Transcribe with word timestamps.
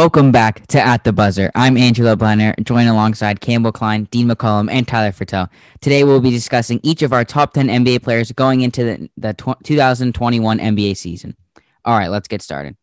Welcome 0.00 0.32
back 0.32 0.66
to 0.68 0.80
At 0.80 1.04
the 1.04 1.12
Buzzer. 1.12 1.50
I'm 1.54 1.76
Angelo 1.76 2.16
Blenner, 2.16 2.54
joined 2.64 2.88
alongside 2.88 3.42
Campbell 3.42 3.70
Klein, 3.70 4.04
Dean 4.04 4.28
McCollum, 4.28 4.70
and 4.70 4.88
Tyler 4.88 5.12
Fertel. 5.12 5.50
Today 5.82 6.04
we'll 6.04 6.22
be 6.22 6.30
discussing 6.30 6.80
each 6.82 7.02
of 7.02 7.12
our 7.12 7.22
top 7.22 7.52
10 7.52 7.66
NBA 7.66 8.02
players 8.02 8.32
going 8.32 8.62
into 8.62 8.82
the, 8.82 9.10
the 9.18 9.34
tw- 9.34 9.62
2021 9.62 10.58
NBA 10.58 10.96
season. 10.96 11.36
All 11.84 11.98
right, 11.98 12.08
let's 12.08 12.28
get 12.28 12.40
started. 12.40 12.78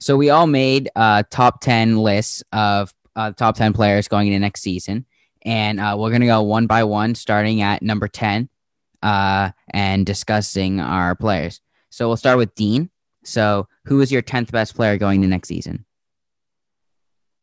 So 0.00 0.16
we 0.16 0.30
all 0.30 0.46
made 0.46 0.88
uh, 0.96 1.24
top 1.28 1.60
10 1.60 1.98
lists 1.98 2.42
of 2.50 2.94
uh, 3.14 3.32
top 3.32 3.56
10 3.56 3.74
players 3.74 4.08
going 4.08 4.28
into 4.28 4.38
next 4.38 4.62
season. 4.62 5.04
And 5.42 5.78
uh, 5.78 5.96
we're 5.98 6.08
going 6.08 6.22
to 6.22 6.26
go 6.26 6.40
one 6.40 6.66
by 6.66 6.84
one, 6.84 7.14
starting 7.14 7.60
at 7.60 7.82
number 7.82 8.08
10 8.08 8.48
uh, 9.02 9.50
and 9.68 10.06
discussing 10.06 10.80
our 10.80 11.14
players. 11.14 11.60
So 11.90 12.08
we'll 12.08 12.16
start 12.16 12.38
with 12.38 12.54
Dean. 12.54 12.88
So 13.22 13.68
who 13.84 14.00
is 14.00 14.10
your 14.10 14.22
10th 14.22 14.50
best 14.50 14.74
player 14.74 14.96
going 14.96 15.20
to 15.20 15.28
next 15.28 15.48
season? 15.48 15.84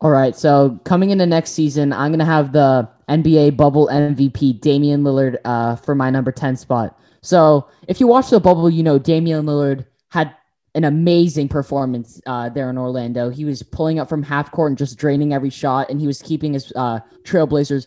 All 0.02 0.10
right. 0.10 0.36
So 0.36 0.80
coming 0.84 1.12
into 1.12 1.28
next 1.28 1.52
season, 1.52 1.94
I'm 1.94 2.10
going 2.10 2.20
to 2.20 2.26
have 2.26 2.54
the 2.54 2.90
NBA 3.08 3.55
bubble 3.55 3.88
MVP, 3.88 4.60
Damian 4.60 5.04
Lillard, 5.04 5.38
uh, 5.46 5.76
for 5.76 5.94
my 5.94 6.10
number 6.10 6.32
10 6.32 6.55
spot. 6.55 7.00
So 7.22 7.68
if 7.88 8.00
you 8.00 8.08
watch 8.08 8.32
the 8.32 8.40
bubble, 8.40 8.68
you 8.68 8.82
know, 8.82 8.98
Damian 8.98 9.46
Lillard 9.46 9.86
had 10.10 10.36
an 10.74 10.86
amazing 10.86 11.50
performance 11.50 12.20
uh, 12.26 12.50
there 12.50 12.70
in 12.72 12.80
Orlando. 12.80 13.30
He 13.30 13.46
was 13.46 13.62
pulling 13.62 14.00
up 14.00 14.10
from 14.10 14.24
half 14.24 14.52
court 14.52 14.72
and 14.72 14.77
just 14.77 14.98
draining 14.98 15.34
every 15.34 15.52
shot, 15.52 15.91
and 15.91 16.02
he 16.02 16.07
was 16.07 16.20
keeping 16.22 16.54
his 16.54 16.74
uh, 16.76 16.99
Trailblazers 17.24 17.85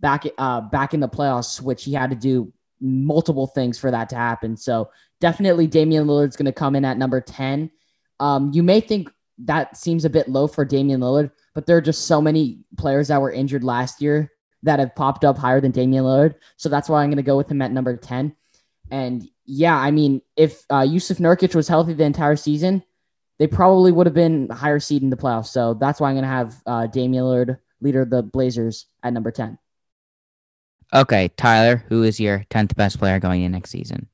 back 0.00 0.26
uh, 0.36 0.60
back 0.60 0.92
in 0.92 1.00
the 1.00 1.08
playoffs, 1.08 1.62
which 1.62 1.84
he 1.84 1.94
had 1.94 2.10
to 2.10 2.16
do 2.16 2.52
multiple 2.80 3.46
things 3.46 3.78
for 3.78 3.90
that 3.90 4.08
to 4.10 4.16
happen. 4.16 4.56
So 4.56 4.90
definitely 5.20 5.66
Damian 5.66 6.06
Lillard's 6.06 6.36
going 6.36 6.46
to 6.46 6.52
come 6.52 6.76
in 6.76 6.84
at 6.84 6.98
number 6.98 7.20
10. 7.20 7.70
Um, 8.20 8.50
you 8.52 8.62
may 8.62 8.80
think 8.80 9.08
that 9.38 9.76
seems 9.76 10.04
a 10.04 10.10
bit 10.10 10.28
low 10.28 10.46
for 10.46 10.64
Damian 10.64 11.00
Lillard, 11.00 11.30
but 11.54 11.66
there 11.66 11.76
are 11.76 11.82
just 11.82 12.06
so 12.06 12.20
many 12.20 12.60
players 12.76 13.08
that 13.08 13.20
were 13.20 13.32
injured 13.32 13.64
last 13.64 14.00
year 14.00 14.30
that 14.62 14.78
have 14.78 14.94
popped 14.94 15.24
up 15.24 15.36
higher 15.36 15.60
than 15.60 15.72
Damian 15.72 16.04
Lillard. 16.04 16.34
So 16.56 16.68
that's 16.68 16.88
why 16.88 17.02
I'm 17.02 17.10
going 17.10 17.16
to 17.16 17.22
go 17.22 17.36
with 17.36 17.50
him 17.50 17.62
at 17.62 17.72
number 17.72 17.96
10. 17.96 18.34
And 18.90 19.28
yeah, 19.44 19.76
I 19.76 19.90
mean, 19.90 20.22
if 20.36 20.64
uh, 20.70 20.82
Jusuf 20.82 21.18
Nurkic 21.18 21.54
was 21.54 21.68
healthy 21.68 21.92
the 21.94 22.04
entire 22.04 22.36
season, 22.36 22.82
they 23.38 23.46
probably 23.46 23.92
would 23.92 24.06
have 24.06 24.14
been 24.14 24.48
higher 24.48 24.80
seed 24.80 25.02
in 25.02 25.10
the 25.10 25.16
playoffs. 25.16 25.48
So 25.48 25.74
that's 25.74 26.00
why 26.00 26.08
I'm 26.08 26.14
going 26.14 26.22
to 26.22 26.28
have 26.28 26.62
uh, 26.66 26.86
Damian 26.86 27.24
Lillard, 27.24 27.58
leader 27.80 28.02
of 28.02 28.10
the 28.10 28.22
Blazers, 28.22 28.86
at 29.02 29.12
number 29.12 29.30
10. 29.30 29.58
Okay, 30.92 31.28
Tyler, 31.36 31.84
who 31.88 32.02
is 32.04 32.20
your 32.20 32.44
10th 32.50 32.76
best 32.76 32.98
player 32.98 33.18
going 33.18 33.42
in 33.42 33.52
next 33.52 33.70
season? 33.70 34.08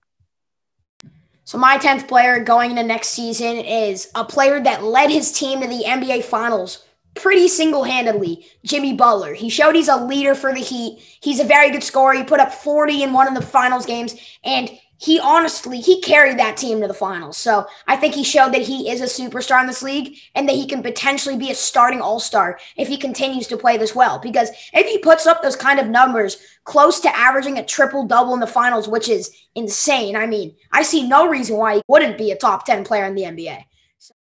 So 1.51 1.59
my 1.59 1.79
10th 1.79 2.07
player 2.07 2.39
going 2.39 2.71
into 2.71 2.85
next 2.85 3.09
season 3.09 3.57
is 3.57 4.09
a 4.15 4.25
player 4.25 4.61
that 4.61 4.85
led 4.85 5.11
his 5.11 5.33
team 5.33 5.61
to 5.61 5.67
the 5.67 5.83
NBA 5.85 6.23
Finals 6.23 6.85
pretty 7.17 7.49
single-handedly, 7.49 8.47
Jimmy 8.65 8.93
Butler. 8.93 9.35
He 9.35 9.51
showed 9.51 9.75
he's 9.75 9.89
a 9.89 9.97
leader 9.97 10.37
for 10.37 10.55
the 10.55 10.61
Heat. 10.61 11.03
He's 11.21 11.41
a 11.41 11.45
very 11.45 11.73
good 11.73 11.83
scorer. 11.83 12.15
He 12.15 12.23
put 12.23 12.39
up 12.39 12.55
40 12.55 13.03
in 13.03 13.13
one 13.13 13.27
of 13.27 13.35
the 13.35 13.43
finals 13.43 13.85
games 13.85 14.15
and 14.45 14.71
he 15.01 15.19
honestly 15.19 15.81
he 15.81 16.01
carried 16.03 16.39
that 16.39 16.59
team 16.59 16.81
to 16.81 16.87
the 16.87 16.93
finals. 16.95 17.39
So 17.39 17.67
I 17.89 17.97
think 17.97 18.15
he 18.15 18.23
showed 18.23 18.53
that 18.53 18.61
he 18.61 18.91
is 18.91 19.01
a 19.01 19.05
superstar 19.05 19.61
in 19.61 19.67
this 19.67 19.83
league 19.83 20.19
and 20.35 20.47
that 20.47 20.57
he 20.57 20.67
can 20.67 20.83
potentially 20.83 21.39
be 21.39 21.51
a 21.51 21.55
starting 21.55 22.03
all-star 22.03 22.59
if 22.77 22.87
he 22.87 22.99
continues 22.99 23.47
to 23.47 23.57
play 23.57 23.79
this 23.79 23.95
well. 23.95 24.19
Because 24.19 24.51
if 24.75 24.87
he 24.87 24.99
puts 24.99 25.27
up 25.27 25.43
those 25.43 25.57
kind 25.57 25.81
of 25.81 25.89
numbers 25.89 26.37
close 26.65 27.01
to 27.01 27.17
averaging 27.17 27.59
a 27.59 27.65
triple 27.65 28.07
double 28.07 28.35
in 28.35 28.41
the 28.41 28.47
finals, 28.47 28.89
which 28.89 29.09
is 29.09 29.35
insane. 29.55 30.17
I 30.17 30.27
mean, 30.27 30.55
I 30.71 30.83
see 30.83 31.09
no 31.09 31.27
reason 31.27 31.57
why 31.57 31.77
he 31.77 31.83
wouldn't 31.89 32.19
be 32.19 32.31
a 32.31 32.37
top 32.37 32.67
10 32.67 32.85
player 32.85 33.07
in 33.07 33.15
the 33.15 33.23
NBA. 33.25 33.65
So- 33.99 34.15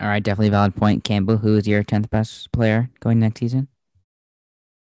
All 0.00 0.08
right, 0.08 0.22
definitely 0.22 0.50
valid 0.50 0.76
point. 0.76 1.02
Campbell, 1.02 1.38
who 1.38 1.56
is 1.56 1.66
your 1.66 1.82
10th 1.82 2.10
best 2.10 2.52
player 2.52 2.90
going 3.00 3.18
next 3.18 3.40
season? 3.40 3.68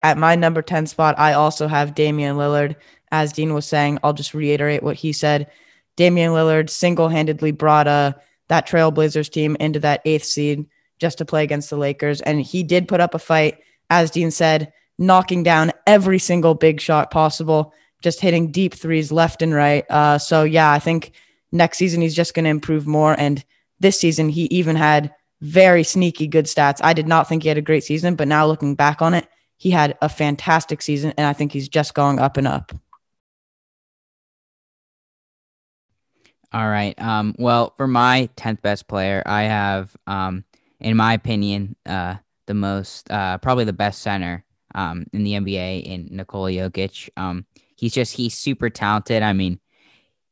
At 0.03 0.17
my 0.17 0.35
number 0.35 0.63
10 0.63 0.87
spot, 0.87 1.19
I 1.19 1.35
also 1.35 1.69
have 1.69 1.95
Damian 1.95 2.37
Lillard 2.37 2.77
as 3.13 3.33
Dean 3.33 3.55
was 3.55 3.67
saying, 3.67 3.99
I'll 4.03 4.13
just 4.13 4.35
reiterate 4.35 4.83
what 4.83 4.97
he 4.97 5.13
said. 5.13 5.51
Damian 5.97 6.33
Lillard 6.33 6.71
single 6.71 7.09
handedly 7.09 7.51
brought 7.51 7.87
uh, 7.87 8.13
that 8.49 8.67
Trailblazers 8.67 9.31
team 9.31 9.57
into 9.61 9.81
that 9.81 10.03
eighth 10.05 10.25
seed 10.25 10.67
just 10.99 11.19
to 11.19 11.25
play 11.25 11.43
against 11.43 11.71
the 11.71 11.77
Lakers. 11.77 12.21
And 12.23 12.41
he 12.41 12.63
did 12.63 12.89
put 12.89 13.01
up 13.01 13.15
a 13.15 13.19
fight, 13.19 13.59
as 13.91 14.11
Dean 14.11 14.31
said, 14.31 14.73
knocking 14.99 15.43
down 15.43 15.73
every 15.87 16.19
single 16.19 16.55
big 16.55 16.81
shot 16.81 17.11
possible, 17.11 17.73
just 18.03 18.21
hitting 18.21 18.53
deep 18.53 18.75
threes 18.75 19.11
left 19.11 19.43
and 19.43 19.55
right. 19.55 19.85
Uh, 19.91 20.19
so, 20.19 20.45
yeah, 20.45 20.71
I 20.71 20.79
think 20.79 21.13
next 21.53 21.79
season 21.79 22.01
he's 22.01 22.15
just 22.15 22.35
going 22.35 22.45
to 22.45 22.51
improve 22.51 22.87
more. 22.87 23.19
And 23.19 23.45
this 23.81 23.99
season, 23.99 24.29
he 24.29 24.45
even 24.45 24.77
had 24.77 25.13
very 25.41 25.83
sneaky 25.83 26.27
good 26.27 26.45
stats. 26.45 26.81
I 26.83 26.93
did 26.93 27.09
not 27.09 27.29
think 27.29 27.43
he 27.43 27.49
had 27.49 27.59
a 27.59 27.63
great 27.63 27.83
season, 27.83 28.15
but 28.15 28.29
now 28.29 28.47
looking 28.47 28.75
back 28.75 29.01
on 29.01 29.15
it, 29.15 29.27
he 29.57 29.71
had 29.71 29.97
a 30.03 30.09
fantastic 30.09 30.83
season. 30.83 31.15
And 31.17 31.27
I 31.27 31.33
think 31.33 31.53
he's 31.53 31.69
just 31.69 31.95
going 31.95 32.19
up 32.19 32.37
and 32.37 32.47
up. 32.47 32.73
All 36.53 36.69
right. 36.69 37.01
Um, 37.01 37.35
well, 37.39 37.75
for 37.77 37.87
my 37.87 38.29
10th 38.37 38.61
best 38.61 38.89
player, 38.89 39.23
I 39.25 39.43
have, 39.43 39.97
um, 40.07 40.45
in 40.81 40.97
my 40.97 41.15
opinion, 41.15 41.77
uh, 41.87 42.17
the 42.47 42.55
most, 42.55 43.09
uh, 43.11 43.39
probably 43.39 43.65
the 43.65 43.73
best 43.73 44.03
center 44.03 44.45
um, 44.75 45.07
in 45.13 45.23
the 45.23 45.35
NBA 45.35 45.85
in 45.85 46.09
Nikola 46.11 46.51
Jokic. 46.51 47.09
Um, 47.17 47.47
he's 47.77 47.93
just, 47.93 48.17
he's 48.17 48.35
super 48.35 48.69
talented. 48.69 49.23
I 49.23 49.33
mean, 49.33 49.61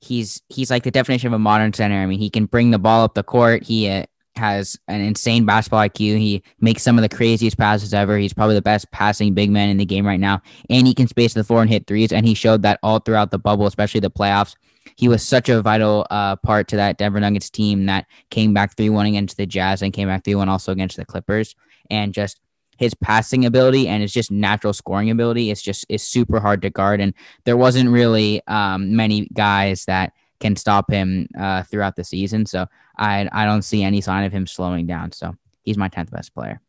he's, 0.01 0.43
he's 0.49 0.73
like 0.73 0.83
the 0.83 0.91
definition 0.91 1.29
of 1.29 1.35
a 1.35 1.39
modern 1.39 1.73
center. 1.73 1.97
I 1.97 2.07
mean, 2.07 2.19
he 2.19 2.31
can 2.31 2.47
bring 2.47 2.73
the 2.73 2.81
ball 2.81 3.05
up 3.05 3.15
the 3.15 3.23
court. 3.23 3.63
He 3.63 3.89
uh, 3.89 4.07
has 4.35 4.77
an 4.89 5.01
insane 5.01 5.45
basketball 5.47 5.89
IQ. 5.89 6.19
He 6.19 6.43
makes 6.59 6.83
some 6.83 6.99
of 6.99 7.03
the 7.03 7.17
craziest 7.17 7.59
passes 7.59 7.95
ever. 7.95 8.19
He's 8.19 8.35
probably 8.35 8.57
the 8.57 8.63
best 8.63 8.91
passing 8.91 9.35
big 9.35 9.53
man 9.53 9.69
in 9.69 9.77
the 9.77 9.85
game 9.85 10.07
right 10.07 10.19
now. 10.19 10.43
And 10.69 10.85
he 10.85 10.95
can 10.95 11.07
space 11.07 11.35
the 11.35 11.45
floor 11.45 11.63
and 11.63 11.71
hit 11.71 11.87
threes. 11.87 12.13
And 12.13 12.27
he 12.27 12.35
showed 12.35 12.63
that 12.63 12.81
all 12.83 12.99
throughout 12.99 13.31
the 13.31 13.39
bubble, 13.39 13.67
especially 13.67 14.01
the 14.01 14.11
playoffs 14.11 14.57
he 14.97 15.09
was 15.09 15.27
such 15.27 15.49
a 15.49 15.63
vital 15.63 16.07
uh, 16.11 16.37
part 16.37 16.69
to 16.69 16.77
that 16.77 16.99
Denver 16.99 17.21
Nuggets 17.21 17.51
team 17.51 17.87
that 17.87 18.07
came 18.31 18.55
back 18.55 18.77
3 18.77 18.91
1 18.91 19.07
against 19.07 19.37
the 19.37 19.47
Jazz 19.47 19.83
and 19.83 19.93
came 19.93 20.09
back 20.09 20.25
3 20.25 20.35
1 20.35 20.49
also 20.49 20.73
against 20.73 20.97
the 20.97 21.05
Clippers. 21.05 21.55
And 21.91 22.13
just 22.13 22.41
his 22.79 22.95
passing 22.95 23.45
ability 23.45 23.89
and 23.89 24.03
his 24.03 24.13
just 24.13 24.31
natural 24.31 24.73
scoring 24.73 25.11
ability 25.11 25.51
is 25.51 25.61
just 25.61 25.85
is 25.89 26.03
super 26.03 26.41
hard 26.41 26.63
to 26.63 26.71
guard. 26.71 27.01
And 27.01 27.15
there 27.45 27.57
wasn't 27.57 27.91
really 27.91 28.41
um, 28.47 28.95
many 28.95 29.29
guys 29.33 29.85
that 29.87 30.13
can 30.41 30.55
stop 30.55 30.91
him 30.91 31.27
uh, 31.39 31.65
throughout 31.65 31.97
the 31.97 32.05
season. 32.05 32.47
So 32.47 32.67
I 32.97 33.29
I 33.33 33.45
don't 33.45 33.63
see 33.63 33.83
any 33.83 34.01
sign 34.01 34.25
of 34.25 34.33
him 34.33 34.47
slowing 34.47 34.87
down. 34.87 35.13
So 35.13 35.35
he's 35.65 35.77
my 35.77 35.89
tenth 35.89 36.11
best 36.11 36.35
player. 36.35 36.61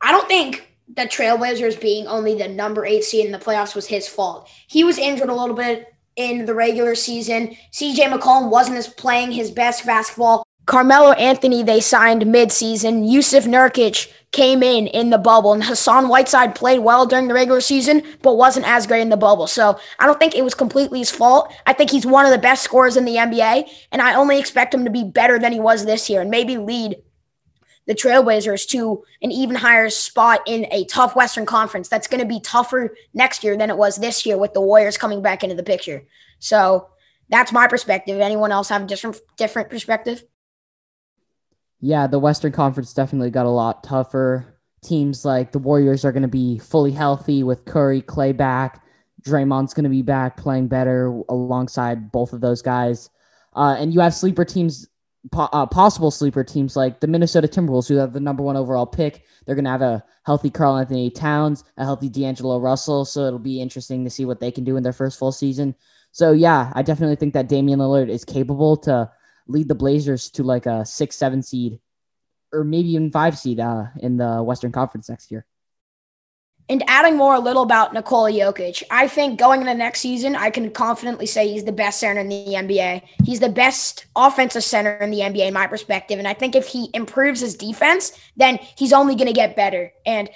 I 0.00 0.10
don't 0.10 0.26
think 0.26 0.68
the 0.92 1.02
Trailblazers 1.02 1.80
being 1.80 2.06
only 2.06 2.34
the 2.34 2.48
number 2.48 2.84
eight 2.84 3.04
seed 3.04 3.24
in 3.24 3.32
the 3.32 3.38
playoffs 3.38 3.74
was 3.74 3.86
his 3.86 4.08
fault. 4.08 4.48
He 4.66 4.84
was 4.84 4.98
injured 4.98 5.28
a 5.28 5.34
little 5.34 5.54
bit 5.54 5.94
in 6.16 6.46
the 6.46 6.54
regular 6.54 6.94
season. 6.94 7.56
CJ 7.72 8.12
McCollum 8.12 8.50
wasn't 8.50 8.78
as 8.78 8.88
playing 8.88 9.32
his 9.32 9.50
best 9.50 9.86
basketball. 9.86 10.44
Carmelo 10.66 11.10
Anthony, 11.12 11.64
they 11.64 11.80
signed 11.80 12.22
midseason. 12.22 13.10
Jusuf 13.10 13.46
Nurkic 13.46 14.12
came 14.30 14.62
in 14.62 14.86
in 14.86 15.10
the 15.10 15.18
bubble, 15.18 15.52
and 15.52 15.64
Hassan 15.64 16.08
Whiteside 16.08 16.54
played 16.54 16.78
well 16.78 17.04
during 17.04 17.26
the 17.26 17.34
regular 17.34 17.60
season, 17.60 18.02
but 18.22 18.36
wasn't 18.36 18.68
as 18.68 18.86
great 18.86 19.00
in 19.00 19.08
the 19.08 19.16
bubble. 19.16 19.48
So 19.48 19.78
I 19.98 20.06
don't 20.06 20.20
think 20.20 20.36
it 20.36 20.44
was 20.44 20.54
completely 20.54 21.00
his 21.00 21.10
fault. 21.10 21.52
I 21.66 21.72
think 21.72 21.90
he's 21.90 22.06
one 22.06 22.24
of 22.24 22.30
the 22.30 22.38
best 22.38 22.62
scorers 22.62 22.96
in 22.96 23.04
the 23.04 23.16
NBA, 23.16 23.68
and 23.90 24.00
I 24.00 24.14
only 24.14 24.38
expect 24.38 24.72
him 24.72 24.84
to 24.84 24.90
be 24.90 25.02
better 25.04 25.38
than 25.38 25.52
he 25.52 25.60
was 25.60 25.84
this 25.84 26.08
year 26.08 26.20
and 26.20 26.30
maybe 26.30 26.56
lead 26.56 26.96
the 27.86 27.94
Trailblazers 27.94 28.68
to 28.68 29.04
an 29.22 29.32
even 29.32 29.56
higher 29.56 29.90
spot 29.90 30.40
in 30.46 30.66
a 30.70 30.84
tough 30.84 31.16
Western 31.16 31.46
Conference. 31.46 31.88
That's 31.88 32.06
going 32.06 32.20
to 32.20 32.26
be 32.26 32.40
tougher 32.40 32.94
next 33.14 33.42
year 33.42 33.56
than 33.56 33.70
it 33.70 33.76
was 33.76 33.96
this 33.96 34.24
year 34.24 34.38
with 34.38 34.54
the 34.54 34.60
Warriors 34.60 34.96
coming 34.96 35.22
back 35.22 35.42
into 35.42 35.56
the 35.56 35.62
picture. 35.62 36.04
So 36.38 36.88
that's 37.28 37.52
my 37.52 37.66
perspective. 37.66 38.20
Anyone 38.20 38.52
else 38.52 38.68
have 38.68 38.82
a 38.82 38.86
different 38.86 39.20
different 39.36 39.70
perspective? 39.70 40.22
Yeah, 41.80 42.06
the 42.06 42.18
Western 42.18 42.52
Conference 42.52 42.94
definitely 42.94 43.30
got 43.30 43.46
a 43.46 43.50
lot 43.50 43.82
tougher. 43.82 44.60
Teams 44.82 45.24
like 45.24 45.50
the 45.50 45.58
Warriors 45.58 46.04
are 46.04 46.12
going 46.12 46.22
to 46.22 46.28
be 46.28 46.58
fully 46.58 46.92
healthy 46.92 47.42
with 47.42 47.64
Curry, 47.64 48.02
Klay 48.02 48.36
back. 48.36 48.84
Draymond's 49.24 49.74
going 49.74 49.84
to 49.84 49.90
be 49.90 50.02
back 50.02 50.36
playing 50.36 50.68
better 50.68 51.22
alongside 51.28 52.12
both 52.12 52.32
of 52.32 52.40
those 52.40 52.62
guys. 52.62 53.10
Uh, 53.54 53.76
and 53.78 53.92
you 53.92 54.00
have 54.00 54.14
sleeper 54.14 54.44
teams 54.44 54.88
po- 55.30 55.48
uh, 55.52 55.66
possible 55.66 56.10
sleeper 56.10 56.42
teams 56.42 56.76
like 56.76 57.00
the 57.00 57.06
Minnesota 57.06 57.46
Timberwolves, 57.46 57.88
who 57.88 57.96
have 57.96 58.12
the 58.12 58.20
number 58.20 58.42
one 58.42 58.56
overall 58.56 58.86
pick. 58.86 59.24
They're 59.44 59.54
going 59.54 59.64
to 59.64 59.70
have 59.70 59.82
a 59.82 60.04
healthy 60.24 60.50
Karl-Anthony 60.50 61.10
Towns, 61.10 61.64
a 61.76 61.84
healthy 61.84 62.08
D'Angelo 62.08 62.58
Russell. 62.58 63.04
So 63.04 63.26
it'll 63.26 63.38
be 63.38 63.60
interesting 63.60 64.04
to 64.04 64.10
see 64.10 64.24
what 64.24 64.40
they 64.40 64.50
can 64.50 64.64
do 64.64 64.76
in 64.76 64.82
their 64.82 64.92
first 64.92 65.18
full 65.18 65.32
season. 65.32 65.74
So 66.12 66.32
yeah, 66.32 66.72
I 66.74 66.82
definitely 66.82 67.16
think 67.16 67.34
that 67.34 67.48
Damian 67.48 67.78
Lillard 67.78 68.08
is 68.08 68.24
capable 68.24 68.76
to 68.78 69.10
lead 69.48 69.68
the 69.68 69.74
Blazers 69.74 70.30
to 70.30 70.42
like 70.42 70.66
a 70.66 70.84
six, 70.84 71.16
seven 71.16 71.42
seed, 71.42 71.80
or 72.52 72.64
maybe 72.64 72.90
even 72.90 73.10
five 73.10 73.38
seed 73.38 73.60
uh, 73.60 73.86
in 74.00 74.16
the 74.16 74.42
Western 74.42 74.72
Conference 74.72 75.08
next 75.08 75.30
year. 75.30 75.46
And 76.72 76.82
adding 76.86 77.18
more 77.18 77.34
a 77.34 77.38
little 77.38 77.64
about 77.64 77.92
Nikola 77.92 78.30
Jokic, 78.32 78.82
I 78.90 79.06
think 79.06 79.38
going 79.38 79.60
into 79.60 79.74
next 79.74 80.00
season, 80.00 80.34
I 80.34 80.48
can 80.48 80.70
confidently 80.70 81.26
say 81.26 81.46
he's 81.46 81.64
the 81.64 81.70
best 81.70 82.00
center 82.00 82.22
in 82.22 82.30
the 82.30 82.46
NBA. 82.46 83.02
He's 83.24 83.40
the 83.40 83.50
best 83.50 84.06
offensive 84.16 84.64
center 84.64 84.96
in 84.96 85.10
the 85.10 85.18
NBA, 85.18 85.48
in 85.48 85.52
my 85.52 85.66
perspective. 85.66 86.18
And 86.18 86.26
I 86.26 86.32
think 86.32 86.56
if 86.56 86.66
he 86.66 86.88
improves 86.94 87.40
his 87.40 87.56
defense, 87.56 88.18
then 88.38 88.58
he's 88.74 88.94
only 88.94 89.16
going 89.16 89.26
to 89.26 89.34
get 89.34 89.54
better. 89.54 89.92
And 90.06 90.30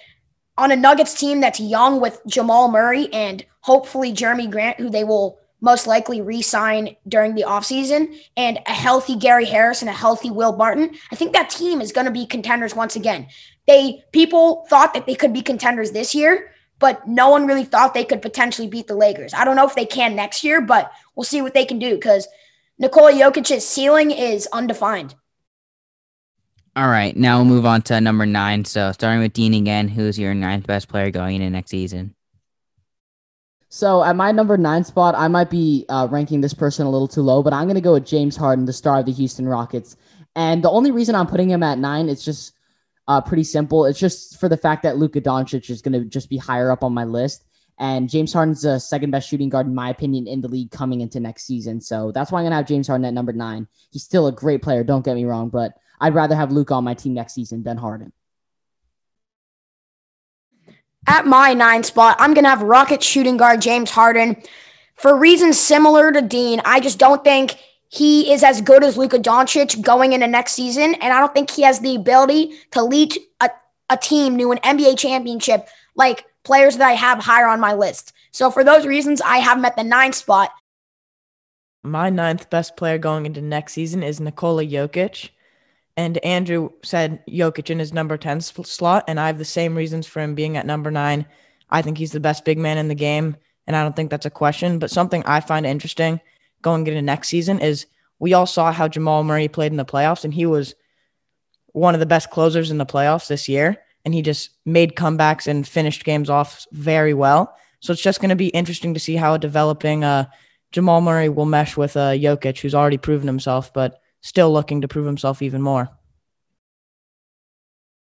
on 0.58 0.70
a 0.70 0.76
Nuggets 0.76 1.18
team 1.18 1.40
that's 1.40 1.58
young 1.58 2.02
with 2.02 2.20
Jamal 2.26 2.70
Murray 2.70 3.10
and 3.14 3.42
hopefully 3.60 4.12
Jerami 4.12 4.50
Grant, 4.50 4.78
who 4.78 4.90
they 4.90 5.04
will 5.04 5.38
most 5.62 5.86
likely 5.86 6.20
re-sign 6.20 6.96
during 7.08 7.34
the 7.34 7.44
offseason, 7.44 8.14
and 8.36 8.58
a 8.66 8.72
healthy 8.72 9.16
Gary 9.16 9.46
Harris 9.46 9.80
and 9.80 9.88
a 9.88 9.94
healthy 9.94 10.30
Will 10.30 10.52
Barton, 10.52 10.96
I 11.10 11.16
think 11.16 11.32
that 11.32 11.48
team 11.48 11.80
is 11.80 11.92
going 11.92 12.04
to 12.04 12.10
be 12.10 12.26
contenders 12.26 12.74
once 12.74 12.94
again. 12.94 13.28
They 13.66 14.04
people 14.12 14.66
thought 14.68 14.94
that 14.94 15.06
they 15.06 15.14
could 15.14 15.32
be 15.32 15.42
contenders 15.42 15.92
this 15.92 16.14
year, 16.14 16.52
but 16.78 17.06
no 17.08 17.30
one 17.30 17.46
really 17.46 17.64
thought 17.64 17.94
they 17.94 18.04
could 18.04 18.22
potentially 18.22 18.68
beat 18.68 18.86
the 18.86 18.94
Lakers. 18.94 19.34
I 19.34 19.44
don't 19.44 19.56
know 19.56 19.66
if 19.66 19.74
they 19.74 19.86
can 19.86 20.14
next 20.14 20.44
year, 20.44 20.60
but 20.60 20.92
we'll 21.14 21.24
see 21.24 21.42
what 21.42 21.54
they 21.54 21.64
can 21.64 21.78
do 21.78 21.94
because 21.94 22.28
Nikola 22.78 23.12
Jokic's 23.12 23.66
ceiling 23.66 24.10
is 24.10 24.48
undefined. 24.52 25.14
All 26.76 26.88
right, 26.88 27.16
now 27.16 27.38
we'll 27.38 27.46
move 27.46 27.64
on 27.64 27.80
to 27.82 27.98
number 28.02 28.26
nine. 28.26 28.66
So 28.66 28.92
starting 28.92 29.20
with 29.20 29.32
Dean 29.32 29.54
again, 29.54 29.88
who's 29.88 30.18
your 30.18 30.34
ninth 30.34 30.66
best 30.66 30.88
player 30.88 31.10
going 31.10 31.36
into 31.36 31.48
next 31.48 31.70
season? 31.70 32.14
So 33.70 34.04
at 34.04 34.14
my 34.14 34.30
number 34.30 34.58
nine 34.58 34.84
spot, 34.84 35.14
I 35.16 35.28
might 35.28 35.50
be 35.50 35.86
uh, 35.88 36.06
ranking 36.10 36.42
this 36.42 36.54
person 36.54 36.86
a 36.86 36.90
little 36.90 37.08
too 37.08 37.22
low, 37.22 37.42
but 37.42 37.54
I'm 37.54 37.64
going 37.64 37.76
to 37.76 37.80
go 37.80 37.94
with 37.94 38.06
James 38.06 38.36
Harden, 38.36 38.66
the 38.66 38.72
star 38.74 39.00
of 39.00 39.06
the 39.06 39.12
Houston 39.12 39.48
Rockets. 39.48 39.96
And 40.34 40.62
the 40.62 40.70
only 40.70 40.90
reason 40.90 41.14
I'm 41.14 41.26
putting 41.26 41.50
him 41.50 41.62
at 41.62 41.78
nine, 41.78 42.10
is 42.10 42.22
just 42.22 42.52
uh, 43.08 43.20
pretty 43.20 43.44
simple. 43.44 43.86
It's 43.86 43.98
just 43.98 44.40
for 44.40 44.48
the 44.48 44.56
fact 44.56 44.82
that 44.82 44.96
Luka 44.96 45.20
Doncic 45.20 45.70
is 45.70 45.82
going 45.82 45.92
to 45.92 46.04
just 46.04 46.28
be 46.28 46.36
higher 46.36 46.70
up 46.70 46.82
on 46.82 46.92
my 46.92 47.04
list. 47.04 47.44
And 47.78 48.08
James 48.08 48.32
Harden's 48.32 48.62
the 48.62 48.78
second 48.78 49.10
best 49.10 49.28
shooting 49.28 49.50
guard, 49.50 49.66
in 49.66 49.74
my 49.74 49.90
opinion, 49.90 50.26
in 50.26 50.40
the 50.40 50.48
league 50.48 50.70
coming 50.70 51.02
into 51.02 51.20
next 51.20 51.44
season. 51.44 51.80
So 51.80 52.10
that's 52.10 52.32
why 52.32 52.38
I'm 52.38 52.44
going 52.44 52.52
to 52.52 52.56
have 52.56 52.66
James 52.66 52.88
Harden 52.88 53.04
at 53.04 53.12
number 53.12 53.34
nine. 53.34 53.68
He's 53.90 54.02
still 54.02 54.26
a 54.26 54.32
great 54.32 54.62
player, 54.62 54.82
don't 54.82 55.04
get 55.04 55.14
me 55.14 55.26
wrong, 55.26 55.50
but 55.50 55.74
I'd 56.00 56.14
rather 56.14 56.34
have 56.34 56.52
Luka 56.52 56.74
on 56.74 56.84
my 56.84 56.94
team 56.94 57.14
next 57.14 57.34
season 57.34 57.62
than 57.62 57.76
Harden. 57.76 58.12
At 61.06 61.26
my 61.26 61.52
nine 61.52 61.84
spot, 61.84 62.16
I'm 62.18 62.34
going 62.34 62.44
to 62.44 62.50
have 62.50 62.62
Rocket 62.62 63.02
shooting 63.02 63.36
guard 63.36 63.60
James 63.60 63.90
Harden. 63.90 64.42
For 64.94 65.16
reasons 65.16 65.60
similar 65.60 66.10
to 66.10 66.22
Dean, 66.22 66.62
I 66.64 66.80
just 66.80 66.98
don't 66.98 67.22
think 67.22 67.58
he 67.88 68.32
is 68.32 68.42
as 68.42 68.60
good 68.60 68.82
as 68.82 68.96
Luka 68.96 69.18
Doncic 69.18 69.80
going 69.80 70.12
into 70.12 70.26
next 70.26 70.52
season. 70.52 70.94
And 70.94 71.12
I 71.12 71.20
don't 71.20 71.32
think 71.32 71.50
he 71.50 71.62
has 71.62 71.80
the 71.80 71.96
ability 71.96 72.56
to 72.72 72.82
lead 72.82 73.16
a, 73.40 73.50
a 73.90 73.96
team 73.96 74.36
to 74.38 74.52
an 74.52 74.58
NBA 74.58 74.98
championship 74.98 75.68
like 75.94 76.26
players 76.44 76.76
that 76.76 76.88
I 76.88 76.92
have 76.92 77.18
higher 77.18 77.46
on 77.46 77.60
my 77.60 77.74
list. 77.74 78.12
So 78.32 78.50
for 78.50 78.64
those 78.64 78.86
reasons, 78.86 79.20
I 79.20 79.38
have 79.38 79.58
him 79.58 79.64
at 79.64 79.76
the 79.76 79.84
nine 79.84 80.12
spot. 80.12 80.52
My 81.82 82.10
ninth 82.10 82.50
best 82.50 82.76
player 82.76 82.98
going 82.98 83.26
into 83.26 83.40
next 83.40 83.74
season 83.74 84.02
is 84.02 84.20
Nikola 84.20 84.64
Jokic. 84.64 85.30
And 85.96 86.18
Andrew 86.18 86.70
said 86.82 87.24
Jokic 87.26 87.70
in 87.70 87.78
his 87.78 87.94
number 87.94 88.18
10 88.18 88.40
slot, 88.42 89.04
and 89.08 89.18
I 89.18 89.28
have 89.28 89.38
the 89.38 89.46
same 89.46 89.74
reasons 89.74 90.06
for 90.06 90.20
him 90.20 90.34
being 90.34 90.56
at 90.56 90.66
number 90.66 90.90
nine. 90.90 91.24
I 91.70 91.80
think 91.80 91.96
he's 91.96 92.12
the 92.12 92.20
best 92.20 92.44
big 92.44 92.58
man 92.58 92.76
in 92.76 92.88
the 92.88 92.94
game, 92.94 93.36
and 93.66 93.74
I 93.74 93.82
don't 93.82 93.96
think 93.96 94.10
that's 94.10 94.26
a 94.26 94.30
question. 94.30 94.78
But 94.78 94.90
something 94.90 95.22
I 95.24 95.40
find 95.40 95.64
interesting 95.64 96.20
going 96.66 96.86
into 96.86 97.00
next 97.00 97.28
season 97.28 97.60
is 97.60 97.86
we 98.18 98.34
all 98.34 98.46
saw 98.46 98.72
how 98.72 98.88
Jamal 98.88 99.24
Murray 99.24 99.48
played 99.48 99.72
in 99.72 99.78
the 99.78 99.84
playoffs, 99.84 100.24
and 100.24 100.34
he 100.34 100.46
was 100.46 100.74
one 101.68 101.94
of 101.94 102.00
the 102.00 102.06
best 102.06 102.30
closers 102.30 102.70
in 102.70 102.78
the 102.78 102.86
playoffs 102.86 103.28
this 103.28 103.48
year. 103.48 103.76
And 104.04 104.14
he 104.14 104.22
just 104.22 104.50
made 104.64 104.94
comebacks 104.94 105.46
and 105.46 105.66
finished 105.66 106.04
games 106.04 106.30
off 106.30 106.66
very 106.72 107.14
well. 107.14 107.56
So 107.80 107.92
it's 107.92 108.02
just 108.02 108.20
going 108.20 108.30
to 108.30 108.36
be 108.36 108.48
interesting 108.48 108.94
to 108.94 109.00
see 109.00 109.16
how 109.16 109.34
a 109.34 109.38
developing 109.38 110.04
uh, 110.04 110.26
Jamal 110.72 111.00
Murray 111.00 111.28
will 111.28 111.46
mesh 111.46 111.76
with 111.76 111.96
uh, 111.96 112.12
Jokic, 112.12 112.60
who's 112.60 112.74
already 112.74 112.98
proven 112.98 113.26
himself. 113.26 113.72
But 113.72 114.00
still 114.20 114.52
looking 114.52 114.80
to 114.80 114.88
prove 114.88 115.06
himself 115.06 115.42
even 115.42 115.62
more. 115.62 115.88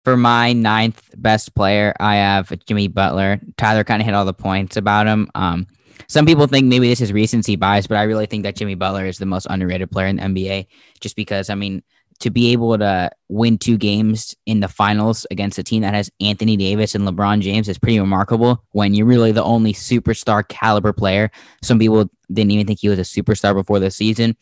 For 0.03 0.15
my 0.15 0.53
ninth 0.53 1.11
best 1.17 1.53
player, 1.53 1.93
I 1.99 2.15
have 2.15 2.53
Jimmy 2.65 2.87
Butler. 2.87 3.41
Tyler 3.57 3.83
kind 3.83 4.01
of 4.01 4.05
hit 4.05 4.15
all 4.15 4.25
the 4.25 4.33
points 4.33 4.77
about 4.77 5.05
him. 5.05 5.29
Um, 5.35 5.67
some 6.07 6.25
people 6.25 6.47
think 6.47 6.67
maybe 6.67 6.87
this 6.87 7.01
is 7.01 7.11
recency 7.11 7.55
bias, 7.55 7.87
but 7.87 7.97
I 7.97 8.03
really 8.03 8.25
think 8.25 8.43
that 8.43 8.55
Jimmy 8.55 8.75
Butler 8.75 9.05
is 9.05 9.17
the 9.17 9.25
most 9.25 9.47
underrated 9.49 9.91
player 9.91 10.07
in 10.07 10.17
the 10.17 10.23
NBA 10.23 10.67
just 10.99 11.15
because, 11.15 11.49
I 11.49 11.55
mean, 11.55 11.83
to 12.19 12.29
be 12.29 12.51
able 12.51 12.77
to 12.77 13.11
win 13.29 13.57
two 13.57 13.77
games 13.77 14.35
in 14.45 14.59
the 14.59 14.67
finals 14.67 15.25
against 15.29 15.59
a 15.59 15.63
team 15.63 15.83
that 15.83 15.93
has 15.93 16.09
Anthony 16.19 16.57
Davis 16.57 16.95
and 16.95 17.07
LeBron 17.07 17.41
James 17.41 17.69
is 17.69 17.77
pretty 17.77 17.99
remarkable 17.99 18.63
when 18.71 18.93
you're 18.93 19.05
really 19.05 19.31
the 19.31 19.43
only 19.43 19.73
superstar 19.73 20.47
caliber 20.47 20.93
player. 20.93 21.29
Some 21.61 21.77
people 21.77 22.09
didn't 22.31 22.51
even 22.51 22.65
think 22.65 22.79
he 22.79 22.89
was 22.89 22.99
a 22.99 23.03
superstar 23.03 23.53
before 23.53 23.79
the 23.79 23.91
season 23.91 24.35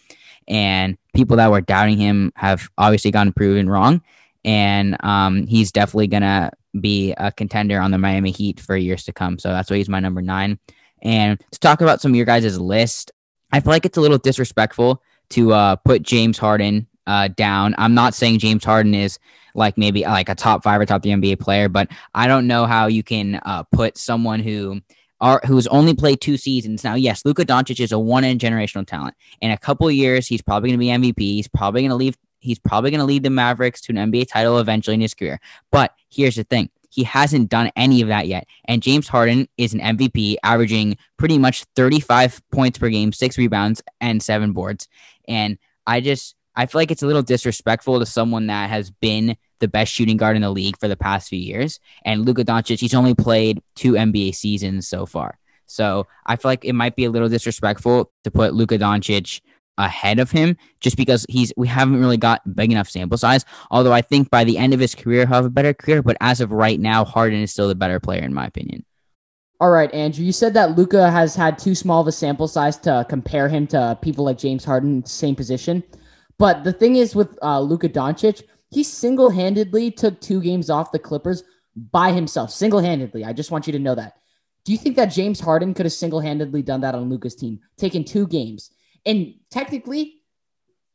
and 0.48 0.98
people 1.13 1.38
that 1.38 1.51
were 1.51 1.62
doubting 1.62 1.98
him 1.98 2.31
have 2.36 2.69
obviously 2.78 3.12
gotten 3.12 3.34
proven 3.34 3.69
wrong. 3.69 4.01
And 4.44 4.96
um, 5.04 5.48
he's 5.48 5.72
definitely 5.72 6.08
gonna 6.08 6.51
be 6.80 7.13
a 7.18 7.31
contender 7.31 7.80
on 7.80 7.92
the 7.92 7.98
Miami 7.98 8.31
Heat 8.31 8.60
for 8.60 8.78
years 8.78 9.04
to 9.06 9.13
come. 9.13 9.40
So 9.40 9.50
that's 9.50 9.69
why 9.69 9.78
he's 9.78 9.90
my 9.90 10.00
number 10.00 10.22
nine. 10.22 10.60
And 11.01 11.39
to 11.51 11.59
talk 11.59 11.81
about 11.81 12.01
some 12.01 12.12
of 12.12 12.15
your 12.15 12.25
guys' 12.25 12.59
list, 12.59 13.12
I 13.51 13.59
feel 13.59 13.71
like 13.71 13.86
it's 13.86 13.97
a 13.97 14.01
little 14.01 14.18
disrespectful 14.18 15.01
to 15.30 15.53
uh, 15.53 15.75
put 15.77 16.01
James 16.01 16.38
Harden 16.38 16.88
uh, 17.07 17.30
down. 17.30 17.75
I'm 17.77 17.94
not 17.94 18.13
saying 18.13 18.39
James 18.39 18.63
Harden 18.63 18.94
is 18.94 19.19
like 19.53 19.77
maybe 19.77 20.03
like 20.03 20.30
a 20.30 20.36
top 20.36 20.63
five 20.63 20.81
or 20.81 20.86
top 20.86 21.03
three 21.03 21.12
NBA 21.12 21.39
player, 21.39 21.69
but 21.69 21.89
I 22.13 22.27
don't 22.27 22.47
know 22.47 22.65
how 22.65 22.88
you 22.88 23.03
can 23.03 23.36
uh, 23.45 23.63
put 23.63 23.97
someone 23.97 24.39
who 24.42 24.81
are 25.21 25.42
who's 25.45 25.68
only 25.68 25.94
played 25.94 26.21
two 26.21 26.38
seasons 26.38 26.83
now. 26.83 26.95
Yes, 26.95 27.24
Luka 27.25 27.45
Doncic 27.45 27.80
is 27.80 27.91
a 27.91 28.00
one 28.00 28.24
in 28.24 28.38
generational 28.38 28.86
talent. 28.86 29.15
In 29.41 29.51
a 29.51 29.57
couple 29.57 29.89
years, 29.89 30.27
he's 30.27 30.41
probably 30.41 30.69
going 30.69 30.80
to 30.80 31.06
be 31.06 31.13
MVP. 31.13 31.19
He's 31.19 31.48
probably 31.48 31.81
going 31.81 31.89
to 31.89 31.95
leave. 31.95 32.18
He's 32.39 32.59
probably 32.59 32.91
going 32.91 33.00
to 33.00 33.06
lead 33.06 33.24
the 33.24 33.30
Mavericks 33.30 33.81
to 33.81 33.94
an 33.98 34.12
NBA 34.12 34.27
title 34.27 34.59
eventually 34.59 34.94
in 34.94 35.01
his 35.01 35.13
career. 35.13 35.39
But 35.71 35.94
here's 36.09 36.36
the 36.36 36.44
thing: 36.44 36.69
he 36.95 37.03
hasn't 37.03 37.50
done 37.50 37.69
any 37.75 38.01
of 38.01 38.07
that 38.07 38.25
yet. 38.25 38.47
And 38.63 38.81
James 38.81 39.09
Harden 39.09 39.50
is 39.57 39.74
an 39.74 39.81
MVP, 39.81 40.38
averaging 40.44 40.95
pretty 41.18 41.38
much 41.38 41.65
35 41.75 42.42
points 42.53 42.80
per 42.80 42.88
game, 42.88 43.12
six 43.12 43.38
rebounds, 43.38 43.81
and 44.00 44.24
seven 44.24 44.53
boards. 44.53 44.88
And 45.27 45.57
I 45.86 46.00
just 46.00 46.36
I 46.56 46.68
feel 46.68 46.80
like 46.80 46.92
it's 46.92 47.03
a 47.03 47.07
little 47.07 47.21
disrespectful 47.21 48.00
to 48.00 48.06
someone 48.06 48.47
that 48.47 48.69
has 48.69 48.89
been 48.89 49.36
the 49.59 49.68
best 49.68 49.91
shooting 49.91 50.15
guard 50.15 50.38
in 50.38 50.41
the 50.41 50.50
league 50.50 50.79
for 50.79 50.88
the 50.88 50.96
past 50.96 51.27
few 51.27 51.39
years. 51.39 51.81
And 52.05 52.25
Luka 52.25 52.46
Doncic, 52.46 52.79
he's 52.79 52.93
only 52.93 53.13
played 53.13 53.62
two 53.75 53.93
NBA 53.93 54.36
seasons 54.36 54.88
so 54.88 55.05
far. 55.05 55.38
So 55.65 56.08
I 56.25 56.38
feel 56.38 56.50
like 56.50 56.63
it 56.63 56.74
might 56.74 56.96
be 56.96 57.03
a 57.03 57.12
little 57.12 57.27
disrespectful 57.27 58.10
to 58.24 58.31
put 58.31 58.53
Luka 58.53 58.77
Doncic 58.77 59.41
ahead 59.77 60.20
of 60.20 60.32
him 60.32 60.58
just 60.79 60.98
because 60.98 61.25
he's 61.29 61.51
we 61.58 61.67
haven't 61.67 62.00
really 62.00 62.17
got 62.17 62.55
big 62.55 62.72
enough 62.72 62.89
sample 62.89 63.17
size. 63.17 63.46
Although 63.72 63.94
I 63.94 64.01
think 64.01 64.29
by 64.29 64.44
the 64.44 64.58
end 64.58 64.74
of 64.74 64.79
his 64.79 64.96
career 64.96 65.25
he'll 65.25 65.36
have 65.36 65.46
a 65.46 65.50
better 65.50 65.74
career. 65.74 66.01
But 66.01 66.17
as 66.22 66.41
of 66.41 66.51
right 66.51 66.79
now, 66.79 67.05
Harden 67.05 67.41
is 67.41 67.51
still 67.51 67.67
the 67.67 67.75
better 67.75 68.00
player 68.00 68.24
in 68.24 68.34
my 68.34 68.46
opinion. 68.46 68.86
All 69.62 69.72
right, 69.72 69.94
Andrew. 69.94 70.25
You 70.25 70.34
said 70.34 70.53
that 70.55 70.77
Luka 70.77 71.10
has 71.10 71.34
had 71.36 71.58
too 71.58 71.75
small 71.75 72.01
of 72.01 72.08
a 72.08 72.12
sample 72.12 72.48
size 72.48 72.77
to 72.79 73.05
compare 73.08 73.48
him 73.48 73.67
to 73.67 73.98
people 74.01 74.25
like 74.25 74.38
James 74.38 74.65
Harden, 74.65 75.05
same 75.05 75.36
position. 75.36 75.82
But 76.38 76.65
the 76.65 76.74
thing 76.74 76.98
is 76.98 77.15
with 77.15 77.38
uh, 77.41 77.62
Luka 77.62 77.88
Doncic, 77.88 78.44
he 78.72 78.84
single 78.84 79.29
handedly 79.29 79.91
took 79.91 80.20
two 80.20 80.41
games 80.41 80.70
off 80.70 80.91
the 80.91 81.00
Clippers 81.00 81.44
by 81.91 82.12
himself, 82.12 82.51
single 82.51 82.79
handedly. 82.79 83.24
I 83.24 83.32
just 83.32 83.51
want 83.51 83.67
you 83.67 83.74
to 83.74 83.79
know 83.79 83.96
that. 83.96 84.17
Do 84.65 84.72
you 84.72 84.77
think 84.77 84.96
that 84.98 85.05
James 85.05 85.39
Harden 85.39 85.74
could 85.74 85.86
have 85.86 85.94
single 85.94 86.20
handedly 86.20 86.62
done 86.62 86.82
that 86.82 86.96
on 86.96 87.10
Luka's 87.10 87.36
team, 87.36 87.60
taken 87.77 88.03
two 88.03 88.27
games? 88.27 88.72
And 89.05 89.35
technically, 89.51 90.21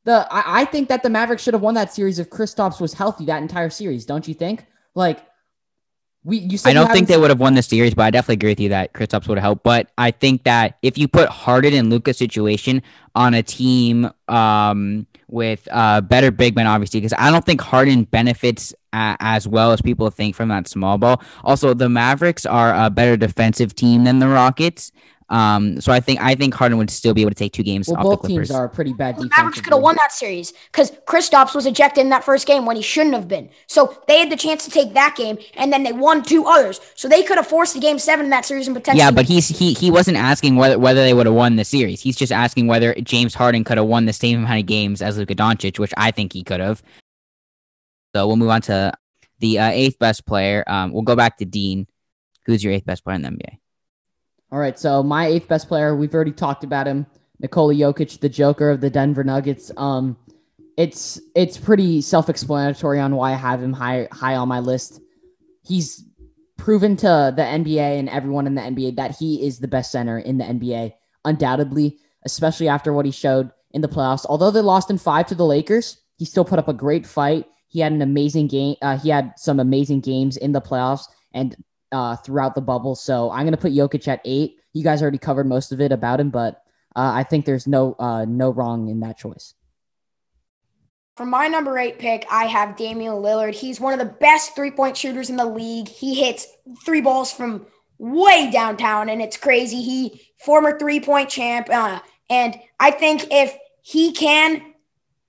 the 0.04 0.26
I, 0.30 0.62
I 0.62 0.64
think 0.64 0.88
that 0.88 1.02
the 1.02 1.10
Mavericks 1.10 1.42
should 1.42 1.54
have 1.54 1.62
won 1.62 1.74
that 1.74 1.92
series 1.92 2.18
if 2.18 2.30
Kristaps 2.30 2.80
was 2.80 2.92
healthy 2.94 3.26
that 3.26 3.42
entire 3.42 3.70
series. 3.70 4.06
Don't 4.06 4.26
you 4.26 4.34
think? 4.34 4.66
Like 4.94 5.24
we, 6.22 6.38
you 6.38 6.58
I 6.66 6.74
don't 6.74 6.92
think 6.92 7.08
they 7.08 7.16
would 7.16 7.30
have 7.30 7.40
won 7.40 7.54
the 7.54 7.62
series, 7.62 7.94
but 7.94 8.02
I 8.02 8.10
definitely 8.10 8.34
agree 8.34 8.50
with 8.50 8.60
you 8.60 8.68
that 8.70 8.92
Kristaps 8.92 9.26
would 9.26 9.38
have 9.38 9.42
helped. 9.42 9.62
But 9.62 9.90
I 9.96 10.10
think 10.10 10.44
that 10.44 10.76
if 10.82 10.98
you 10.98 11.08
put 11.08 11.30
Harden 11.30 11.72
and 11.72 11.88
Luka's 11.88 12.18
situation 12.18 12.82
on 13.14 13.32
a 13.32 13.42
team 13.42 14.10
um, 14.28 15.06
with 15.28 15.66
uh, 15.70 16.02
better 16.02 16.30
big 16.30 16.56
men, 16.56 16.66
obviously, 16.66 17.00
because 17.00 17.14
I 17.16 17.30
don't 17.30 17.44
think 17.46 17.62
Harden 17.62 18.04
benefits 18.04 18.74
a- 18.92 19.16
as 19.20 19.48
well 19.48 19.72
as 19.72 19.80
people 19.80 20.10
think 20.10 20.34
from 20.36 20.50
that 20.50 20.68
small 20.68 20.98
ball. 20.98 21.22
Also, 21.42 21.72
the 21.72 21.88
Mavericks 21.88 22.44
are 22.44 22.74
a 22.74 22.90
better 22.90 23.16
defensive 23.16 23.74
team 23.74 24.04
than 24.04 24.18
the 24.18 24.28
Rockets. 24.28 24.92
Um, 25.30 25.80
so 25.80 25.92
I 25.92 26.00
think 26.00 26.20
I 26.20 26.34
think 26.34 26.54
Harden 26.54 26.76
would 26.78 26.90
still 26.90 27.14
be 27.14 27.22
able 27.22 27.30
to 27.30 27.36
take 27.36 27.52
two 27.52 27.62
games 27.62 27.88
well, 27.88 27.98
off 27.98 28.02
both 28.02 28.22
the 28.22 28.28
Clippers. 28.28 28.48
teams 28.48 28.56
are 28.56 28.68
pretty 28.68 28.92
bad. 28.92 29.16
The 29.16 29.30
Mavericks 29.36 29.60
could 29.60 29.72
have 29.72 29.82
won 29.82 29.96
that 29.96 30.12
series 30.12 30.52
because 30.72 30.92
Chris 31.06 31.30
Kristaps 31.30 31.54
was 31.54 31.66
ejected 31.66 32.02
in 32.02 32.10
that 32.10 32.24
first 32.24 32.46
game 32.46 32.66
when 32.66 32.76
he 32.76 32.82
shouldn't 32.82 33.14
have 33.14 33.28
been. 33.28 33.48
So 33.66 33.96
they 34.08 34.18
had 34.18 34.30
the 34.30 34.36
chance 34.36 34.64
to 34.64 34.70
take 34.70 34.92
that 34.94 35.14
game, 35.16 35.38
and 35.54 35.72
then 35.72 35.84
they 35.84 35.92
won 35.92 36.22
two 36.22 36.46
others. 36.46 36.80
So 36.96 37.08
they 37.08 37.22
could 37.22 37.36
have 37.36 37.46
forced 37.46 37.74
the 37.74 37.80
game 37.80 37.98
seven 37.98 38.26
in 38.26 38.30
that 38.30 38.44
series 38.44 38.66
and 38.66 38.76
potentially. 38.76 38.98
Yeah, 38.98 39.12
but 39.12 39.26
he's 39.26 39.48
he 39.48 39.72
he 39.72 39.90
wasn't 39.90 40.16
asking 40.16 40.56
whether 40.56 40.78
whether 40.78 41.02
they 41.02 41.14
would 41.14 41.26
have 41.26 41.34
won 41.34 41.56
the 41.56 41.64
series. 41.64 42.00
He's 42.00 42.16
just 42.16 42.32
asking 42.32 42.66
whether 42.66 42.94
James 42.94 43.34
Harden 43.34 43.62
could 43.64 43.78
have 43.78 43.86
won 43.86 44.06
the 44.06 44.12
same 44.12 44.40
amount 44.40 44.60
of 44.60 44.66
games 44.66 45.00
as 45.00 45.16
Luka 45.16 45.34
Doncic, 45.34 45.78
which 45.78 45.94
I 45.96 46.10
think 46.10 46.32
he 46.32 46.42
could 46.42 46.60
have. 46.60 46.82
So 48.16 48.26
we'll 48.26 48.36
move 48.36 48.50
on 48.50 48.62
to 48.62 48.92
the 49.38 49.60
uh, 49.60 49.68
eighth 49.68 49.98
best 50.00 50.26
player. 50.26 50.64
Um, 50.66 50.92
we'll 50.92 51.02
go 51.02 51.14
back 51.14 51.38
to 51.38 51.44
Dean 51.44 51.86
who's 52.50 52.64
your 52.64 52.72
eighth 52.72 52.84
best 52.84 53.04
player 53.04 53.16
in 53.16 53.22
the 53.22 53.28
NBA? 53.28 53.58
All 54.52 54.58
right, 54.58 54.78
so 54.78 55.02
my 55.02 55.26
eighth 55.26 55.46
best 55.46 55.68
player, 55.68 55.94
we've 55.94 56.14
already 56.14 56.32
talked 56.32 56.64
about 56.64 56.86
him, 56.86 57.06
Nikola 57.38 57.72
Jokic, 57.72 58.18
the 58.18 58.28
Joker 58.28 58.70
of 58.70 58.80
the 58.80 58.90
Denver 58.90 59.22
Nuggets. 59.22 59.70
Um, 59.76 60.16
it's 60.76 61.20
it's 61.36 61.56
pretty 61.56 62.00
self-explanatory 62.00 62.98
on 62.98 63.14
why 63.14 63.32
I 63.32 63.36
have 63.36 63.62
him 63.62 63.72
high 63.72 64.08
high 64.10 64.34
on 64.34 64.48
my 64.48 64.58
list. 64.58 65.00
He's 65.62 66.04
proven 66.56 66.96
to 66.96 67.32
the 67.36 67.42
NBA 67.42 67.98
and 67.98 68.08
everyone 68.08 68.46
in 68.46 68.54
the 68.54 68.62
NBA 68.62 68.96
that 68.96 69.16
he 69.16 69.46
is 69.46 69.60
the 69.60 69.68
best 69.68 69.92
center 69.92 70.18
in 70.18 70.38
the 70.38 70.44
NBA, 70.44 70.94
undoubtedly, 71.24 71.98
especially 72.24 72.68
after 72.68 72.92
what 72.92 73.06
he 73.06 73.12
showed 73.12 73.50
in 73.70 73.82
the 73.82 73.88
playoffs. 73.88 74.26
Although 74.28 74.50
they 74.50 74.60
lost 74.60 74.90
in 74.90 74.98
five 74.98 75.26
to 75.26 75.34
the 75.34 75.46
Lakers, 75.46 75.98
he 76.16 76.24
still 76.24 76.44
put 76.44 76.58
up 76.58 76.68
a 76.68 76.74
great 76.74 77.06
fight. 77.06 77.46
He 77.68 77.80
had 77.80 77.92
an 77.92 78.02
amazing 78.02 78.48
game. 78.48 78.74
Uh, 78.82 78.98
he 78.98 79.10
had 79.10 79.32
some 79.36 79.60
amazing 79.60 80.00
games 80.00 80.36
in 80.36 80.52
the 80.52 80.60
playoffs 80.60 81.04
and 81.32 81.56
uh, 81.92 82.16
throughout 82.16 82.54
the 82.54 82.60
bubble. 82.60 82.94
So 82.94 83.30
I'm 83.30 83.42
going 83.42 83.52
to 83.52 83.58
put 83.58 83.72
Jokic 83.72 84.06
at 84.08 84.20
eight. 84.24 84.56
You 84.72 84.84
guys 84.84 85.02
already 85.02 85.18
covered 85.18 85.46
most 85.46 85.72
of 85.72 85.80
it 85.80 85.92
about 85.92 86.20
him, 86.20 86.30
but 86.30 86.62
uh, 86.96 87.12
I 87.14 87.24
think 87.24 87.44
there's 87.44 87.66
no 87.66 87.94
uh, 87.98 88.24
no 88.24 88.50
wrong 88.50 88.88
in 88.88 89.00
that 89.00 89.18
choice. 89.18 89.54
For 91.16 91.26
my 91.26 91.48
number 91.48 91.78
eight 91.78 91.98
pick, 91.98 92.24
I 92.30 92.44
have 92.44 92.76
Damian 92.76 93.14
Lillard. 93.14 93.54
He's 93.54 93.80
one 93.80 93.92
of 93.92 93.98
the 93.98 94.14
best 94.14 94.54
three 94.54 94.70
point 94.70 94.96
shooters 94.96 95.28
in 95.28 95.36
the 95.36 95.44
league. 95.44 95.88
He 95.88 96.14
hits 96.14 96.46
three 96.84 97.00
balls 97.00 97.32
from 97.32 97.66
way 97.98 98.50
downtown, 98.50 99.08
and 99.08 99.20
it's 99.20 99.36
crazy. 99.36 99.82
He 99.82 100.22
former 100.38 100.78
three 100.78 101.00
point 101.00 101.28
champ, 101.28 101.68
uh, 101.70 102.00
and 102.28 102.58
I 102.78 102.90
think 102.90 103.26
if 103.30 103.54
he 103.82 104.12
can, 104.12 104.74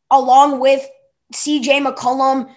along 0.09 0.59
with 0.59 0.87
C.J. 1.33 1.81
McCollum, 1.81 2.53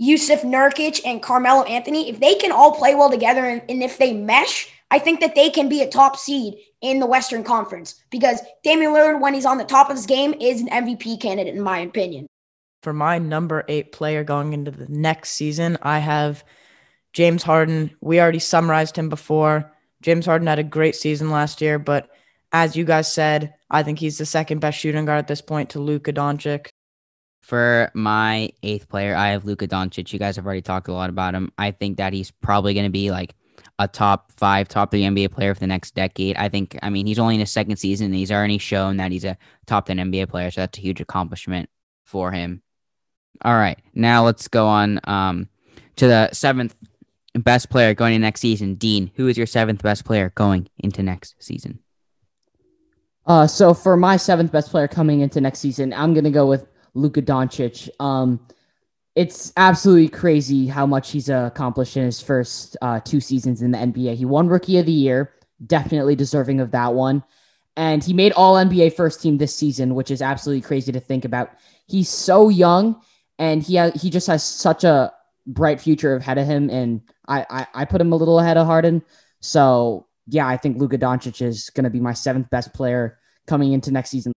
Jusuf 0.00 0.42
Nurkic, 0.42 1.00
and 1.04 1.22
Carmelo 1.22 1.62
Anthony, 1.64 2.10
if 2.10 2.20
they 2.20 2.34
can 2.34 2.52
all 2.52 2.72
play 2.72 2.94
well 2.94 3.10
together 3.10 3.44
and, 3.44 3.62
and 3.68 3.82
if 3.82 3.98
they 3.98 4.12
mesh, 4.12 4.70
I 4.90 4.98
think 4.98 5.20
that 5.20 5.34
they 5.34 5.50
can 5.50 5.68
be 5.68 5.82
a 5.82 5.88
top 5.88 6.16
seed 6.16 6.54
in 6.80 7.00
the 7.00 7.06
Western 7.06 7.42
Conference 7.42 8.02
because 8.10 8.40
Damian 8.62 8.92
Lillard, 8.92 9.20
when 9.20 9.34
he's 9.34 9.46
on 9.46 9.58
the 9.58 9.64
top 9.64 9.90
of 9.90 9.96
his 9.96 10.06
game, 10.06 10.34
is 10.40 10.60
an 10.60 10.68
MVP 10.68 11.20
candidate, 11.20 11.54
in 11.54 11.62
my 11.62 11.78
opinion 11.78 12.26
for 12.86 12.92
my 12.92 13.18
number 13.18 13.64
eight 13.66 13.90
player 13.90 14.22
going 14.22 14.52
into 14.52 14.70
the 14.70 14.86
next 14.88 15.30
season, 15.30 15.76
I 15.82 15.98
have 15.98 16.44
James 17.12 17.42
Harden. 17.42 17.90
We 18.00 18.20
already 18.20 18.38
summarized 18.38 18.96
him 18.96 19.08
before. 19.08 19.72
James 20.02 20.24
Harden 20.24 20.46
had 20.46 20.60
a 20.60 20.62
great 20.62 20.94
season 20.94 21.32
last 21.32 21.60
year, 21.60 21.80
but 21.80 22.08
as 22.52 22.76
you 22.76 22.84
guys 22.84 23.12
said, 23.12 23.54
I 23.68 23.82
think 23.82 23.98
he's 23.98 24.18
the 24.18 24.24
second 24.24 24.60
best 24.60 24.78
shooting 24.78 25.04
guard 25.04 25.18
at 25.18 25.26
this 25.26 25.40
point 25.40 25.70
to 25.70 25.80
Luka 25.80 26.12
Doncic. 26.12 26.68
For 27.46 27.92
my 27.94 28.50
eighth 28.64 28.88
player, 28.88 29.14
I 29.14 29.28
have 29.28 29.44
Luka 29.44 29.68
Doncic. 29.68 30.12
You 30.12 30.18
guys 30.18 30.34
have 30.34 30.46
already 30.46 30.62
talked 30.62 30.88
a 30.88 30.92
lot 30.92 31.10
about 31.10 31.32
him. 31.32 31.52
I 31.56 31.70
think 31.70 31.98
that 31.98 32.12
he's 32.12 32.32
probably 32.32 32.74
going 32.74 32.86
to 32.86 32.90
be 32.90 33.12
like 33.12 33.36
a 33.78 33.86
top 33.86 34.32
five, 34.32 34.66
top 34.66 34.90
three 34.90 35.02
NBA 35.02 35.30
player 35.30 35.54
for 35.54 35.60
the 35.60 35.68
next 35.68 35.94
decade. 35.94 36.36
I 36.36 36.48
think, 36.48 36.76
I 36.82 36.90
mean, 36.90 37.06
he's 37.06 37.20
only 37.20 37.34
in 37.34 37.40
his 37.40 37.52
second 37.52 37.76
season 37.76 38.06
and 38.06 38.16
he's 38.16 38.32
already 38.32 38.58
shown 38.58 38.96
that 38.96 39.12
he's 39.12 39.24
a 39.24 39.38
top 39.64 39.86
10 39.86 39.96
NBA 39.96 40.28
player. 40.28 40.50
So 40.50 40.62
that's 40.62 40.76
a 40.76 40.80
huge 40.80 41.00
accomplishment 41.00 41.70
for 42.02 42.32
him. 42.32 42.62
All 43.44 43.54
right. 43.54 43.78
Now 43.94 44.24
let's 44.24 44.48
go 44.48 44.66
on 44.66 44.98
um, 45.04 45.48
to 45.94 46.08
the 46.08 46.32
seventh 46.32 46.74
best 47.34 47.70
player 47.70 47.94
going 47.94 48.14
into 48.14 48.24
next 48.24 48.40
season. 48.40 48.74
Dean, 48.74 49.12
who 49.14 49.28
is 49.28 49.38
your 49.38 49.46
seventh 49.46 49.84
best 49.84 50.04
player 50.04 50.32
going 50.34 50.68
into 50.78 51.00
next 51.00 51.36
season? 51.38 51.78
Uh, 53.24 53.46
so 53.46 53.72
for 53.72 53.96
my 53.96 54.16
seventh 54.16 54.50
best 54.50 54.72
player 54.72 54.88
coming 54.88 55.20
into 55.20 55.40
next 55.40 55.60
season, 55.60 55.92
I'm 55.92 56.12
gonna 56.12 56.30
go 56.32 56.46
with 56.48 56.66
Luka 56.96 57.22
Doncic. 57.22 57.88
Um, 58.00 58.40
it's 59.14 59.52
absolutely 59.56 60.08
crazy 60.08 60.66
how 60.66 60.86
much 60.86 61.10
he's 61.10 61.28
accomplished 61.28 61.96
in 61.96 62.04
his 62.04 62.20
first 62.20 62.76
uh, 62.82 63.00
two 63.00 63.20
seasons 63.20 63.62
in 63.62 63.70
the 63.70 63.78
NBA. 63.78 64.14
He 64.14 64.24
won 64.24 64.48
Rookie 64.48 64.78
of 64.78 64.86
the 64.86 64.92
Year, 64.92 65.32
definitely 65.66 66.16
deserving 66.16 66.60
of 66.60 66.72
that 66.72 66.92
one, 66.92 67.22
and 67.76 68.02
he 68.02 68.12
made 68.12 68.32
All 68.32 68.54
NBA 68.54 68.94
first 68.94 69.22
team 69.22 69.38
this 69.38 69.54
season, 69.54 69.94
which 69.94 70.10
is 70.10 70.22
absolutely 70.22 70.62
crazy 70.62 70.92
to 70.92 71.00
think 71.00 71.24
about. 71.24 71.50
He's 71.86 72.08
so 72.08 72.48
young 72.48 73.00
and 73.38 73.62
he 73.62 73.76
ha- 73.76 73.92
he 73.94 74.10
just 74.10 74.26
has 74.26 74.42
such 74.42 74.84
a 74.84 75.12
bright 75.46 75.80
future 75.80 76.16
ahead 76.16 76.38
of 76.38 76.46
him. 76.46 76.70
And 76.70 77.02
I, 77.28 77.46
I, 77.48 77.66
I 77.74 77.84
put 77.84 78.00
him 78.00 78.12
a 78.12 78.16
little 78.16 78.40
ahead 78.40 78.56
of 78.56 78.66
Harden. 78.66 79.02
So 79.40 80.06
yeah, 80.26 80.46
I 80.46 80.56
think 80.56 80.78
Luka 80.78 80.98
Doncic 80.98 81.42
is 81.42 81.70
going 81.70 81.84
to 81.84 81.90
be 81.90 82.00
my 82.00 82.14
seventh 82.14 82.50
best 82.50 82.72
player 82.72 83.18
coming 83.46 83.72
into 83.72 83.92
next 83.92 84.10
season. 84.10 84.32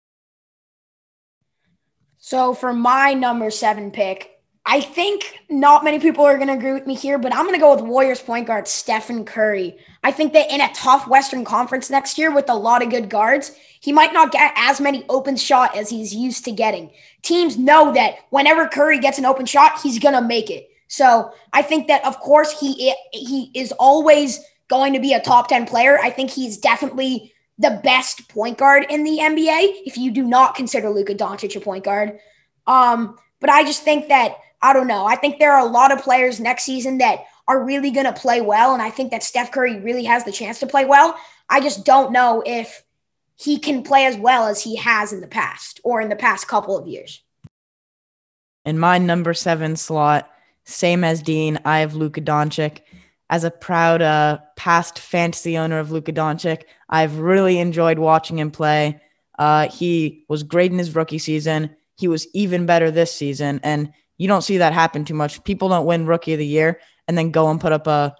So 2.30 2.54
for 2.54 2.74
my 2.74 3.14
number 3.14 3.50
seven 3.50 3.90
pick, 3.90 4.42
I 4.66 4.82
think 4.82 5.40
not 5.50 5.86
many 5.86 5.98
people 5.98 6.26
are 6.26 6.36
going 6.36 6.50
to 6.50 6.56
agree 6.56 6.74
with 6.74 6.86
me 6.86 6.94
here, 6.94 7.18
but 7.18 7.34
I'm 7.34 7.46
going 7.46 7.56
to 7.56 7.62
go 7.62 7.74
with 7.74 7.86
Warriors 7.86 8.20
point 8.20 8.48
guard 8.48 8.68
Stephen 8.68 9.24
Curry. 9.24 9.78
I 10.04 10.12
think 10.12 10.34
that 10.34 10.52
in 10.52 10.60
a 10.60 10.70
tough 10.74 11.08
Western 11.08 11.46
Conference 11.46 11.90
next 11.90 12.18
year 12.18 12.36
with 12.36 12.50
a 12.50 12.54
lot 12.54 12.84
of 12.84 12.90
good 12.90 13.10
guards, 13.10 13.56
he 13.80 13.94
might 13.94 14.12
not 14.12 14.34
get 14.34 14.52
as 14.58 14.82
many 14.82 15.06
open 15.08 15.38
shot 15.38 15.78
as 15.78 15.90
he's 15.90 16.14
used 16.14 16.44
to 16.44 16.52
getting. 16.52 16.92
Teams 17.22 17.58
know 17.58 17.94
that 17.94 18.16
whenever 18.30 18.68
Curry 18.68 19.00
gets 19.00 19.18
an 19.18 19.26
open 19.26 19.46
shot, 19.46 19.80
he's 19.82 19.98
going 19.98 20.14
to 20.14 20.20
make 20.22 20.50
it. 20.50 20.68
So 20.90 21.32
I 21.54 21.62
think 21.62 21.88
that 21.88 22.06
of 22.06 22.20
course 22.20 22.60
he 22.60 22.94
he 23.14 23.52
is 23.56 23.72
always 23.80 24.44
going 24.68 24.92
to 24.92 25.00
be 25.00 25.14
a 25.14 25.22
top 25.22 25.48
10 25.48 25.66
player. 25.66 25.98
I 25.98 26.10
think 26.10 26.30
he's 26.30 26.58
definitely 26.58 27.34
the 27.58 27.80
best 27.84 28.28
point 28.30 28.58
guard 28.58 28.86
in 28.90 29.04
the 29.04 29.20
NBA 29.20 29.82
if 29.86 29.98
you 29.98 30.12
do 30.12 30.24
not 30.24 30.56
consider 30.56 30.90
Luka 30.90 31.16
Doncic 31.16 31.56
a 31.56 31.60
point 31.60 31.84
guard. 31.84 32.20
Um, 32.68 33.18
but 33.40 33.50
I 33.50 33.64
just 33.64 33.84
think 33.84 34.10
that 34.10 34.38
I 34.62 34.74
don't 34.74 34.88
know. 34.88 35.06
I 35.06 35.16
think 35.16 35.40
there 35.40 35.54
are 35.54 35.66
a 35.66 35.70
lot 35.70 35.92
of 35.92 36.02
players 36.02 36.40
next 36.40 36.64
season 36.64 36.98
that 37.00 37.26
are 37.48 37.64
really 37.64 37.92
going 37.92 38.06
to 38.06 38.14
play 38.14 38.42
well. 38.42 38.74
And 38.74 38.82
I 38.82 38.90
think 38.90 39.12
that 39.12 39.24
Steph 39.24 39.52
Curry 39.52 39.80
really 39.80 40.04
has 40.06 40.24
the 40.24 40.32
chance 40.32 40.60
to 40.60 40.68
play 40.68 40.86
well. 40.86 41.16
I 41.50 41.60
just 41.60 41.86
don't 41.86 42.12
know 42.12 42.44
if 42.46 42.84
he 43.36 43.60
can 43.60 43.84
play 43.84 44.06
as 44.06 44.18
well 44.18 44.48
as 44.48 44.62
he 44.62 44.76
has 44.78 45.14
in 45.14 45.22
the 45.22 45.28
past 45.28 45.80
or 45.84 46.02
in 46.02 46.10
the 46.10 46.16
past 46.16 46.48
couple 46.48 46.78
of 46.78 46.88
years. 46.88 47.22
In 48.66 48.80
my 48.80 48.98
number 48.98 49.34
seven 49.34 49.76
slot, 49.76 50.30
same 50.66 51.04
as 51.04 51.22
Dean, 51.22 51.60
I 51.64 51.80
have 51.80 51.94
Luka 51.94 52.20
Doncic. 52.20 52.80
As 53.30 53.44
a 53.44 53.52
proud 53.52 54.02
uh, 54.02 54.40
past 54.58 55.00
fantasy 55.00 55.58
owner 55.58 55.80
of 55.80 55.92
Luka 55.92 56.12
Doncic, 56.12 56.64
I've 56.90 57.20
really 57.20 57.60
enjoyed 57.60 58.00
watching 58.00 58.38
him 58.38 58.52
play. 58.52 59.00
Uh, 59.40 59.70
he 59.70 60.26
was 60.28 60.44
great 60.44 60.72
in 60.72 60.78
his 60.78 60.96
rookie 60.96 61.20
season. 61.20 61.76
He 61.96 62.08
was 62.08 62.28
even 62.34 62.66
better 62.66 62.92
this 62.92 63.14
season. 63.14 63.62
And 63.64 63.94
you 64.18 64.28
don't 64.28 64.42
see 64.42 64.58
that 64.58 64.74
happen 64.74 65.06
too 65.06 65.14
much. 65.14 65.44
People 65.44 65.70
don't 65.70 65.86
win 65.86 66.08
rookie 66.08 66.34
of 66.34 66.40
the 66.40 66.46
year 66.46 66.82
and 67.08 67.18
then 67.18 67.32
go 67.32 67.50
and 67.50 67.62
put 67.62 67.72
up 67.72 67.88
a 67.88 68.16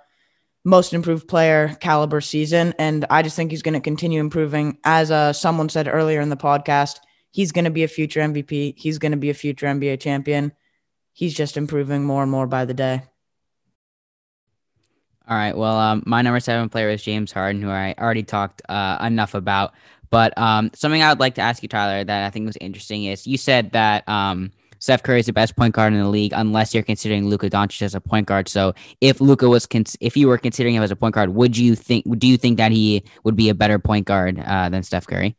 most 0.64 0.94
improved 0.94 1.28
player 1.28 1.76
caliber 1.80 2.22
season. 2.22 2.74
And 2.78 3.06
I 3.10 3.24
just 3.24 3.36
think 3.36 3.52
he's 3.52 3.64
going 3.64 3.74
to 3.74 3.80
continue 3.80 4.20
improving. 4.20 4.78
As 4.84 5.12
uh, 5.12 5.34
someone 5.34 5.70
said 5.70 5.88
earlier 5.88 6.22
in 6.22 6.30
the 6.30 6.38
podcast, 6.38 7.00
he's 7.32 7.52
going 7.52 7.66
to 7.66 7.72
be 7.72 7.84
a 7.84 7.88
future 7.88 8.22
MVP. 8.22 8.76
He's 8.78 9.00
going 9.00 9.12
to 9.12 9.18
be 9.18 9.32
a 9.32 9.34
future 9.34 9.66
NBA 9.66 10.00
champion. 10.00 10.54
He's 11.14 11.34
just 11.34 11.58
improving 11.58 12.04
more 12.04 12.22
and 12.22 12.32
more 12.32 12.46
by 12.46 12.66
the 12.66 12.76
day. 12.76 13.02
All 15.30 15.36
right. 15.36 15.56
Well, 15.58 15.78
um, 15.78 16.04
my 16.06 16.22
number 16.22 16.40
seven 16.40 16.70
player 16.70 16.90
is 16.90 17.04
James 17.04 17.32
Harden, 17.32 17.62
who 17.62 17.70
I 17.70 17.94
already 17.98 18.24
talked 18.24 18.62
uh, 18.70 18.98
enough 19.02 19.34
about. 19.34 19.74
But 20.10 20.38
um, 20.38 20.72
something 20.74 21.02
I 21.02 21.10
would 21.10 21.20
like 21.20 21.36
to 21.36 21.42
ask 21.42 21.62
you, 21.62 21.68
Tyler, 21.68 22.04
that 22.04 22.26
I 22.26 22.30
think 22.30 22.46
was 22.46 22.58
interesting 22.62 23.06
is 23.06 23.28
you 23.28 23.38
said 23.38 23.72
that 23.74 24.08
um, 24.08 24.52
Steph 24.80 25.04
Curry 25.04 25.20
is 25.20 25.26
the 25.26 25.34
best 25.34 25.58
point 25.58 25.76
guard 25.76 25.92
in 25.92 26.00
the 26.00 26.08
league, 26.08 26.32
unless 26.34 26.74
you're 26.74 26.84
considering 26.84 27.28
Luka 27.28 27.50
Doncic 27.50 27.82
as 27.82 27.94
a 27.94 28.00
point 28.00 28.26
guard. 28.26 28.48
So, 28.48 28.74
if 29.02 29.20
Luka 29.20 29.50
was, 29.50 29.66
cons- 29.66 29.98
if 30.00 30.16
you 30.16 30.30
were 30.30 30.38
considering 30.38 30.76
him 30.76 30.84
as 30.84 30.92
a 30.92 30.96
point 30.96 31.14
guard, 31.14 31.32
would 31.32 31.58
you 31.58 31.76
think? 31.76 32.06
Do 32.20 32.28
you 32.28 32.38
think 32.38 32.58
that 32.58 32.72
he 32.72 33.04
would 33.26 33.36
be 33.36 33.50
a 33.50 33.56
better 33.56 33.80
point 33.80 34.06
guard 34.06 34.40
uh, 34.40 34.70
than 34.70 34.84
Steph 34.84 35.08
Curry? 35.08 35.36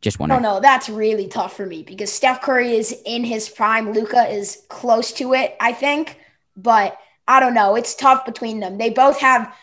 Just 0.00 0.18
wondering. 0.18 0.44
Oh 0.44 0.54
no, 0.54 0.60
that's 0.60 0.88
really 0.88 1.28
tough 1.28 1.56
for 1.56 1.66
me 1.66 1.84
because 1.84 2.12
Steph 2.12 2.40
Curry 2.40 2.72
is 2.72 2.96
in 3.04 3.22
his 3.22 3.48
prime. 3.48 3.92
Luka 3.92 4.28
is 4.28 4.64
close 4.68 5.12
to 5.12 5.34
it, 5.34 5.56
I 5.60 5.72
think, 5.72 6.18
but 6.56 6.98
I 7.28 7.38
don't 7.40 7.54
know. 7.54 7.76
It's 7.76 7.94
tough 7.94 8.24
between 8.24 8.58
them. 8.58 8.78
They 8.78 8.90
both 8.90 9.20
have 9.20 9.54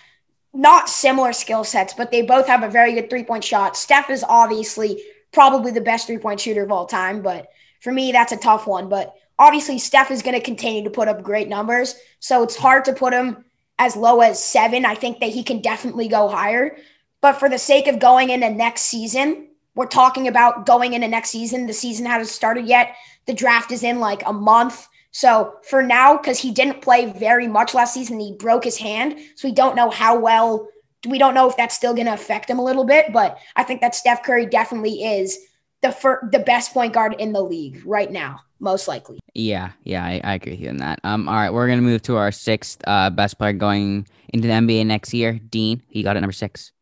not 0.54 0.88
similar 0.88 1.34
skill 1.34 1.64
sets, 1.64 1.94
but 1.94 2.12
they 2.12 2.22
both 2.22 2.48
have 2.48 2.64
a 2.64 2.70
very 2.70 2.94
good 2.94 3.10
three 3.10 3.24
point 3.24 3.44
shot. 3.44 3.76
Steph 3.76 4.10
is 4.10 4.24
obviously 4.28 5.02
probably 5.34 5.72
the 5.72 5.82
best 5.82 6.08
three 6.08 6.20
point 6.20 6.40
shooter 6.40 6.64
of 6.64 6.72
all 6.72 6.86
time, 6.86 7.22
but 7.22 7.48
for 7.82 7.92
me, 7.92 8.12
that's 8.12 8.32
a 8.32 8.38
tough 8.38 8.68
one. 8.68 8.88
But 8.88 9.14
obviously, 9.38 9.80
Steph 9.80 10.12
is 10.12 10.22
going 10.22 10.36
to 10.36 10.42
continue 10.42 10.84
to 10.84 10.90
put 10.90 11.08
up 11.08 11.24
great 11.24 11.50
numbers. 11.50 11.96
So 12.20 12.44
it's 12.44 12.56
hard 12.56 12.86
to 12.86 12.94
put 12.94 13.14
him 13.14 13.44
as 13.78 13.96
low 13.96 14.22
as 14.22 14.42
seven. 14.42 14.86
I 14.86 14.96
think 14.96 15.20
that 15.20 15.30
he 15.30 15.44
can 15.44 15.62
definitely 15.62 16.08
go 16.08 16.30
higher. 16.30 16.78
But 17.20 17.34
for 17.34 17.50
the 17.50 17.58
sake 17.58 17.88
of 17.88 18.00
going 18.00 18.30
into 18.30 18.50
next 18.50 18.84
season, 18.84 19.50
we're 19.74 19.88
talking 19.88 20.28
about 20.28 20.66
going 20.66 20.94
into 20.94 21.08
next 21.08 21.32
season. 21.32 21.68
The 21.68 21.74
season 21.74 22.06
hasn't 22.06 22.30
started 22.30 22.66
yet. 22.66 22.96
The 23.26 23.34
draft 23.34 23.72
is 23.72 23.84
in 23.84 24.00
like 24.00 24.26
a 24.26 24.32
month. 24.32 24.88
So 25.16 25.54
for 25.64 25.82
now, 25.82 26.18
because 26.18 26.40
he 26.40 26.52
didn't 26.52 26.82
play 26.82 27.06
very 27.06 27.48
much 27.48 27.74
last 27.74 27.94
season, 27.94 28.20
he 28.20 28.34
broke 28.34 28.66
his 28.66 28.76
hand. 28.76 29.18
So 29.38 29.48
we 29.48 29.54
don't 29.54 29.74
know 29.74 29.90
how 29.90 30.20
well, 30.20 30.68
we 31.08 31.18
don't 31.18 31.34
know 31.34 31.50
if 31.50 31.56
that's 31.56 31.74
still 31.74 31.94
going 31.94 32.08
to 32.08 32.14
affect 32.14 32.50
him 32.50 32.60
a 32.60 32.62
little 32.62 32.84
bit. 32.84 33.14
But 33.14 33.38
I 33.56 33.64
think 33.64 33.80
that 33.80 33.96
Steph 33.96 34.24
Curry 34.24 34.46
definitely 34.46 35.06
is 35.06 35.40
the 35.82 35.94
fir- 35.94 36.28
the 36.34 36.40
best 36.40 36.74
point 36.74 36.92
guard 36.92 37.16
in 37.18 37.32
the 37.32 37.42
league 37.42 37.82
right 37.86 38.12
now, 38.12 38.42
most 38.60 38.90
likely. 38.90 39.22
Yeah, 39.34 39.72
yeah, 39.86 40.04
I, 40.04 40.20
I 40.22 40.34
agree 40.34 40.52
with 40.52 40.60
you 40.60 40.68
on 40.68 40.78
that. 40.78 41.00
Um, 41.06 41.30
all 41.30 41.36
right, 41.36 41.54
we're 41.54 41.70
gonna 41.70 41.82
move 41.82 42.02
to 42.04 42.18
our 42.18 42.34
sixth 42.34 42.82
uh, 42.86 43.10
best 43.10 43.38
player 43.38 43.54
going 43.54 44.06
into 44.34 44.50
the 44.50 44.54
NBA 44.54 44.86
next 44.86 45.14
year. 45.14 45.40
Dean, 45.50 45.82
he 45.88 46.04
got 46.04 46.18
it 46.18 46.22
number 46.22 46.34
six. 46.34 46.74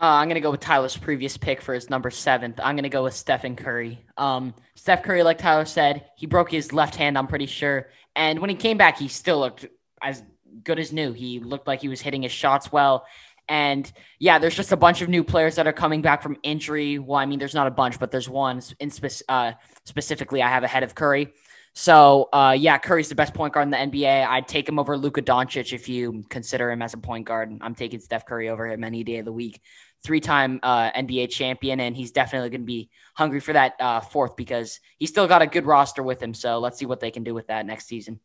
Uh, 0.00 0.06
I'm 0.06 0.28
gonna 0.28 0.40
go 0.40 0.50
with 0.50 0.60
Tyler's 0.60 0.96
previous 0.96 1.36
pick 1.36 1.60
for 1.60 1.74
his 1.74 1.90
number 1.90 2.10
seventh. 2.10 2.58
I'm 2.62 2.74
gonna 2.74 2.88
go 2.88 3.04
with 3.04 3.12
Stephen 3.12 3.54
Curry. 3.54 4.02
Um, 4.16 4.54
Steph 4.74 5.02
Curry, 5.02 5.22
like 5.22 5.36
Tyler 5.36 5.66
said, 5.66 6.06
he 6.16 6.24
broke 6.24 6.50
his 6.50 6.72
left 6.72 6.96
hand. 6.96 7.18
I'm 7.18 7.26
pretty 7.26 7.44
sure, 7.46 7.88
and 8.16 8.38
when 8.38 8.48
he 8.48 8.56
came 8.56 8.78
back, 8.78 8.98
he 8.98 9.08
still 9.08 9.40
looked 9.40 9.66
as 10.02 10.22
good 10.64 10.78
as 10.78 10.90
new. 10.90 11.12
He 11.12 11.38
looked 11.38 11.66
like 11.66 11.82
he 11.82 11.88
was 11.88 12.00
hitting 12.00 12.22
his 12.22 12.32
shots 12.32 12.72
well. 12.72 13.04
And 13.46 13.90
yeah, 14.18 14.38
there's 14.38 14.54
just 14.54 14.72
a 14.72 14.76
bunch 14.76 15.02
of 15.02 15.08
new 15.08 15.24
players 15.24 15.56
that 15.56 15.66
are 15.66 15.72
coming 15.72 16.02
back 16.02 16.22
from 16.22 16.38
injury. 16.42 16.98
Well, 16.98 17.18
I 17.18 17.26
mean, 17.26 17.38
there's 17.38 17.54
not 17.54 17.66
a 17.66 17.70
bunch, 17.70 17.98
but 17.98 18.10
there's 18.10 18.28
one 18.28 18.62
in 18.78 18.90
spe- 18.90 19.22
uh, 19.28 19.52
specifically 19.84 20.40
I 20.40 20.48
have 20.48 20.62
ahead 20.62 20.82
of 20.82 20.94
Curry. 20.94 21.32
So 21.72 22.28
uh, 22.32 22.56
yeah, 22.58 22.78
Curry's 22.78 23.08
the 23.08 23.14
best 23.14 23.34
point 23.34 23.54
guard 23.54 23.66
in 23.66 23.70
the 23.70 23.76
NBA. 23.76 24.26
I'd 24.26 24.48
take 24.48 24.68
him 24.68 24.78
over 24.78 24.96
Luka 24.96 25.22
Doncic 25.22 25.72
if 25.72 25.88
you 25.88 26.24
consider 26.28 26.70
him 26.70 26.82
as 26.82 26.94
a 26.94 26.98
point 26.98 27.26
guard. 27.26 27.56
I'm 27.60 27.74
taking 27.74 28.00
Steph 28.00 28.26
Curry 28.26 28.48
over 28.48 28.66
him 28.68 28.82
any 28.84 29.04
day 29.04 29.18
of 29.18 29.24
the 29.24 29.32
week. 29.32 29.60
Three-time 30.02 30.60
uh, 30.62 30.90
NBA 30.92 31.30
champion, 31.30 31.78
and 31.80 31.94
he's 31.94 32.10
definitely 32.10 32.50
going 32.50 32.62
to 32.62 32.66
be 32.66 32.90
hungry 33.14 33.40
for 33.40 33.52
that 33.52 33.74
uh, 33.78 34.00
fourth 34.00 34.34
because 34.34 34.80
he's 34.98 35.10
still 35.10 35.28
got 35.28 35.42
a 35.42 35.46
good 35.46 35.66
roster 35.66 36.02
with 36.02 36.22
him. 36.22 36.32
So 36.32 36.58
let's 36.58 36.78
see 36.78 36.86
what 36.86 37.00
they 37.00 37.10
can 37.10 37.22
do 37.22 37.34
with 37.34 37.48
that 37.48 37.66
next 37.66 37.86
season. 37.86 38.20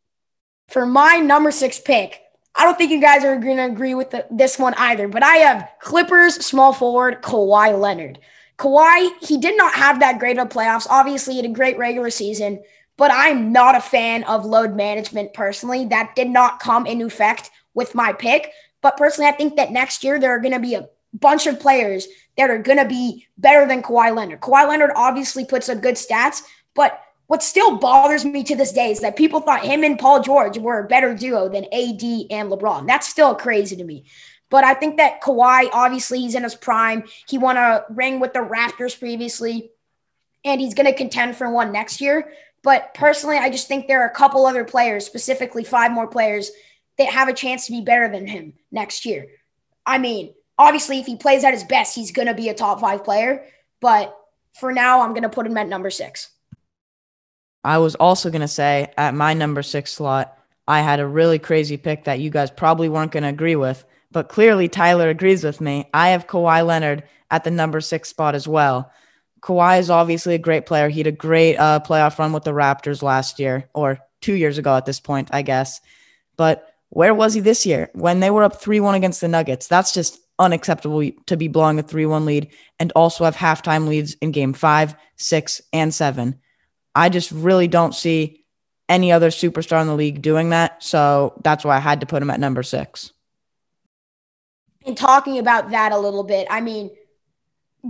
For 0.68 0.86
my 0.86 1.16
number 1.16 1.50
six 1.50 1.78
pick, 1.78 2.22
I 2.54 2.64
don't 2.64 2.78
think 2.78 2.90
you 2.90 3.00
guys 3.00 3.24
are 3.24 3.36
going 3.36 3.58
to 3.58 3.66
agree 3.66 3.94
with 3.94 4.10
the, 4.10 4.26
this 4.30 4.58
one 4.58 4.74
either, 4.78 5.06
but 5.08 5.22
I 5.22 5.36
have 5.36 5.68
Clippers 5.80 6.44
small 6.44 6.72
forward 6.72 7.20
Kawhi 7.22 7.78
Leonard. 7.78 8.18
Kawhi, 8.58 9.10
he 9.20 9.36
did 9.36 9.56
not 9.58 9.74
have 9.74 10.00
that 10.00 10.18
great 10.18 10.38
of 10.38 10.48
playoffs. 10.48 10.86
Obviously, 10.88 11.34
he 11.34 11.42
had 11.42 11.50
a 11.50 11.54
great 11.54 11.76
regular 11.76 12.08
season, 12.08 12.62
but 12.96 13.10
I'm 13.12 13.52
not 13.52 13.76
a 13.76 13.80
fan 13.80 14.24
of 14.24 14.46
load 14.46 14.74
management 14.74 15.34
personally. 15.34 15.84
That 15.84 16.16
did 16.16 16.30
not 16.30 16.60
come 16.60 16.86
into 16.86 17.04
effect 17.04 17.50
with 17.74 17.94
my 17.94 18.14
pick. 18.14 18.50
But 18.80 18.96
personally, 18.96 19.28
I 19.28 19.34
think 19.34 19.56
that 19.56 19.72
next 19.72 20.02
year 20.02 20.18
there 20.18 20.30
are 20.30 20.40
going 20.40 20.54
to 20.54 20.60
be 20.60 20.74
a 20.74 20.88
bunch 21.20 21.46
of 21.46 21.60
players 21.60 22.06
that 22.36 22.50
are 22.50 22.58
going 22.58 22.78
to 22.78 22.84
be 22.84 23.26
better 23.38 23.66
than 23.66 23.82
Kawhi 23.82 24.14
Leonard. 24.14 24.40
Kawhi 24.40 24.68
Leonard 24.68 24.90
obviously 24.94 25.44
puts 25.44 25.68
up 25.68 25.80
good 25.80 25.94
stats, 25.94 26.42
but 26.74 27.00
what 27.26 27.42
still 27.42 27.78
bothers 27.78 28.24
me 28.24 28.44
to 28.44 28.54
this 28.54 28.72
day 28.72 28.90
is 28.90 29.00
that 29.00 29.16
people 29.16 29.40
thought 29.40 29.64
him 29.64 29.82
and 29.82 29.98
Paul 29.98 30.22
George 30.22 30.58
were 30.58 30.80
a 30.80 30.88
better 30.88 31.14
duo 31.14 31.48
than 31.48 31.64
AD 31.64 32.02
and 32.30 32.50
LeBron. 32.50 32.86
That's 32.86 33.08
still 33.08 33.34
crazy 33.34 33.76
to 33.76 33.84
me. 33.84 34.04
But 34.48 34.62
I 34.62 34.74
think 34.74 34.98
that 34.98 35.20
Kawhi, 35.22 35.68
obviously, 35.72 36.20
he's 36.20 36.36
in 36.36 36.44
his 36.44 36.54
prime. 36.54 37.04
He 37.28 37.36
won 37.36 37.56
a 37.56 37.84
ring 37.90 38.20
with 38.20 38.32
the 38.32 38.40
Raptors 38.40 38.96
previously, 38.96 39.70
and 40.44 40.60
he's 40.60 40.74
going 40.74 40.86
to 40.86 40.92
contend 40.92 41.36
for 41.36 41.50
one 41.50 41.72
next 41.72 42.00
year. 42.00 42.30
But 42.62 42.94
personally, 42.94 43.38
I 43.38 43.50
just 43.50 43.66
think 43.66 43.86
there 43.86 44.02
are 44.02 44.08
a 44.08 44.14
couple 44.14 44.46
other 44.46 44.64
players, 44.64 45.04
specifically 45.04 45.64
five 45.64 45.90
more 45.90 46.06
players, 46.06 46.52
that 46.98 47.08
have 47.08 47.28
a 47.28 47.32
chance 47.32 47.66
to 47.66 47.72
be 47.72 47.80
better 47.80 48.08
than 48.08 48.26
him 48.26 48.54
next 48.70 49.04
year. 49.04 49.26
I 49.84 49.98
mean, 49.98 50.32
obviously, 50.58 50.98
if 50.98 51.06
he 51.06 51.16
plays 51.16 51.44
at 51.44 51.54
his 51.54 51.64
best, 51.64 51.94
he's 51.94 52.12
going 52.12 52.28
to 52.28 52.34
be 52.34 52.48
a 52.48 52.54
top 52.54 52.80
five 52.80 53.04
player. 53.04 53.44
But 53.80 54.16
for 54.54 54.72
now, 54.72 55.02
I'm 55.02 55.10
going 55.10 55.22
to 55.22 55.28
put 55.28 55.46
him 55.46 55.56
at 55.56 55.68
number 55.68 55.90
six. 55.90 56.30
I 57.64 57.78
was 57.78 57.94
also 57.96 58.30
going 58.30 58.42
to 58.42 58.48
say 58.48 58.92
at 58.96 59.14
my 59.14 59.34
number 59.34 59.62
six 59.62 59.92
slot, 59.92 60.38
I 60.68 60.80
had 60.80 61.00
a 61.00 61.06
really 61.06 61.38
crazy 61.38 61.76
pick 61.76 62.04
that 62.04 62.20
you 62.20 62.30
guys 62.30 62.50
probably 62.50 62.88
weren't 62.88 63.12
going 63.12 63.24
to 63.24 63.28
agree 63.28 63.56
with, 63.56 63.84
but 64.12 64.28
clearly 64.28 64.68
Tyler 64.68 65.08
agrees 65.08 65.44
with 65.44 65.60
me. 65.60 65.88
I 65.92 66.10
have 66.10 66.26
Kawhi 66.26 66.64
Leonard 66.64 67.04
at 67.30 67.44
the 67.44 67.50
number 67.50 67.80
six 67.80 68.08
spot 68.08 68.34
as 68.34 68.46
well. 68.46 68.90
Kawhi 69.40 69.78
is 69.78 69.90
obviously 69.90 70.34
a 70.34 70.38
great 70.38 70.66
player. 70.66 70.88
He 70.88 71.00
had 71.00 71.06
a 71.06 71.12
great 71.12 71.56
uh, 71.56 71.80
playoff 71.80 72.18
run 72.18 72.32
with 72.32 72.44
the 72.44 72.52
Raptors 72.52 73.02
last 73.02 73.38
year, 73.38 73.68
or 73.74 73.98
two 74.20 74.34
years 74.34 74.58
ago 74.58 74.76
at 74.76 74.86
this 74.86 75.00
point, 75.00 75.28
I 75.32 75.42
guess. 75.42 75.80
But 76.36 76.72
where 76.88 77.14
was 77.14 77.34
he 77.34 77.40
this 77.40 77.66
year 77.66 77.90
when 77.92 78.20
they 78.20 78.30
were 78.30 78.44
up 78.44 78.60
3 78.60 78.80
1 78.80 78.94
against 78.94 79.20
the 79.20 79.28
Nuggets? 79.28 79.68
That's 79.68 79.92
just 79.92 80.18
unacceptable 80.38 81.10
to 81.26 81.36
be 81.36 81.48
blowing 81.48 81.78
a 81.78 81.82
3 81.82 82.06
1 82.06 82.24
lead 82.24 82.48
and 82.78 82.92
also 82.92 83.24
have 83.24 83.36
halftime 83.36 83.88
leads 83.88 84.14
in 84.14 84.32
game 84.32 84.52
five, 84.52 84.94
six, 85.16 85.60
and 85.72 85.92
seven. 85.92 86.38
I 86.94 87.08
just 87.08 87.30
really 87.30 87.68
don't 87.68 87.94
see 87.94 88.44
any 88.88 89.12
other 89.12 89.30
superstar 89.30 89.80
in 89.80 89.86
the 89.86 89.94
league 89.94 90.22
doing 90.22 90.50
that. 90.50 90.82
So 90.82 91.40
that's 91.42 91.64
why 91.64 91.76
I 91.76 91.80
had 91.80 92.00
to 92.00 92.06
put 92.06 92.22
him 92.22 92.30
at 92.30 92.40
number 92.40 92.62
six. 92.62 93.12
And 94.84 94.96
talking 94.96 95.38
about 95.38 95.70
that 95.70 95.92
a 95.92 95.98
little 95.98 96.22
bit, 96.22 96.46
I 96.48 96.60
mean, 96.60 96.90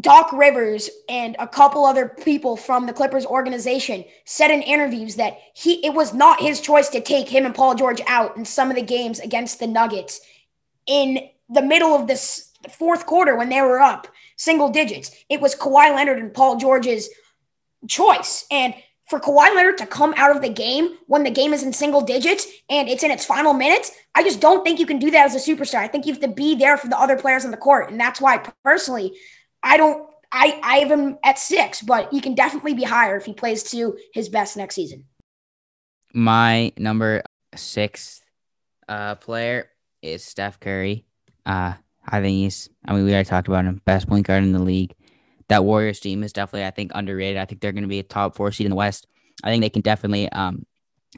Doc 0.00 0.32
Rivers 0.32 0.90
and 1.09 1.37
a 1.38 1.46
couple 1.46 1.85
other 1.85 2.09
people 2.09 2.56
from 2.56 2.87
the 2.87 2.92
Clippers 2.92 3.24
organization 3.24 4.04
said 4.24 4.50
in 4.50 4.62
interviews 4.62 5.16
that 5.16 5.38
he 5.54 5.85
it 5.87 5.94
was 5.94 6.12
not 6.12 6.40
his 6.40 6.61
choice 6.61 6.88
to 6.90 7.00
take 7.00 7.28
him 7.28 7.46
and 7.46 7.54
Paul 7.54 7.74
George 7.74 8.00
out 8.06 8.37
in 8.37 8.44
some 8.44 8.70
of 8.70 8.76
the 8.76 8.82
games 8.82 9.20
against 9.20 9.59
the 9.59 9.66
Nuggets 9.66 10.20
in 10.87 11.28
the 11.48 11.62
middle 11.62 11.94
of 11.94 12.06
this 12.06 12.52
fourth 12.70 13.06
quarter 13.06 13.37
when 13.37 13.48
they 13.48 13.61
were 13.61 13.80
up 13.80 14.09
single 14.37 14.68
digits. 14.70 15.11
It 15.28 15.40
was 15.40 15.54
Kawhi 15.54 15.94
Leonard 15.94 16.18
and 16.18 16.32
Paul 16.32 16.56
George's 16.56 17.09
choice. 17.88 18.44
And 18.50 18.74
for 19.09 19.20
Kawhi 19.20 19.54
Leonard 19.54 19.78
to 19.78 19.87
come 19.87 20.14
out 20.16 20.35
of 20.35 20.42
the 20.42 20.48
game 20.48 20.96
when 21.06 21.22
the 21.22 21.30
game 21.30 21.52
is 21.52 21.62
in 21.62 21.72
single 21.72 22.00
digits 22.00 22.46
and 22.68 22.88
it's 22.88 23.04
in 23.04 23.11
its 23.11 23.24
final 23.24 23.52
minutes, 23.52 23.92
I 24.14 24.22
just 24.22 24.40
don't 24.40 24.64
think 24.64 24.80
you 24.80 24.87
can 24.87 24.98
do 24.98 25.11
that 25.12 25.26
as 25.26 25.35
a 25.35 25.50
superstar. 25.50 25.76
I 25.78 25.88
think 25.88 26.06
you 26.06 26.12
have 26.12 26.22
to 26.22 26.28
be 26.28 26.54
there 26.54 26.76
for 26.76 26.88
the 26.88 26.98
other 26.98 27.16
players 27.16 27.44
on 27.44 27.50
the 27.50 27.56
court. 27.56 27.90
And 27.90 28.00
that's 28.00 28.20
why 28.20 28.38
personally, 28.64 29.16
I 29.62 29.76
don't 29.76 30.09
I, 30.32 30.59
I 30.62 30.76
have 30.78 30.90
him 30.90 31.18
at 31.24 31.38
six, 31.38 31.80
but 31.82 32.12
he 32.12 32.20
can 32.20 32.35
definitely 32.35 32.74
be 32.74 32.82
higher 32.82 33.16
if 33.16 33.24
he 33.24 33.32
plays 33.32 33.62
to 33.70 33.96
his 34.12 34.28
best 34.28 34.56
next 34.56 34.74
season. 34.74 35.04
My 36.12 36.72
number 36.76 37.22
six 37.54 38.22
uh, 38.88 39.14
player 39.14 39.70
is 40.02 40.24
Steph 40.24 40.59
Curry. 40.61 41.05
Uh, 41.46 41.74
I 42.09 42.20
think 42.20 42.35
he's, 42.35 42.68
I 42.85 42.92
mean, 42.92 43.04
we 43.04 43.12
already 43.12 43.28
talked 43.28 43.48
about 43.48 43.64
him, 43.64 43.80
best 43.85 44.09
point 44.09 44.26
guard 44.26 44.42
in 44.42 44.52
the 44.52 44.59
league 44.59 44.94
that 45.48 45.64
Warriors 45.64 46.00
team 46.00 46.22
is 46.22 46.32
definitely, 46.32 46.66
I 46.66 46.70
think, 46.70 46.92
underrated. 46.94 47.38
I 47.38 47.44
think 47.44 47.61
they're 47.61 47.72
going 47.72 47.85
to 47.85 47.88
be 47.88 48.00
a 48.00 48.04
top 48.04 48.37
four 48.37 48.52
seed 48.52 48.66
in 48.66 48.70
the 48.70 48.76
West. 48.76 49.06
I 49.44 49.50
think 49.50 49.62
they 49.62 49.70
can 49.70 49.82
definitely 49.82 50.28
um, 50.30 50.66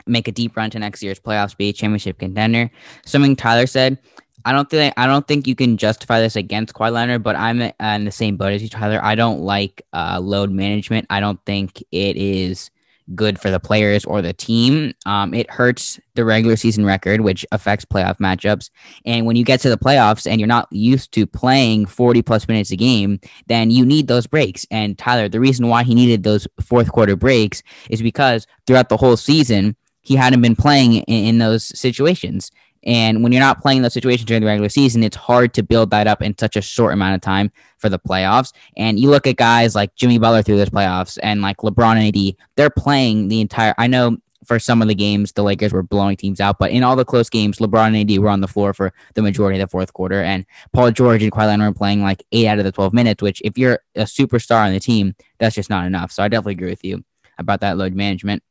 make 0.06 0.28
a 0.28 0.32
deep 0.32 0.56
run 0.56 0.70
to 0.70 0.78
next 0.78 1.02
year's 1.02 1.20
playoffs, 1.20 1.56
be 1.56 1.70
a 1.70 1.72
championship 1.72 2.18
contender. 2.18 2.70
Something 3.06 3.36
Tyler 3.36 3.66
said. 3.66 3.98
I 4.44 4.52
don't 4.52 4.70
think 4.70 4.94
I 4.96 5.06
don't 5.06 5.26
think 5.26 5.48
you 5.48 5.56
can 5.56 5.76
justify 5.76 6.20
this 6.20 6.36
against 6.36 6.72
Kawhi 6.72 6.92
Leonard, 6.92 7.24
but 7.24 7.34
I'm 7.34 7.60
in 7.60 8.04
the 8.04 8.12
same 8.12 8.36
boat 8.36 8.52
as 8.52 8.62
you, 8.62 8.68
Tyler. 8.68 9.00
I 9.02 9.16
don't 9.16 9.40
like 9.40 9.82
uh, 9.92 10.20
load 10.22 10.50
management. 10.50 11.06
I 11.10 11.18
don't 11.18 11.44
think 11.44 11.82
it 11.90 12.16
is 12.16 12.70
good 13.14 13.38
for 13.38 13.50
the 13.50 13.60
players 13.60 14.04
or 14.04 14.22
the 14.22 14.32
team. 14.32 14.92
Um, 15.06 15.34
it 15.34 15.50
hurts 15.50 15.98
the 16.14 16.24
regular 16.24 16.56
season 16.56 16.84
record, 16.84 17.20
which 17.20 17.44
affects 17.52 17.84
playoff 17.84 18.18
matchups. 18.18 18.70
And 19.04 19.26
when 19.26 19.36
you 19.36 19.44
get 19.44 19.60
to 19.60 19.70
the 19.70 19.78
playoffs 19.78 20.30
and 20.30 20.40
you're 20.40 20.46
not 20.46 20.68
used 20.70 21.12
to 21.12 21.26
playing 21.26 21.86
40 21.86 22.22
plus 22.22 22.48
minutes 22.48 22.70
a 22.70 22.76
game, 22.76 23.20
then 23.46 23.70
you 23.70 23.84
need 23.84 24.08
those 24.08 24.26
breaks. 24.26 24.66
And 24.70 24.98
Tyler, 24.98 25.28
the 25.28 25.40
reason 25.40 25.68
why 25.68 25.82
he 25.82 25.94
needed 25.94 26.22
those 26.22 26.46
fourth 26.60 26.92
quarter 26.92 27.16
breaks 27.16 27.62
is 27.90 28.02
because 28.02 28.46
throughout 28.66 28.88
the 28.88 28.96
whole 28.96 29.16
season, 29.16 29.76
he 30.02 30.16
hadn't 30.16 30.40
been 30.40 30.56
playing 30.56 30.94
in, 30.94 31.24
in 31.26 31.38
those 31.38 31.78
situations. 31.78 32.50
And 32.88 33.22
when 33.22 33.32
you're 33.32 33.42
not 33.42 33.60
playing 33.60 33.82
those 33.82 33.92
situations 33.92 34.24
during 34.24 34.40
the 34.40 34.46
regular 34.46 34.70
season, 34.70 35.04
it's 35.04 35.14
hard 35.14 35.52
to 35.54 35.62
build 35.62 35.90
that 35.90 36.06
up 36.06 36.22
in 36.22 36.36
such 36.38 36.56
a 36.56 36.62
short 36.62 36.94
amount 36.94 37.16
of 37.16 37.20
time 37.20 37.52
for 37.76 37.90
the 37.90 37.98
playoffs. 37.98 38.54
And 38.78 38.98
you 38.98 39.10
look 39.10 39.26
at 39.26 39.36
guys 39.36 39.74
like 39.74 39.94
Jimmy 39.94 40.18
Butler 40.18 40.42
through 40.42 40.56
those 40.56 40.70
playoffs 40.70 41.18
and 41.22 41.42
like 41.42 41.58
LeBron 41.58 41.96
and 41.98 42.16
AD, 42.16 42.36
they're 42.56 42.70
playing 42.70 43.28
the 43.28 43.42
entire. 43.42 43.74
I 43.76 43.88
know 43.88 44.16
for 44.46 44.58
some 44.58 44.80
of 44.80 44.88
the 44.88 44.94
games 44.94 45.32
the 45.32 45.42
Lakers 45.42 45.74
were 45.74 45.82
blowing 45.82 46.16
teams 46.16 46.40
out, 46.40 46.58
but 46.58 46.70
in 46.70 46.82
all 46.82 46.96
the 46.96 47.04
close 47.04 47.28
games, 47.28 47.58
LeBron 47.58 47.88
and 47.88 48.10
AD 48.10 48.18
were 48.20 48.30
on 48.30 48.40
the 48.40 48.48
floor 48.48 48.72
for 48.72 48.94
the 49.12 49.20
majority 49.20 49.60
of 49.60 49.68
the 49.68 49.70
fourth 49.70 49.92
quarter. 49.92 50.22
And 50.22 50.46
Paul 50.72 50.90
George 50.90 51.22
and 51.22 51.30
Kawhi 51.30 51.44
Leonard 51.44 51.74
were 51.74 51.78
playing 51.78 52.00
like 52.00 52.24
eight 52.32 52.46
out 52.46 52.58
of 52.58 52.64
the 52.64 52.72
12 52.72 52.94
minutes, 52.94 53.22
which 53.22 53.42
if 53.44 53.58
you're 53.58 53.80
a 53.96 54.04
superstar 54.04 54.64
on 54.64 54.72
the 54.72 54.80
team, 54.80 55.14
that's 55.38 55.54
just 55.54 55.68
not 55.68 55.84
enough. 55.84 56.10
So 56.10 56.22
I 56.22 56.28
definitely 56.28 56.54
agree 56.54 56.70
with 56.70 56.84
you 56.84 57.04
about 57.36 57.60
that 57.60 57.76
load 57.76 57.92
management. 57.92 58.42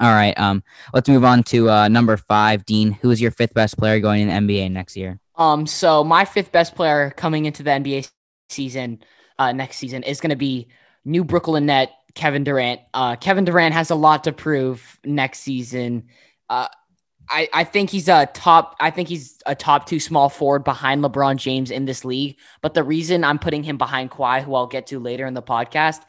All 0.00 0.12
right. 0.12 0.38
Um, 0.38 0.62
let's 0.94 1.08
move 1.08 1.24
on 1.24 1.42
to 1.44 1.70
uh, 1.70 1.88
number 1.88 2.16
five, 2.16 2.64
Dean. 2.64 2.92
Who 2.92 3.10
is 3.10 3.20
your 3.20 3.30
fifth 3.30 3.54
best 3.54 3.76
player 3.76 4.00
going 4.00 4.28
in 4.28 4.46
the 4.46 4.58
NBA 4.58 4.70
next 4.70 4.96
year? 4.96 5.18
Um, 5.36 5.66
so 5.66 6.04
my 6.04 6.24
fifth 6.24 6.52
best 6.52 6.74
player 6.74 7.10
coming 7.10 7.46
into 7.46 7.62
the 7.62 7.70
NBA 7.70 8.10
season 8.48 9.02
uh, 9.38 9.52
next 9.52 9.76
season 9.76 10.02
is 10.02 10.20
going 10.20 10.30
to 10.30 10.36
be 10.36 10.68
new 11.04 11.24
Brooklyn 11.24 11.66
net 11.66 11.92
Kevin 12.14 12.44
Durant. 12.44 12.80
Uh, 12.92 13.16
Kevin 13.16 13.44
Durant 13.44 13.74
has 13.74 13.90
a 13.90 13.94
lot 13.94 14.24
to 14.24 14.32
prove 14.32 14.98
next 15.04 15.40
season. 15.40 16.08
Uh, 16.48 16.68
I, 17.28 17.48
I 17.52 17.64
think 17.64 17.90
he's 17.90 18.08
a 18.08 18.26
top. 18.26 18.76
I 18.80 18.90
think 18.90 19.08
he's 19.08 19.40
a 19.46 19.54
top 19.54 19.86
two 19.86 20.00
small 20.00 20.28
forward 20.28 20.64
behind 20.64 21.02
LeBron 21.02 21.36
James 21.36 21.70
in 21.70 21.86
this 21.86 22.04
league. 22.04 22.36
But 22.60 22.74
the 22.74 22.82
reason 22.82 23.24
I'm 23.24 23.38
putting 23.38 23.62
him 23.62 23.78
behind 23.78 24.10
Kawhi, 24.10 24.42
who 24.42 24.54
I'll 24.54 24.66
get 24.66 24.88
to 24.88 24.98
later 24.98 25.26
in 25.26 25.34
the 25.34 25.42
podcast, 25.42 26.02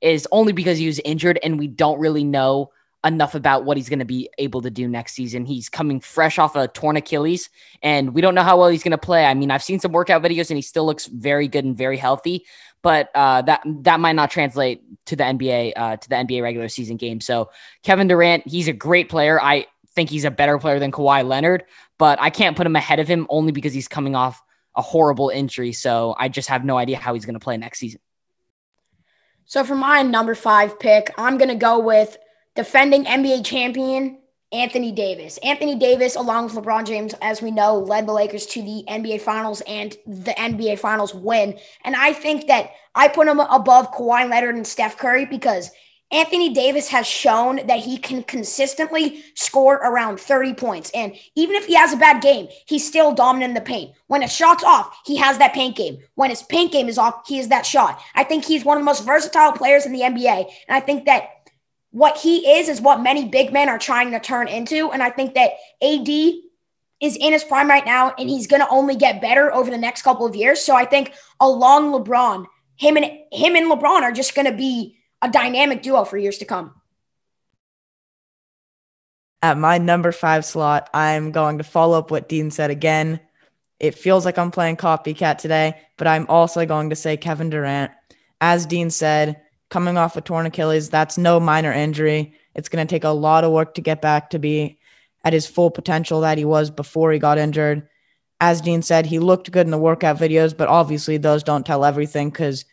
is 0.00 0.28
only 0.30 0.52
because 0.52 0.78
he 0.78 0.86
was 0.86 1.00
injured 1.00 1.38
and 1.42 1.58
we 1.58 1.66
don't 1.66 1.98
really 1.98 2.24
know 2.24 2.70
enough 3.08 3.34
about 3.34 3.64
what 3.64 3.76
he's 3.76 3.88
going 3.88 3.98
to 3.98 4.04
be 4.04 4.30
able 4.38 4.62
to 4.62 4.70
do 4.70 4.86
next 4.86 5.14
season. 5.14 5.44
He's 5.44 5.68
coming 5.68 6.00
fresh 6.00 6.38
off 6.38 6.54
a 6.54 6.68
torn 6.68 6.96
Achilles, 6.96 7.50
and 7.82 8.14
we 8.14 8.20
don't 8.20 8.34
know 8.34 8.42
how 8.42 8.58
well 8.58 8.68
he's 8.68 8.82
going 8.82 8.92
to 8.92 8.98
play. 8.98 9.24
I 9.24 9.34
mean, 9.34 9.50
I've 9.50 9.62
seen 9.62 9.80
some 9.80 9.92
workout 9.92 10.22
videos, 10.22 10.50
and 10.50 10.56
he 10.56 10.62
still 10.62 10.86
looks 10.86 11.06
very 11.06 11.48
good 11.48 11.64
and 11.64 11.76
very 11.76 11.96
healthy, 11.96 12.46
but 12.82 13.10
uh, 13.14 13.42
that 13.42 13.62
that 13.82 13.98
might 13.98 14.14
not 14.14 14.30
translate 14.30 14.82
to 15.06 15.16
the 15.16 15.24
NBA 15.24 15.72
uh, 15.76 15.96
to 15.96 16.08
the 16.08 16.14
NBA 16.14 16.42
regular 16.42 16.68
season 16.68 16.96
game. 16.96 17.20
So 17.20 17.50
Kevin 17.82 18.06
Durant, 18.06 18.46
he's 18.46 18.68
a 18.68 18.72
great 18.72 19.08
player. 19.08 19.40
I 19.40 19.66
think 19.94 20.10
he's 20.10 20.24
a 20.24 20.30
better 20.30 20.58
player 20.58 20.78
than 20.78 20.92
Kawhi 20.92 21.26
Leonard, 21.26 21.64
but 21.98 22.20
I 22.20 22.30
can't 22.30 22.56
put 22.56 22.66
him 22.66 22.76
ahead 22.76 23.00
of 23.00 23.08
him 23.08 23.26
only 23.30 23.52
because 23.52 23.72
he's 23.72 23.88
coming 23.88 24.14
off 24.14 24.40
a 24.76 24.82
horrible 24.82 25.28
injury. 25.28 25.72
So 25.72 26.14
I 26.18 26.28
just 26.28 26.48
have 26.48 26.64
no 26.64 26.78
idea 26.78 26.98
how 26.98 27.14
he's 27.14 27.24
going 27.26 27.34
to 27.34 27.40
play 27.40 27.56
next 27.56 27.80
season. 27.80 28.00
So 29.44 29.64
for 29.64 29.74
my 29.74 30.02
number 30.02 30.34
five 30.34 30.78
pick, 30.78 31.10
I'm 31.16 31.38
going 31.38 31.48
to 31.48 31.54
go 31.54 31.78
with 31.78 32.16
defending 32.58 33.04
NBA 33.04 33.44
champion 33.44 34.18
Anthony 34.50 34.90
Davis. 34.90 35.38
Anthony 35.44 35.76
Davis, 35.76 36.16
along 36.16 36.46
with 36.46 36.54
LeBron 36.54 36.84
James, 36.84 37.14
as 37.22 37.40
we 37.40 37.52
know, 37.52 37.78
led 37.78 38.08
the 38.08 38.12
Lakers 38.12 38.46
to 38.46 38.60
the 38.60 38.82
NBA 38.88 39.20
Finals 39.20 39.60
and 39.60 39.96
the 40.08 40.32
NBA 40.32 40.80
Finals 40.80 41.14
win. 41.14 41.56
And 41.84 41.94
I 41.94 42.12
think 42.12 42.48
that 42.48 42.72
I 42.96 43.06
put 43.06 43.28
him 43.28 43.38
above 43.38 43.92
Kawhi 43.92 44.28
Leonard 44.28 44.56
and 44.56 44.66
Steph 44.66 44.98
Curry 44.98 45.24
because– 45.24 45.70
Anthony 46.10 46.54
Davis 46.54 46.88
has 46.88 47.06
shown 47.06 47.66
that 47.66 47.80
he 47.80 47.98
can 47.98 48.22
consistently 48.22 49.22
score 49.34 49.74
around 49.74 50.18
30 50.18 50.54
points. 50.54 50.90
And 50.94 51.14
even 51.34 51.54
if 51.54 51.66
he 51.66 51.74
has 51.74 51.92
a 51.92 51.98
bad 51.98 52.22
game, 52.22 52.48
he's 52.66 52.86
still 52.86 53.12
dominant 53.12 53.50
in 53.50 53.54
the 53.54 53.60
paint. 53.60 53.92
When 54.06 54.22
his 54.22 54.32
shot's 54.32 54.64
off, 54.64 54.98
he 55.04 55.16
has 55.16 55.36
that 55.36 55.52
paint 55.52 55.76
game. 55.76 55.98
When 56.14 56.30
his 56.30 56.42
paint 56.42 56.72
game 56.72 56.88
is 56.88 56.96
off, 56.96 57.28
he 57.28 57.38
is 57.38 57.48
that 57.48 57.66
shot. 57.66 58.00
I 58.14 58.24
think 58.24 58.46
he's 58.46 58.64
one 58.64 58.78
of 58.78 58.80
the 58.80 58.86
most 58.86 59.04
versatile 59.04 59.52
players 59.52 59.84
in 59.84 59.92
the 59.92 60.00
NBA. 60.00 60.50
And 60.68 60.76
I 60.76 60.80
think 60.80 61.04
that 61.04 61.37
what 61.90 62.18
he 62.18 62.48
is 62.48 62.68
is 62.68 62.80
what 62.80 63.02
many 63.02 63.28
big 63.28 63.52
men 63.52 63.68
are 63.68 63.78
trying 63.78 64.10
to 64.10 64.20
turn 64.20 64.48
into. 64.48 64.90
And 64.90 65.02
I 65.02 65.10
think 65.10 65.34
that 65.34 65.52
AD 65.82 66.08
is 67.00 67.16
in 67.16 67.32
his 67.32 67.44
prime 67.44 67.68
right 67.68 67.86
now, 67.86 68.12
and 68.18 68.28
he's 68.28 68.46
going 68.46 68.60
to 68.60 68.68
only 68.68 68.96
get 68.96 69.20
better 69.20 69.52
over 69.52 69.70
the 69.70 69.78
next 69.78 70.02
couple 70.02 70.26
of 70.26 70.34
years. 70.34 70.60
So 70.60 70.74
I 70.74 70.84
think 70.84 71.12
along 71.40 71.92
LeBron, 71.92 72.46
him 72.76 72.96
and 72.96 73.06
him 73.32 73.56
and 73.56 73.70
LeBron 73.70 74.02
are 74.02 74.12
just 74.12 74.34
going 74.34 74.46
to 74.46 74.56
be 74.56 74.98
a 75.22 75.30
dynamic 75.30 75.82
duo 75.82 76.04
for 76.04 76.18
years 76.18 76.38
to 76.38 76.44
come. 76.44 76.74
At 79.40 79.56
my 79.56 79.78
number 79.78 80.10
five 80.10 80.44
slot, 80.44 80.90
I'm 80.92 81.30
going 81.30 81.58
to 81.58 81.64
follow 81.64 81.98
up 81.98 82.10
what 82.10 82.28
Dean 82.28 82.50
said 82.50 82.70
again. 82.70 83.20
It 83.78 83.94
feels 83.94 84.24
like 84.24 84.36
I'm 84.36 84.50
playing 84.50 84.76
copycat 84.76 85.38
today, 85.38 85.80
but 85.96 86.08
I'm 86.08 86.26
also 86.28 86.66
going 86.66 86.90
to 86.90 86.96
say 86.96 87.16
Kevin 87.16 87.48
Durant. 87.48 87.92
As 88.40 88.66
Dean 88.66 88.90
said, 88.90 89.40
coming 89.70 89.96
off 89.96 90.16
a 90.16 90.20
torn 90.20 90.46
Achilles, 90.46 90.90
that's 90.90 91.18
no 91.18 91.38
minor 91.38 91.72
injury. 91.72 92.34
It's 92.54 92.68
going 92.68 92.86
to 92.86 92.90
take 92.90 93.04
a 93.04 93.10
lot 93.10 93.44
of 93.44 93.52
work 93.52 93.74
to 93.74 93.80
get 93.80 94.00
back 94.00 94.30
to 94.30 94.38
be 94.38 94.78
at 95.24 95.32
his 95.32 95.46
full 95.46 95.70
potential 95.70 96.22
that 96.22 96.38
he 96.38 96.44
was 96.44 96.70
before 96.70 97.12
he 97.12 97.18
got 97.18 97.38
injured. 97.38 97.88
As 98.40 98.60
Dean 98.60 98.82
said, 98.82 99.06
he 99.06 99.18
looked 99.18 99.50
good 99.50 99.66
in 99.66 99.70
the 99.70 99.78
workout 99.78 100.18
videos, 100.18 100.56
but 100.56 100.68
obviously 100.68 101.16
those 101.16 101.42
don't 101.42 101.66
tell 101.66 101.84
everything 101.84 102.30
because 102.30 102.64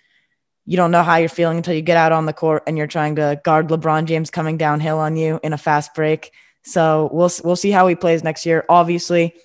you 0.66 0.78
don't 0.78 0.92
know 0.92 1.04
how 1.04 1.18
you're 1.18 1.30
feeling 1.30 1.58
until 1.58 1.74
you 1.74 1.82
get 1.82 1.98
out 1.98 2.12
on 2.12 2.26
the 2.26 2.34
court 2.34 2.64
and 2.66 2.78
you're 2.78 2.88
trying 2.88 3.16
to 3.16 3.40
guard 3.44 3.68
LeBron 3.70 4.06
James 4.06 4.30
coming 4.30 4.58
downhill 4.58 5.00
on 5.00 5.16
you 5.16 5.40
in 5.44 5.54
a 5.54 5.58
fast 5.58 5.94
break. 5.94 6.32
So 6.64 7.10
we'll 7.12 7.32
we'll 7.44 7.56
see 7.56 7.72
how 7.72 7.88
he 7.88 7.96
plays 7.96 8.24
next 8.24 8.46
year. 8.46 8.66
Obviously, 8.70 9.36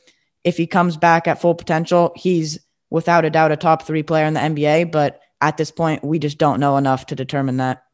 if 0.45 0.57
he 0.57 0.67
comes 0.67 0.97
back 0.97 1.29
at 1.29 1.41
full 1.41 1.55
potential, 1.55 2.13
he's 2.17 2.59
without 2.89 3.25
a 3.25 3.31
doubt 3.31 3.53
a 3.53 3.57
top 3.57 3.83
3 3.83 4.03
player 4.03 4.25
in 4.25 4.35
the 4.35 4.41
NBA, 4.41 4.91
but 4.91 5.21
at 5.41 5.57
this 5.57 5.71
point, 5.71 6.05
we 6.05 6.19
just 6.19 6.39
don't 6.39 6.61
know 6.61 6.77
enough 6.77 7.07
to 7.07 7.15
determine 7.15 7.59
that. 7.59 7.85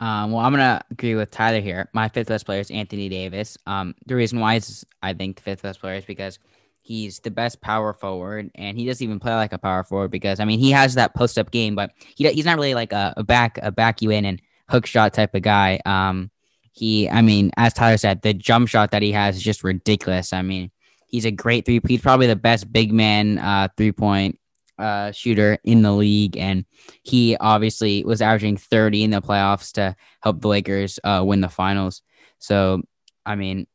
Um, 0.00 0.32
well, 0.32 0.44
I'm 0.44 0.52
gonna 0.52 0.84
agree 0.90 1.14
with 1.14 1.30
Tyler 1.30 1.60
here. 1.60 1.88
My 1.92 2.08
fifth 2.08 2.28
best 2.28 2.46
player 2.46 2.60
is 2.60 2.70
Anthony 2.70 3.08
Davis. 3.08 3.56
Um, 3.66 3.94
the 4.06 4.16
reason 4.16 4.40
why 4.40 4.56
is 4.56 4.84
I 5.02 5.14
think 5.14 5.36
the 5.36 5.42
fifth 5.42 5.62
best 5.62 5.80
player 5.80 5.94
is 5.94 6.04
because 6.04 6.38
He's 6.84 7.18
the 7.20 7.30
best 7.30 7.62
power 7.62 7.94
forward, 7.94 8.50
and 8.56 8.76
he 8.76 8.84
doesn't 8.84 9.02
even 9.02 9.18
play 9.18 9.34
like 9.34 9.54
a 9.54 9.58
power 9.58 9.84
forward 9.84 10.10
because 10.10 10.38
I 10.38 10.44
mean 10.44 10.58
he 10.58 10.70
has 10.72 10.96
that 10.96 11.14
post 11.14 11.38
up 11.38 11.50
game, 11.50 11.74
but 11.74 11.92
he 12.14 12.30
he's 12.30 12.44
not 12.44 12.56
really 12.56 12.74
like 12.74 12.92
a, 12.92 13.14
a 13.16 13.22
back 13.22 13.58
a 13.62 13.72
back 13.72 14.02
you 14.02 14.10
in 14.10 14.26
and 14.26 14.38
hook 14.68 14.84
shot 14.84 15.14
type 15.14 15.34
of 15.34 15.40
guy. 15.40 15.80
Um, 15.86 16.30
he, 16.72 17.08
I 17.08 17.22
mean, 17.22 17.52
as 17.56 17.72
Tyler 17.72 17.96
said, 17.96 18.20
the 18.20 18.34
jump 18.34 18.68
shot 18.68 18.90
that 18.90 19.00
he 19.00 19.12
has 19.12 19.36
is 19.36 19.42
just 19.42 19.64
ridiculous. 19.64 20.34
I 20.34 20.42
mean, 20.42 20.70
he's 21.06 21.24
a 21.24 21.30
great 21.30 21.64
three. 21.64 21.80
He's 21.88 22.02
probably 22.02 22.26
the 22.26 22.36
best 22.36 22.70
big 22.70 22.92
man 22.92 23.38
uh, 23.38 23.68
three 23.78 23.92
point 23.92 24.38
uh, 24.78 25.12
shooter 25.12 25.58
in 25.64 25.82
the 25.82 25.92
league, 25.92 26.36
and 26.36 26.64
he 27.02 27.36
obviously 27.38 28.04
was 28.04 28.22
averaging 28.22 28.56
30 28.56 29.04
in 29.04 29.10
the 29.10 29.22
playoffs 29.22 29.72
to 29.72 29.96
help 30.22 30.40
the 30.40 30.48
Lakers 30.48 30.98
uh, 31.04 31.22
win 31.24 31.40
the 31.40 31.48
finals. 31.48 32.02
So, 32.38 32.82
I 33.24 33.36
mean, 33.36 33.66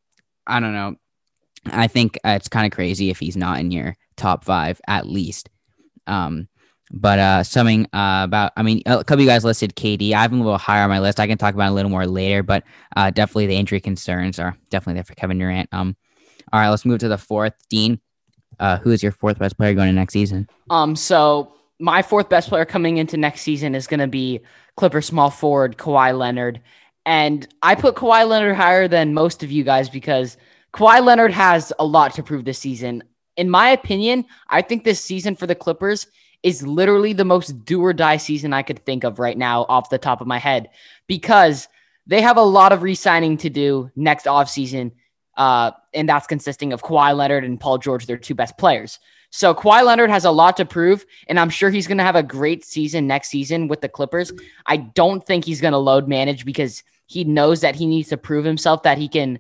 I 0.46 0.60
don't 0.60 0.74
know. 0.74 0.96
I 1.66 1.88
think 1.88 2.18
uh, 2.26 2.30
it's 2.30 2.48
kind 2.48 2.66
of 2.66 2.72
crazy 2.72 3.10
if 3.10 3.20
he's 3.20 3.38
not 3.38 3.60
in 3.60 3.72
your 3.72 3.96
top 4.16 4.46
five 4.46 4.80
at 4.88 5.08
least. 5.08 5.50
Um, 6.08 6.48
but 6.92 7.20
uh, 7.20 7.44
something 7.44 7.86
uh, 7.94 8.22
about, 8.24 8.52
I 8.58 8.64
mean, 8.64 8.82
a 8.86 9.04
couple 9.04 9.16
of 9.16 9.22
you 9.22 9.28
guys 9.28 9.46
listed 9.46 9.76
KD. 9.76 10.14
I 10.14 10.22
have 10.22 10.34
him 10.34 10.42
a 10.42 10.44
little 10.44 10.58
higher 10.58 10.84
on 10.84 10.90
my 10.90 11.00
list. 11.00 11.20
I 11.20 11.28
can 11.28 11.38
talk 11.38 11.54
about 11.54 11.68
it 11.68 11.72
a 11.72 11.74
little 11.74 11.92
more 11.92 12.08
later, 12.08 12.42
but 12.42 12.64
uh, 12.96 13.12
definitely 13.12 13.46
the 13.46 13.56
injury 13.56 13.80
concerns 13.80 14.40
are 14.40 14.58
definitely 14.72 14.96
there 14.96 15.04
for 15.04 15.14
Kevin 15.14 15.38
Durant. 15.38 15.70
Um, 15.72 15.96
all 16.52 16.60
right, 16.60 16.70
let's 16.70 16.86
move 16.86 17.00
to 17.00 17.08
the 17.08 17.18
fourth. 17.18 17.54
Dean, 17.70 18.00
uh, 18.60 18.78
who 18.78 18.92
is 18.92 19.02
your 19.02 19.12
fourth 19.12 19.40
best 19.40 19.58
player 19.58 19.74
going 19.74 19.90
into 19.90 20.00
next 20.00 20.14
season? 20.14 20.48
Um, 20.70 20.96
so 20.96 21.54
my 21.80 22.02
fourth 22.02 22.30
best 22.30 22.50
player 22.50 22.66
coming 22.66 22.98
into 22.98 23.18
next 23.18 23.42
season 23.42 23.76
is 23.76 23.88
going 23.88 24.00
to 24.00 24.08
be 24.08 24.42
Clipper 24.78 25.02
small 25.02 25.30
forward 25.30 25.78
Kawhi 25.78 26.18
Leonard, 26.18 26.62
and 27.06 27.48
I 27.62 27.76
put 27.76 27.96
Kawhi 27.96 28.28
Leonard 28.28 28.56
higher 28.56 28.88
than 28.88 29.14
most 29.14 29.44
of 29.44 29.52
you 29.52 29.64
guys 29.64 29.90
because 29.90 30.38
Kawhi 30.74 31.04
Leonard 31.04 31.32
has 31.32 31.74
a 31.80 31.86
lot 31.86 32.14
to 32.16 32.24
prove 32.24 32.46
this 32.46 32.60
season. 32.60 33.04
In 33.38 33.50
my 33.50 33.70
opinion, 33.70 34.26
I 34.50 34.62
think 34.62 34.84
this 34.84 35.04
season 35.04 35.36
for 35.36 35.48
the 35.48 35.56
Clippers 35.56 36.08
is 36.44 36.66
literally 36.66 37.14
the 37.14 37.26
most 37.26 37.66
do 37.66 37.82
or 37.82 37.94
die 37.94 38.18
season 38.18 38.54
I 38.54 38.64
could 38.64 38.86
think 38.86 39.04
of 39.04 39.20
right 39.20 39.38
now 39.38 39.66
off 39.68 39.90
the 39.90 39.98
top 39.98 40.22
of 40.22 40.28
my 40.28 40.38
head 40.38 40.70
because 41.08 41.68
they 42.08 42.22
have 42.22 42.38
a 42.38 42.42
lot 42.42 42.72
of 42.72 42.82
re 42.82 42.96
signing 42.96 43.38
to 43.38 43.50
do 43.50 43.92
next 43.96 44.26
offseason. 44.26 44.92
Uh, 45.40 45.72
and 45.94 46.08
that's 46.08 46.28
consisting 46.28 46.74
of 46.74 46.84
Kawhi 46.84 47.16
Leonard 47.16 47.46
and 47.46 47.58
Paul 47.60 47.78
George, 47.78 48.06
their 48.06 48.18
two 48.18 48.36
best 48.36 48.58
players. 48.58 49.00
So 49.32 49.54
Kawhi 49.54 49.86
Leonard 49.86 50.10
has 50.10 50.26
a 50.26 50.32
lot 50.32 50.58
to 50.58 50.66
prove, 50.66 51.06
and 51.28 51.40
I'm 51.40 51.50
sure 51.50 51.70
he's 51.70 51.88
going 51.88 51.98
to 51.98 52.04
have 52.04 52.18
a 52.18 52.24
great 52.24 52.66
season 52.66 53.08
next 53.08 53.30
season 53.30 53.70
with 53.70 53.80
the 53.80 53.88
Clippers. 53.88 54.34
I 54.66 54.78
don't 54.78 55.26
think 55.26 55.46
he's 55.46 55.62
going 55.62 55.72
to 55.72 55.78
load 55.78 56.10
manage 56.10 56.44
because 56.44 56.84
he 57.06 57.24
knows 57.24 57.62
that 57.62 57.76
he 57.76 57.86
needs 57.86 58.10
to 58.10 58.18
prove 58.18 58.44
himself 58.44 58.84
that 58.84 58.98
he 58.98 59.08
can 59.08 59.40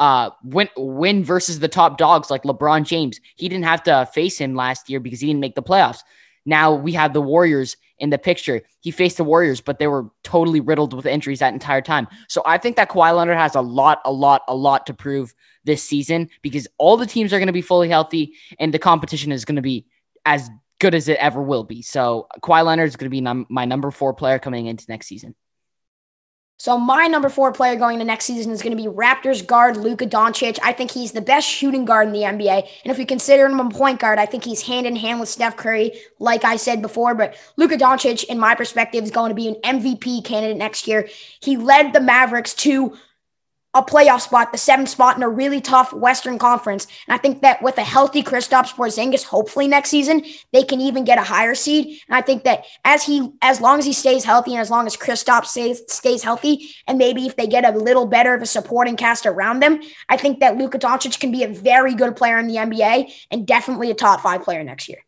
uh 0.00 0.30
win 0.42 0.68
win 0.76 1.22
versus 1.22 1.60
the 1.60 1.68
top 1.68 1.98
dogs 1.98 2.28
like 2.30 2.42
LeBron 2.42 2.84
James. 2.84 3.20
He 3.36 3.48
didn't 3.48 3.66
have 3.66 3.84
to 3.84 4.08
face 4.12 4.36
him 4.38 4.56
last 4.56 4.90
year 4.90 4.98
because 4.98 5.20
he 5.20 5.28
didn't 5.28 5.40
make 5.40 5.54
the 5.54 5.62
playoffs. 5.62 6.00
Now 6.44 6.74
we 6.74 6.94
have 6.94 7.12
the 7.12 7.20
Warriors 7.20 7.76
in 8.04 8.10
the 8.10 8.18
picture. 8.18 8.62
He 8.80 8.90
faced 8.90 9.16
the 9.16 9.24
Warriors, 9.24 9.60
but 9.60 9.78
they 9.78 9.88
were 9.88 10.10
totally 10.22 10.60
riddled 10.60 10.92
with 10.92 11.06
injuries 11.06 11.40
that 11.40 11.54
entire 11.54 11.80
time. 11.80 12.06
So 12.28 12.42
I 12.44 12.58
think 12.58 12.76
that 12.76 12.90
Kawhi 12.90 13.16
Leonard 13.16 13.38
has 13.38 13.54
a 13.54 13.60
lot, 13.62 14.02
a 14.04 14.12
lot, 14.12 14.42
a 14.46 14.54
lot 14.54 14.86
to 14.86 14.94
prove 14.94 15.34
this 15.64 15.82
season 15.82 16.28
because 16.42 16.68
all 16.78 16.98
the 16.98 17.06
teams 17.06 17.32
are 17.32 17.38
going 17.38 17.48
to 17.48 17.52
be 17.52 17.62
fully 17.62 17.88
healthy 17.88 18.34
and 18.60 18.72
the 18.72 18.78
competition 18.78 19.32
is 19.32 19.46
going 19.46 19.56
to 19.56 19.62
be 19.62 19.86
as 20.26 20.50
good 20.78 20.94
as 20.94 21.08
it 21.08 21.16
ever 21.18 21.42
will 21.42 21.64
be. 21.64 21.80
So 21.80 22.28
Kawhi 22.42 22.64
Leonard 22.64 22.88
is 22.88 22.96
going 22.96 23.06
to 23.06 23.10
be 23.10 23.22
num- 23.22 23.46
my 23.48 23.64
number 23.64 23.90
four 23.90 24.12
player 24.12 24.38
coming 24.38 24.66
into 24.66 24.84
next 24.88 25.06
season. 25.06 25.34
So 26.56 26.78
my 26.78 27.08
number 27.08 27.28
four 27.28 27.52
player 27.52 27.76
going 27.76 27.98
to 27.98 28.04
next 28.04 28.26
season 28.26 28.52
is 28.52 28.62
going 28.62 28.76
to 28.76 28.82
be 28.82 28.88
Raptors 28.88 29.44
guard 29.44 29.76
Luka 29.76 30.06
Doncic. 30.06 30.58
I 30.62 30.72
think 30.72 30.92
he's 30.92 31.12
the 31.12 31.20
best 31.20 31.48
shooting 31.48 31.84
guard 31.84 32.06
in 32.06 32.12
the 32.12 32.20
NBA, 32.20 32.68
and 32.84 32.90
if 32.90 32.96
we 32.96 33.04
consider 33.04 33.46
him 33.46 33.58
a 33.58 33.68
point 33.70 33.98
guard, 33.98 34.18
I 34.18 34.26
think 34.26 34.44
he's 34.44 34.62
hand 34.62 34.86
in 34.86 34.94
hand 34.94 35.18
with 35.18 35.28
Steph 35.28 35.56
Curry, 35.56 35.92
like 36.20 36.44
I 36.44 36.56
said 36.56 36.80
before. 36.80 37.14
But 37.14 37.36
Luka 37.56 37.76
Doncic, 37.76 38.24
in 38.24 38.38
my 38.38 38.54
perspective, 38.54 39.02
is 39.02 39.10
going 39.10 39.30
to 39.30 39.34
be 39.34 39.48
an 39.48 39.56
MVP 39.64 40.24
candidate 40.24 40.56
next 40.56 40.86
year. 40.86 41.08
He 41.40 41.56
led 41.56 41.92
the 41.92 42.00
Mavericks 42.00 42.54
to 42.54 42.96
a 43.74 43.82
playoff 43.82 44.20
spot, 44.20 44.52
the 44.52 44.58
seventh 44.58 44.88
spot 44.88 45.16
in 45.16 45.22
a 45.22 45.28
really 45.28 45.60
tough 45.60 45.92
Western 45.92 46.38
Conference. 46.38 46.86
And 47.06 47.14
I 47.14 47.18
think 47.18 47.42
that 47.42 47.60
with 47.60 47.76
a 47.76 47.82
healthy 47.82 48.22
Kristaps 48.22 48.72
Porzingis, 48.74 49.24
hopefully 49.24 49.66
next 49.66 49.90
season 49.90 50.24
they 50.52 50.62
can 50.62 50.80
even 50.80 51.04
get 51.04 51.18
a 51.18 51.22
higher 51.22 51.54
seed. 51.54 52.00
And 52.08 52.16
I 52.16 52.20
think 52.20 52.44
that 52.44 52.64
as 52.84 53.04
he, 53.04 53.30
as 53.42 53.60
long 53.60 53.80
as 53.80 53.84
he 53.84 53.92
stays 53.92 54.24
healthy, 54.24 54.52
and 54.52 54.60
as 54.60 54.70
long 54.70 54.86
as 54.86 54.96
Kristaps 54.96 55.46
stays 55.46 55.82
stays 55.88 56.22
healthy, 56.22 56.70
and 56.86 56.98
maybe 56.98 57.26
if 57.26 57.36
they 57.36 57.46
get 57.46 57.64
a 57.64 57.76
little 57.76 58.06
better 58.06 58.34
of 58.34 58.42
a 58.42 58.46
supporting 58.46 58.96
cast 58.96 59.26
around 59.26 59.60
them, 59.60 59.80
I 60.08 60.16
think 60.16 60.40
that 60.40 60.56
Luka 60.56 60.78
Doncic 60.78 61.18
can 61.18 61.32
be 61.32 61.42
a 61.42 61.48
very 61.48 61.94
good 61.94 62.16
player 62.16 62.38
in 62.38 62.46
the 62.46 62.56
NBA 62.56 63.12
and 63.30 63.46
definitely 63.46 63.90
a 63.90 63.94
top 63.94 64.20
five 64.20 64.42
player 64.42 64.62
next 64.62 64.88
year. 64.88 64.98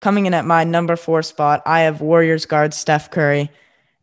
Coming 0.00 0.26
in 0.26 0.34
at 0.34 0.44
my 0.44 0.62
number 0.64 0.94
four 0.96 1.22
spot, 1.22 1.62
I 1.66 1.80
have 1.80 2.00
Warriors 2.00 2.46
guard 2.46 2.72
Steph 2.72 3.10
Curry. 3.10 3.50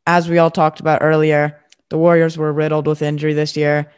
As 0.08 0.30
we 0.30 0.38
all 0.38 0.52
talked 0.52 0.80
about 0.80 1.00
earlier, 1.02 1.60
the 1.90 1.98
Warriors 1.98 2.38
were 2.38 2.54
riddled 2.54 2.88
with 2.88 3.02
injury 3.02 3.34
this 3.34 3.56
year. 3.56 3.92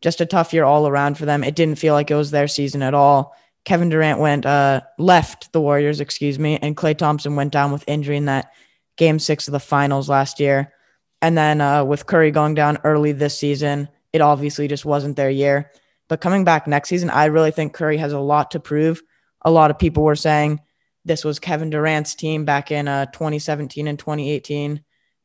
Just 0.00 0.20
a 0.20 0.26
tough 0.26 0.52
year 0.52 0.64
all 0.64 0.88
around 0.88 1.16
for 1.16 1.26
them. 1.26 1.44
It 1.44 1.56
didn't 1.56 1.78
feel 1.78 1.94
like 1.94 2.10
it 2.10 2.16
was 2.16 2.30
their 2.30 2.48
season 2.48 2.82
at 2.82 2.94
all. 2.94 3.36
Kevin 3.64 3.88
Durant 3.88 4.18
went 4.18 4.44
uh, 4.44 4.80
left 4.98 5.52
the 5.52 5.60
Warriors, 5.60 6.00
excuse 6.00 6.38
me, 6.38 6.58
and 6.60 6.76
Klay 6.76 6.96
Thompson 6.96 7.36
went 7.36 7.52
down 7.52 7.70
with 7.70 7.84
injury 7.86 8.16
in 8.16 8.24
that 8.24 8.52
game 8.96 9.18
six 9.18 9.46
of 9.46 9.52
the 9.52 9.60
finals 9.60 10.08
last 10.08 10.40
year. 10.40 10.72
And 11.20 11.38
then 11.38 11.60
uh, 11.60 11.84
with 11.84 12.06
Curry 12.06 12.32
going 12.32 12.54
down 12.54 12.78
early 12.82 13.12
this 13.12 13.38
season, 13.38 13.88
it 14.12 14.20
obviously 14.20 14.66
just 14.66 14.84
wasn't 14.84 15.16
their 15.16 15.30
year. 15.30 15.70
But 16.08 16.20
coming 16.20 16.44
back 16.44 16.66
next 16.66 16.88
season, 16.88 17.10
I 17.10 17.26
really 17.26 17.52
think 17.52 17.72
Curry 17.72 17.96
has 17.98 18.12
a 18.12 18.18
lot 18.18 18.50
to 18.50 18.60
prove. 18.60 19.00
A 19.42 19.50
lot 19.50 19.70
of 19.70 19.78
people 19.78 20.02
were 20.02 20.16
saying 20.16 20.60
this 21.04 21.24
was 21.24 21.38
Kevin 21.38 21.70
Durant's 21.70 22.14
team 22.14 22.44
back 22.44 22.70
in 22.70 22.88
uh, 22.88 23.06
2017 23.06 23.86
and 23.86 23.98
2018, 23.98 24.82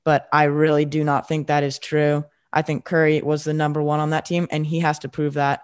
but 0.08 0.30
I 0.32 0.46
really 0.46 0.86
do 0.86 1.04
not 1.04 1.28
think 1.28 1.48
that 1.48 1.66
is 1.66 1.78
true. 1.78 2.24
I 2.54 2.62
think 2.62 2.86
Curry 2.86 3.22
was 3.22 3.44
the 3.44 3.54
number 3.54 3.84
one 3.84 4.00
on 4.00 4.12
that 4.12 4.24
team, 4.24 4.48
and 4.52 4.66
he 4.66 4.80
has 4.80 5.00
to 5.00 5.10
prove 5.10 5.34
that. 5.34 5.64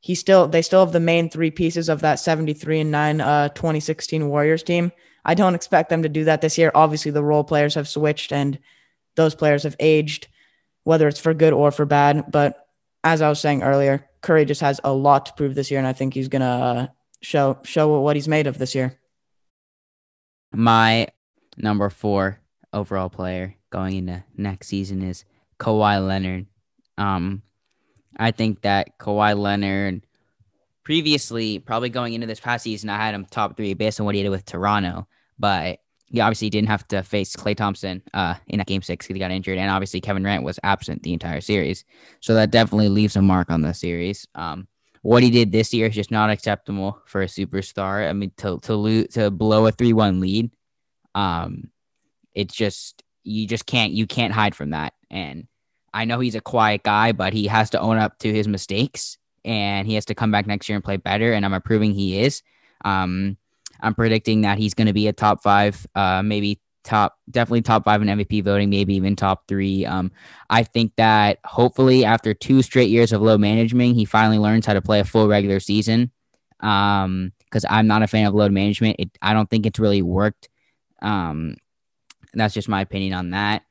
He 0.00 0.14
still, 0.14 0.48
they 0.48 0.62
still 0.62 0.82
have 0.82 0.94
the 0.94 0.98
main 0.98 1.28
three 1.28 1.50
pieces 1.50 1.90
of 1.90 2.00
that 2.00 2.14
73 2.14 2.80
and 2.80 2.90
9 2.90 3.20
uh, 3.20 3.48
2016 3.50 4.30
Warriors 4.30 4.62
team. 4.62 4.92
I 5.26 5.34
don't 5.34 5.54
expect 5.54 5.90
them 5.90 6.04
to 6.04 6.08
do 6.08 6.24
that 6.24 6.40
this 6.40 6.56
year. 6.56 6.72
Obviously, 6.74 7.10
the 7.10 7.22
role 7.22 7.44
players 7.44 7.74
have 7.74 7.86
switched 7.86 8.32
and 8.32 8.58
those 9.14 9.34
players 9.34 9.64
have 9.64 9.76
aged, 9.78 10.28
whether 10.84 11.06
it's 11.06 11.20
for 11.20 11.34
good 11.34 11.52
or 11.52 11.70
for 11.70 11.84
bad. 11.84 12.30
But 12.32 12.56
as 13.04 13.20
I 13.20 13.28
was 13.28 13.40
saying 13.40 13.62
earlier, 13.62 14.08
Curry 14.22 14.46
just 14.46 14.62
has 14.62 14.80
a 14.84 14.92
lot 14.94 15.26
to 15.26 15.34
prove 15.34 15.54
this 15.54 15.70
year, 15.70 15.80
and 15.80 15.86
I 15.86 15.92
think 15.92 16.14
he's 16.14 16.28
gonna 16.28 16.46
uh, 16.46 16.86
show 17.20 17.58
show 17.64 18.00
what 18.00 18.16
he's 18.16 18.26
made 18.26 18.46
of 18.46 18.56
this 18.56 18.74
year. 18.74 18.98
My 20.50 21.08
number 21.58 21.90
four 21.90 22.40
overall 22.72 23.08
player 23.08 23.54
going 23.70 23.96
into 23.96 24.24
next 24.36 24.68
season 24.68 25.02
is 25.02 25.24
Kawhi 25.58 26.06
Leonard. 26.06 26.46
Um, 26.98 27.42
I 28.16 28.30
think 28.30 28.62
that 28.62 28.98
Kawhi 28.98 29.38
Leonard 29.38 30.06
previously, 30.84 31.58
probably 31.58 31.90
going 31.90 32.14
into 32.14 32.26
this 32.26 32.40
past 32.40 32.64
season, 32.64 32.90
I 32.90 32.96
had 32.96 33.14
him 33.14 33.26
top 33.26 33.56
three 33.56 33.74
based 33.74 34.00
on 34.00 34.06
what 34.06 34.14
he 34.14 34.22
did 34.22 34.30
with 34.30 34.44
Toronto. 34.44 35.06
But 35.38 35.80
he 36.06 36.20
obviously 36.20 36.48
didn't 36.48 36.68
have 36.68 36.86
to 36.88 37.02
face 37.02 37.34
Klay 37.34 37.56
Thompson 37.56 38.02
uh, 38.14 38.36
in 38.46 38.58
that 38.58 38.66
game 38.66 38.82
six 38.82 39.04
because 39.04 39.16
he 39.16 39.20
got 39.20 39.32
injured. 39.32 39.58
And 39.58 39.70
obviously, 39.70 40.00
Kevin 40.00 40.22
Durant 40.22 40.44
was 40.44 40.60
absent 40.62 41.02
the 41.02 41.12
entire 41.12 41.40
series. 41.40 41.84
So 42.20 42.34
that 42.34 42.50
definitely 42.50 42.88
leaves 42.88 43.16
a 43.16 43.22
mark 43.22 43.50
on 43.50 43.62
the 43.62 43.74
series. 43.74 44.26
Um, 44.34 44.68
what 45.02 45.22
he 45.22 45.30
did 45.30 45.52
this 45.52 45.74
year 45.74 45.88
is 45.88 45.94
just 45.94 46.10
not 46.10 46.30
acceptable 46.30 47.02
for 47.06 47.22
a 47.22 47.26
superstar. 47.26 48.08
I 48.08 48.12
mean, 48.12 48.32
to 48.38 48.58
to 48.60 48.74
lose, 48.74 49.08
to 49.08 49.30
blow 49.30 49.66
a 49.66 49.72
three 49.72 49.92
one 49.92 50.20
lead, 50.20 50.50
um, 51.14 51.70
it's 52.36 52.54
just 52.54 53.02
you 53.24 53.48
just 53.48 53.66
can't 53.66 53.92
you 53.92 54.06
can't 54.06 54.32
hide 54.32 54.54
from 54.54 54.70
that. 54.70 54.92
And 55.10 55.48
I 55.92 56.04
know 56.04 56.20
he's 56.20 56.36
a 56.36 56.40
quiet 56.40 56.84
guy, 56.84 57.10
but 57.12 57.32
he 57.32 57.48
has 57.48 57.70
to 57.70 57.80
own 57.80 57.96
up 57.96 58.18
to 58.20 58.32
his 58.32 58.46
mistakes, 58.46 59.18
and 59.44 59.88
he 59.88 59.94
has 59.94 60.04
to 60.04 60.14
come 60.14 60.30
back 60.30 60.46
next 60.46 60.68
year 60.68 60.76
and 60.76 60.84
play 60.84 60.98
better. 60.98 61.32
And 61.32 61.44
I'm 61.44 61.54
approving 61.54 61.92
he 61.92 62.20
is. 62.20 62.42
Um, 62.84 63.36
I'm 63.80 63.94
predicting 63.94 64.42
that 64.42 64.58
he's 64.58 64.74
going 64.74 64.86
to 64.86 64.92
be 64.92 65.08
a 65.08 65.12
top 65.12 65.42
five, 65.42 65.86
uh, 65.94 66.22
maybe 66.22 66.60
top, 66.84 67.18
definitely 67.30 67.62
top 67.62 67.84
five 67.84 68.00
in 68.00 68.08
MVP 68.08 68.44
voting, 68.44 68.70
maybe 68.70 68.94
even 68.94 69.16
top 69.16 69.48
three. 69.48 69.84
Um, 69.84 70.12
I 70.48 70.62
think 70.62 70.92
that 70.96 71.38
hopefully 71.44 72.04
after 72.04 72.32
two 72.32 72.62
straight 72.62 72.90
years 72.90 73.12
of 73.12 73.22
low 73.22 73.38
management, 73.38 73.96
he 73.96 74.04
finally 74.04 74.38
learns 74.38 74.66
how 74.66 74.74
to 74.74 74.82
play 74.82 75.00
a 75.00 75.04
full 75.04 75.28
regular 75.28 75.60
season. 75.60 76.10
Um, 76.60 77.32
because 77.44 77.64
I'm 77.68 77.86
not 77.86 78.02
a 78.02 78.06
fan 78.06 78.26
of 78.26 78.34
load 78.34 78.52
management. 78.52 78.96
It, 78.98 79.10
I 79.22 79.32
don't 79.32 79.48
think 79.48 79.66
it's 79.66 79.78
really 79.78 80.02
worked. 80.02 80.48
Um, 81.00 81.56
that's 82.40 82.54
just 82.54 82.68
my 82.68 82.80
opinion 82.80 83.12
on 83.14 83.30
that. 83.30 83.62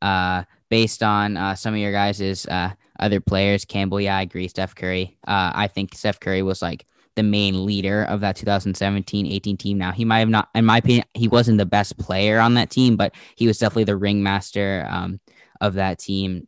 Uh, 0.00 0.44
based 0.68 1.02
on 1.02 1.36
uh, 1.36 1.54
some 1.54 1.74
of 1.74 1.80
your 1.80 1.92
guys' 1.92 2.46
uh, 2.46 2.72
other 2.98 3.20
players, 3.20 3.64
Campbell, 3.64 4.00
yeah, 4.00 4.16
I 4.16 4.22
agree. 4.22 4.48
Steph 4.48 4.74
Curry. 4.74 5.16
Uh, 5.26 5.52
I 5.54 5.68
think 5.68 5.94
Steph 5.94 6.20
Curry 6.20 6.42
was 6.42 6.62
like 6.62 6.86
the 7.18 7.22
main 7.22 7.66
leader 7.66 8.04
of 8.04 8.20
that 8.20 8.36
2017-18 8.36 9.58
team. 9.58 9.78
Now 9.78 9.90
he 9.90 10.04
might 10.04 10.20
have 10.20 10.28
not, 10.28 10.48
in 10.54 10.64
my 10.64 10.78
opinion, 10.78 11.04
he 11.14 11.26
wasn't 11.26 11.58
the 11.58 11.66
best 11.66 11.98
player 11.98 12.38
on 12.38 12.54
that 12.54 12.70
team, 12.70 12.96
but 12.96 13.12
he 13.34 13.46
was 13.46 13.58
definitely 13.58 13.84
the 13.84 13.96
ringmaster 13.96 14.86
um, 14.88 15.18
of 15.60 15.74
that 15.74 15.98
team. 15.98 16.46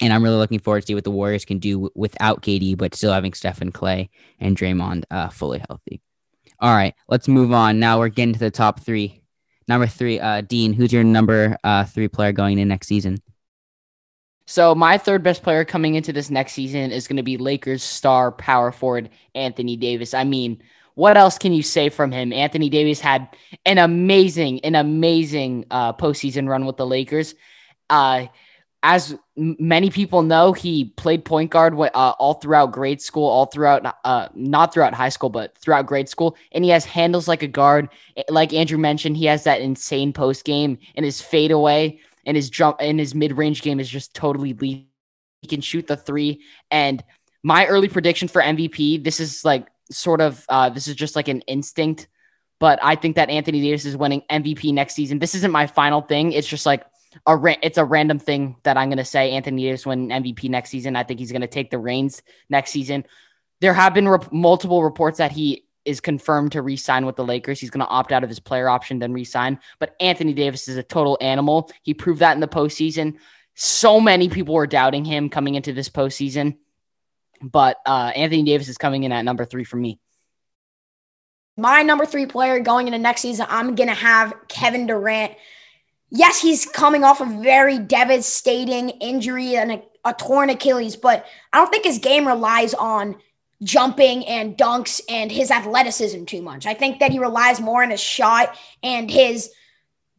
And 0.00 0.12
I'm 0.12 0.22
really 0.22 0.36
looking 0.36 0.58
forward 0.58 0.80
to 0.80 0.86
see 0.86 0.94
what 0.94 1.04
the 1.04 1.10
Warriors 1.10 1.44
can 1.44 1.58
do 1.58 1.90
without 1.94 2.40
KD, 2.40 2.78
but 2.78 2.94
still 2.94 3.12
having 3.12 3.34
Stephen 3.34 3.70
Klay 3.70 4.08
and 4.38 4.56
Draymond 4.56 5.04
uh, 5.10 5.28
fully 5.28 5.62
healthy. 5.68 6.00
All 6.60 6.74
right, 6.74 6.94
let's 7.08 7.28
move 7.28 7.52
on. 7.52 7.78
Now 7.78 7.98
we're 7.98 8.08
getting 8.08 8.32
to 8.32 8.38
the 8.38 8.50
top 8.50 8.80
three. 8.80 9.19
Number 9.70 9.86
three, 9.86 10.18
uh, 10.18 10.40
Dean, 10.40 10.72
who's 10.72 10.92
your 10.92 11.04
number 11.04 11.56
uh, 11.62 11.84
three 11.84 12.08
player 12.08 12.32
going 12.32 12.58
in 12.58 12.66
next 12.66 12.88
season? 12.88 13.18
So 14.48 14.74
my 14.74 14.98
third 14.98 15.22
best 15.22 15.44
player 15.44 15.64
coming 15.64 15.94
into 15.94 16.12
this 16.12 16.28
next 16.28 16.54
season 16.54 16.90
is 16.90 17.06
going 17.06 17.18
to 17.18 17.22
be 17.22 17.36
Lakers 17.36 17.84
star 17.84 18.32
power 18.32 18.72
forward 18.72 19.10
Anthony 19.36 19.76
Davis. 19.76 20.12
I 20.12 20.24
mean, 20.24 20.60
what 20.96 21.16
else 21.16 21.38
can 21.38 21.52
you 21.52 21.62
say 21.62 21.88
from 21.88 22.10
him? 22.10 22.32
Anthony 22.32 22.68
Davis 22.68 22.98
had 22.98 23.28
an 23.64 23.78
amazing, 23.78 24.58
an 24.64 24.74
amazing 24.74 25.66
uh, 25.70 25.92
postseason 25.92 26.48
run 26.48 26.66
with 26.66 26.76
the 26.76 26.84
Lakers. 26.84 27.36
Uh, 27.88 28.26
as 28.82 29.14
many 29.36 29.90
people 29.90 30.22
know, 30.22 30.52
he 30.52 30.86
played 30.86 31.24
point 31.24 31.50
guard 31.50 31.74
uh, 31.74 32.14
all 32.18 32.34
throughout 32.34 32.72
grade 32.72 33.00
school, 33.00 33.28
all 33.28 33.46
throughout, 33.46 33.94
uh, 34.04 34.28
not 34.34 34.72
throughout 34.72 34.94
high 34.94 35.10
school, 35.10 35.28
but 35.28 35.56
throughout 35.58 35.86
grade 35.86 36.08
school. 36.08 36.36
And 36.52 36.64
he 36.64 36.70
has 36.70 36.86
handles 36.86 37.28
like 37.28 37.42
a 37.42 37.48
guard. 37.48 37.90
Like 38.30 38.54
Andrew 38.54 38.78
mentioned, 38.78 39.18
he 39.18 39.26
has 39.26 39.44
that 39.44 39.60
insane 39.60 40.12
post 40.12 40.44
game 40.44 40.78
and 40.94 41.04
his 41.04 41.20
fadeaway 41.20 42.00
and 42.24 42.36
his 42.36 42.48
jump 42.48 42.78
and 42.80 42.98
his 42.98 43.14
mid 43.14 43.36
range 43.36 43.60
game 43.62 43.80
is 43.80 43.88
just 43.88 44.14
totally 44.14 44.54
lethal. 44.54 44.86
He 45.42 45.48
can 45.48 45.60
shoot 45.60 45.86
the 45.86 45.96
three. 45.96 46.42
And 46.70 47.02
my 47.42 47.66
early 47.66 47.88
prediction 47.88 48.28
for 48.28 48.42
MVP, 48.42 49.02
this 49.02 49.20
is 49.20 49.44
like 49.44 49.66
sort 49.90 50.20
of 50.20 50.44
uh, 50.48 50.70
this 50.70 50.88
is 50.88 50.94
just 50.94 51.16
like 51.16 51.28
an 51.28 51.40
instinct, 51.42 52.08
but 52.58 52.78
I 52.82 52.94
think 52.94 53.16
that 53.16 53.30
Anthony 53.30 53.60
Davis 53.60 53.84
is 53.84 53.96
winning 53.96 54.22
MVP 54.30 54.72
next 54.72 54.94
season. 54.94 55.18
This 55.18 55.34
isn't 55.34 55.50
my 55.50 55.66
final 55.66 56.02
thing. 56.02 56.32
It's 56.32 56.46
just 56.46 56.66
like 56.66 56.84
a 57.26 57.36
ra- 57.36 57.56
it's 57.62 57.78
a 57.78 57.84
random 57.84 58.18
thing 58.18 58.56
that 58.62 58.76
I'm 58.76 58.88
gonna 58.88 59.04
say. 59.04 59.32
Anthony 59.32 59.64
Davis 59.64 59.86
win 59.86 60.08
MVP 60.08 60.48
next 60.48 60.70
season. 60.70 60.96
I 60.96 61.02
think 61.02 61.20
he's 61.20 61.32
gonna 61.32 61.46
take 61.46 61.70
the 61.70 61.78
reins 61.78 62.22
next 62.48 62.70
season. 62.70 63.04
There 63.60 63.74
have 63.74 63.94
been 63.94 64.08
re- 64.08 64.18
multiple 64.30 64.82
reports 64.82 65.18
that 65.18 65.32
he 65.32 65.64
is 65.84 66.00
confirmed 66.00 66.52
to 66.52 66.62
re-sign 66.62 67.06
with 67.06 67.16
the 67.16 67.24
Lakers. 67.24 67.60
He's 67.60 67.70
going 67.70 67.84
to 67.84 67.90
opt 67.90 68.12
out 68.12 68.22
of 68.22 68.28
his 68.28 68.40
player 68.40 68.68
option, 68.68 68.98
then 68.98 69.12
re-sign. 69.12 69.58
But 69.78 69.96
Anthony 70.00 70.32
Davis 70.32 70.68
is 70.68 70.76
a 70.76 70.82
total 70.82 71.16
animal. 71.20 71.70
He 71.82 71.94
proved 71.94 72.20
that 72.20 72.34
in 72.34 72.40
the 72.40 72.48
postseason. 72.48 73.18
So 73.54 74.00
many 74.00 74.28
people 74.28 74.54
were 74.54 74.66
doubting 74.66 75.04
him 75.04 75.28
coming 75.28 75.54
into 75.54 75.72
this 75.72 75.88
postseason, 75.88 76.56
but 77.42 77.78
uh, 77.84 78.12
Anthony 78.14 78.42
Davis 78.42 78.68
is 78.68 78.78
coming 78.78 79.04
in 79.04 79.12
at 79.12 79.24
number 79.24 79.44
three 79.44 79.64
for 79.64 79.76
me. 79.76 79.98
My 81.56 81.82
number 81.82 82.06
three 82.06 82.26
player 82.26 82.60
going 82.60 82.86
into 82.86 82.98
next 82.98 83.20
season, 83.20 83.46
I'm 83.50 83.74
going 83.74 83.88
to 83.88 83.94
have 83.94 84.32
Kevin 84.48 84.86
Durant. 84.86 85.32
Yes, 86.10 86.40
he's 86.40 86.66
coming 86.66 87.04
off 87.04 87.20
a 87.20 87.24
very 87.24 87.78
devastating 87.78 88.90
injury 88.90 89.56
and 89.56 89.72
a, 89.72 89.82
a 90.04 90.12
torn 90.12 90.50
Achilles, 90.50 90.96
but 90.96 91.24
I 91.52 91.58
don't 91.58 91.70
think 91.70 91.84
his 91.84 91.98
game 91.98 92.26
relies 92.26 92.74
on 92.74 93.16
jumping 93.62 94.26
and 94.26 94.56
dunks 94.56 95.00
and 95.08 95.30
his 95.30 95.50
athleticism 95.50 96.24
too 96.24 96.42
much. 96.42 96.66
I 96.66 96.74
think 96.74 96.98
that 96.98 97.12
he 97.12 97.18
relies 97.18 97.60
more 97.60 97.82
on 97.82 97.90
his 97.90 98.00
shot 98.00 98.56
and 98.82 99.10
his 99.10 99.50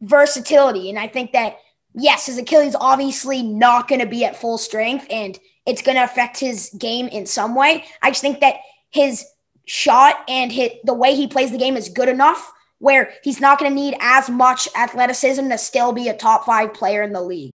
versatility. 0.00 0.88
And 0.88 0.98
I 0.98 1.08
think 1.08 1.32
that, 1.32 1.58
yes, 1.94 2.26
his 2.26 2.38
Achilles 2.38 2.76
obviously 2.78 3.42
not 3.42 3.88
going 3.88 4.00
to 4.00 4.06
be 4.06 4.24
at 4.24 4.36
full 4.36 4.58
strength 4.58 5.06
and 5.10 5.38
it's 5.66 5.82
going 5.82 5.96
to 5.96 6.04
affect 6.04 6.38
his 6.38 6.70
game 6.78 7.08
in 7.08 7.26
some 7.26 7.54
way. 7.54 7.84
I 8.00 8.10
just 8.10 8.22
think 8.22 8.40
that 8.40 8.56
his 8.90 9.24
shot 9.66 10.16
and 10.28 10.50
hit 10.50 10.84
the 10.84 10.94
way 10.94 11.14
he 11.14 11.26
plays 11.26 11.50
the 11.50 11.58
game 11.58 11.76
is 11.76 11.88
good 11.88 12.08
enough 12.08 12.52
where 12.82 13.12
he's 13.22 13.40
not 13.40 13.60
going 13.60 13.70
to 13.70 13.74
need 13.74 13.94
as 14.00 14.28
much 14.28 14.68
athleticism 14.76 15.48
to 15.48 15.56
still 15.56 15.92
be 15.92 16.08
a 16.08 16.16
top 16.16 16.44
five 16.44 16.74
player 16.74 17.00
in 17.04 17.12
the 17.12 17.22
league. 17.22 17.52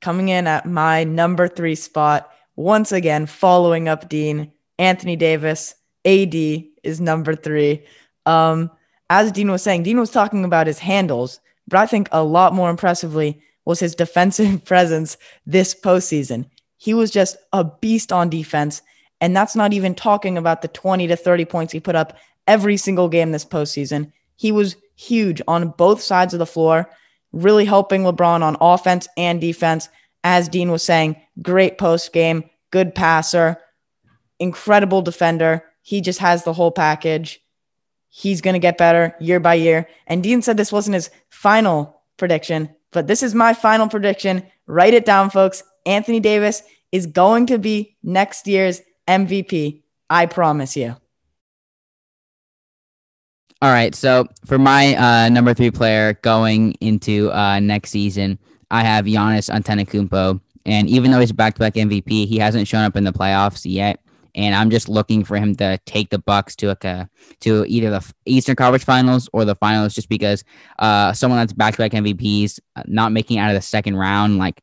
Coming 0.00 0.28
in 0.28 0.46
at 0.46 0.64
my 0.64 1.02
number 1.02 1.48
three 1.48 1.74
spot 1.74 2.32
once 2.54 2.92
again, 2.92 3.26
following 3.26 3.88
up 3.88 4.08
Dean, 4.08 4.52
Anthony 4.78 5.16
Davis, 5.16 5.74
AD 6.04 6.34
is 6.84 7.00
number 7.00 7.34
three. 7.34 7.84
Um, 8.26 8.70
as 9.10 9.32
Dean 9.32 9.50
was 9.50 9.62
saying, 9.62 9.82
Dean 9.82 9.98
was 9.98 10.12
talking 10.12 10.44
about 10.44 10.68
his 10.68 10.78
handles, 10.78 11.40
but 11.66 11.80
I 11.80 11.86
think 11.86 12.08
a 12.12 12.22
lot 12.22 12.54
more 12.54 12.70
impressively 12.70 13.42
was 13.64 13.80
his 13.80 13.94
defensive 13.96 14.64
presence 14.64 15.16
this 15.46 15.74
postseason. 15.74 16.48
He 16.76 16.94
was 16.94 17.10
just 17.10 17.36
a 17.52 17.64
beast 17.64 18.12
on 18.12 18.30
defense. 18.30 18.82
And 19.20 19.36
that's 19.36 19.56
not 19.56 19.72
even 19.72 19.96
talking 19.96 20.38
about 20.38 20.62
the 20.62 20.68
20 20.68 21.08
to 21.08 21.16
30 21.16 21.44
points 21.44 21.72
he 21.72 21.80
put 21.80 21.96
up 21.96 22.16
every 22.50 22.76
single 22.76 23.08
game 23.08 23.30
this 23.30 23.44
postseason. 23.44 24.10
He 24.34 24.50
was 24.50 24.74
huge 24.96 25.40
on 25.46 25.68
both 25.78 26.02
sides 26.02 26.34
of 26.34 26.40
the 26.40 26.46
floor, 26.46 26.90
really 27.30 27.64
helping 27.64 28.02
LeBron 28.02 28.42
on 28.42 28.56
offense 28.60 29.06
and 29.16 29.40
defense 29.40 29.88
as 30.24 30.48
Dean 30.48 30.72
was 30.72 30.82
saying, 30.82 31.14
great 31.40 31.78
post 31.78 32.12
game, 32.12 32.42
good 32.72 32.92
passer, 32.92 33.56
incredible 34.40 35.00
defender. 35.00 35.64
He 35.82 36.00
just 36.00 36.18
has 36.18 36.42
the 36.42 36.52
whole 36.52 36.72
package. 36.72 37.40
He's 38.08 38.40
going 38.40 38.54
to 38.54 38.58
get 38.58 38.76
better 38.76 39.14
year 39.20 39.38
by 39.38 39.54
year. 39.54 39.88
And 40.08 40.20
Dean 40.20 40.42
said 40.42 40.56
this 40.56 40.72
wasn't 40.72 40.94
his 40.94 41.08
final 41.28 42.02
prediction, 42.16 42.68
but 42.90 43.06
this 43.06 43.22
is 43.22 43.32
my 43.32 43.54
final 43.54 43.88
prediction. 43.88 44.42
Write 44.66 44.94
it 44.94 45.04
down, 45.04 45.30
folks. 45.30 45.62
Anthony 45.86 46.18
Davis 46.18 46.64
is 46.90 47.06
going 47.06 47.46
to 47.46 47.58
be 47.58 47.96
next 48.02 48.48
year's 48.48 48.82
MVP. 49.06 49.82
I 50.10 50.26
promise 50.26 50.76
you. 50.76 50.96
All 53.62 53.70
right. 53.70 53.94
So 53.94 54.26
for 54.46 54.58
my 54.58 54.96
uh, 54.96 55.28
number 55.28 55.52
three 55.52 55.70
player 55.70 56.14
going 56.22 56.72
into 56.80 57.30
uh, 57.30 57.60
next 57.60 57.90
season, 57.90 58.38
I 58.70 58.82
have 58.82 59.04
Giannis 59.04 59.50
Antetokounmpo, 59.50 60.40
and 60.64 60.88
even 60.88 61.10
though 61.10 61.20
he's 61.20 61.32
back-to-back 61.32 61.74
MVP, 61.74 62.26
he 62.26 62.38
hasn't 62.38 62.68
shown 62.68 62.84
up 62.84 62.96
in 62.96 63.04
the 63.04 63.12
playoffs 63.12 63.62
yet. 63.64 64.00
And 64.36 64.54
I'm 64.54 64.70
just 64.70 64.88
looking 64.88 65.24
for 65.24 65.36
him 65.36 65.56
to 65.56 65.78
take 65.86 66.08
the 66.10 66.20
Bucks 66.20 66.54
to 66.56 66.70
a, 66.70 67.08
to 67.40 67.64
either 67.66 67.90
the 67.90 68.12
Eastern 68.26 68.54
Conference 68.54 68.84
Finals 68.84 69.28
or 69.32 69.44
the 69.44 69.56
Finals, 69.56 69.92
just 69.92 70.08
because 70.08 70.44
uh, 70.78 71.12
someone 71.12 71.40
that's 71.40 71.52
back-to-back 71.52 71.90
MVPs 71.92 72.60
uh, 72.76 72.84
not 72.86 73.12
making 73.12 73.38
out 73.38 73.50
of 73.50 73.56
the 73.56 73.62
second 73.62 73.96
round, 73.96 74.38
like 74.38 74.62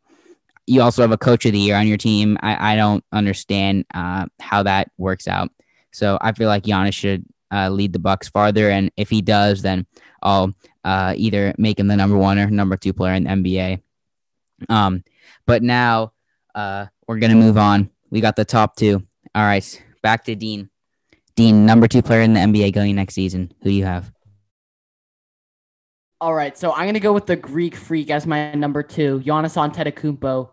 you 0.66 0.82
also 0.82 1.02
have 1.02 1.12
a 1.12 1.18
Coach 1.18 1.46
of 1.46 1.52
the 1.52 1.60
Year 1.60 1.76
on 1.76 1.86
your 1.86 1.98
team. 1.98 2.38
I, 2.42 2.74
I 2.74 2.76
don't 2.76 3.04
understand 3.12 3.86
uh, 3.94 4.26
how 4.40 4.64
that 4.64 4.90
works 4.98 5.28
out. 5.28 5.52
So 5.92 6.18
I 6.22 6.32
feel 6.32 6.48
like 6.48 6.64
Giannis 6.64 6.94
should 6.94 7.26
uh, 7.52 7.70
lead 7.70 7.94
the 7.94 8.00
Bucks 8.00 8.30
farther, 8.30 8.70
and 8.70 8.92
if 8.98 9.10
he 9.10 9.22
does, 9.22 9.62
then 9.62 9.86
I'll 10.22 10.54
uh, 10.84 11.14
either 11.16 11.54
make 11.58 11.80
him 11.80 11.88
the 11.88 11.96
number 11.96 12.18
one 12.18 12.40
or 12.40 12.50
number 12.50 12.78
two 12.78 12.94
player 12.94 13.14
in 13.14 13.24
the 13.24 13.30
NBA. 13.30 13.82
Um, 14.70 15.04
but 15.46 15.64
now 15.64 16.14
uh, 16.56 16.88
we're 17.08 17.20
gonna 17.20 17.36
move 17.36 17.58
on. 17.58 17.90
We 18.10 18.22
got 18.22 18.36
the 18.36 18.46
top 18.46 18.76
two. 18.76 19.04
All 19.36 19.44
right, 19.44 19.84
back 20.02 20.26
to 20.26 20.36
Dean. 20.36 20.70
Dean, 21.36 21.66
number 21.66 21.88
two 21.88 22.02
player 22.02 22.22
in 22.22 22.34
the 22.34 22.40
NBA 22.40 22.74
going 22.74 22.96
next 22.96 23.14
season. 23.14 23.52
Who 23.62 23.70
do 23.70 23.76
you 23.76 23.86
have? 23.86 24.12
All 26.20 26.34
right, 26.34 26.58
so 26.58 26.74
I'm 26.74 26.88
gonna 26.88 27.00
go 27.00 27.14
with 27.14 27.28
the 27.28 27.36
Greek 27.36 27.76
Freak 27.76 28.10
as 28.10 28.26
my 28.26 28.54
number 28.54 28.82
two, 28.82 29.22
Giannis 29.24 29.56
Antetokounmpo. 29.56 30.50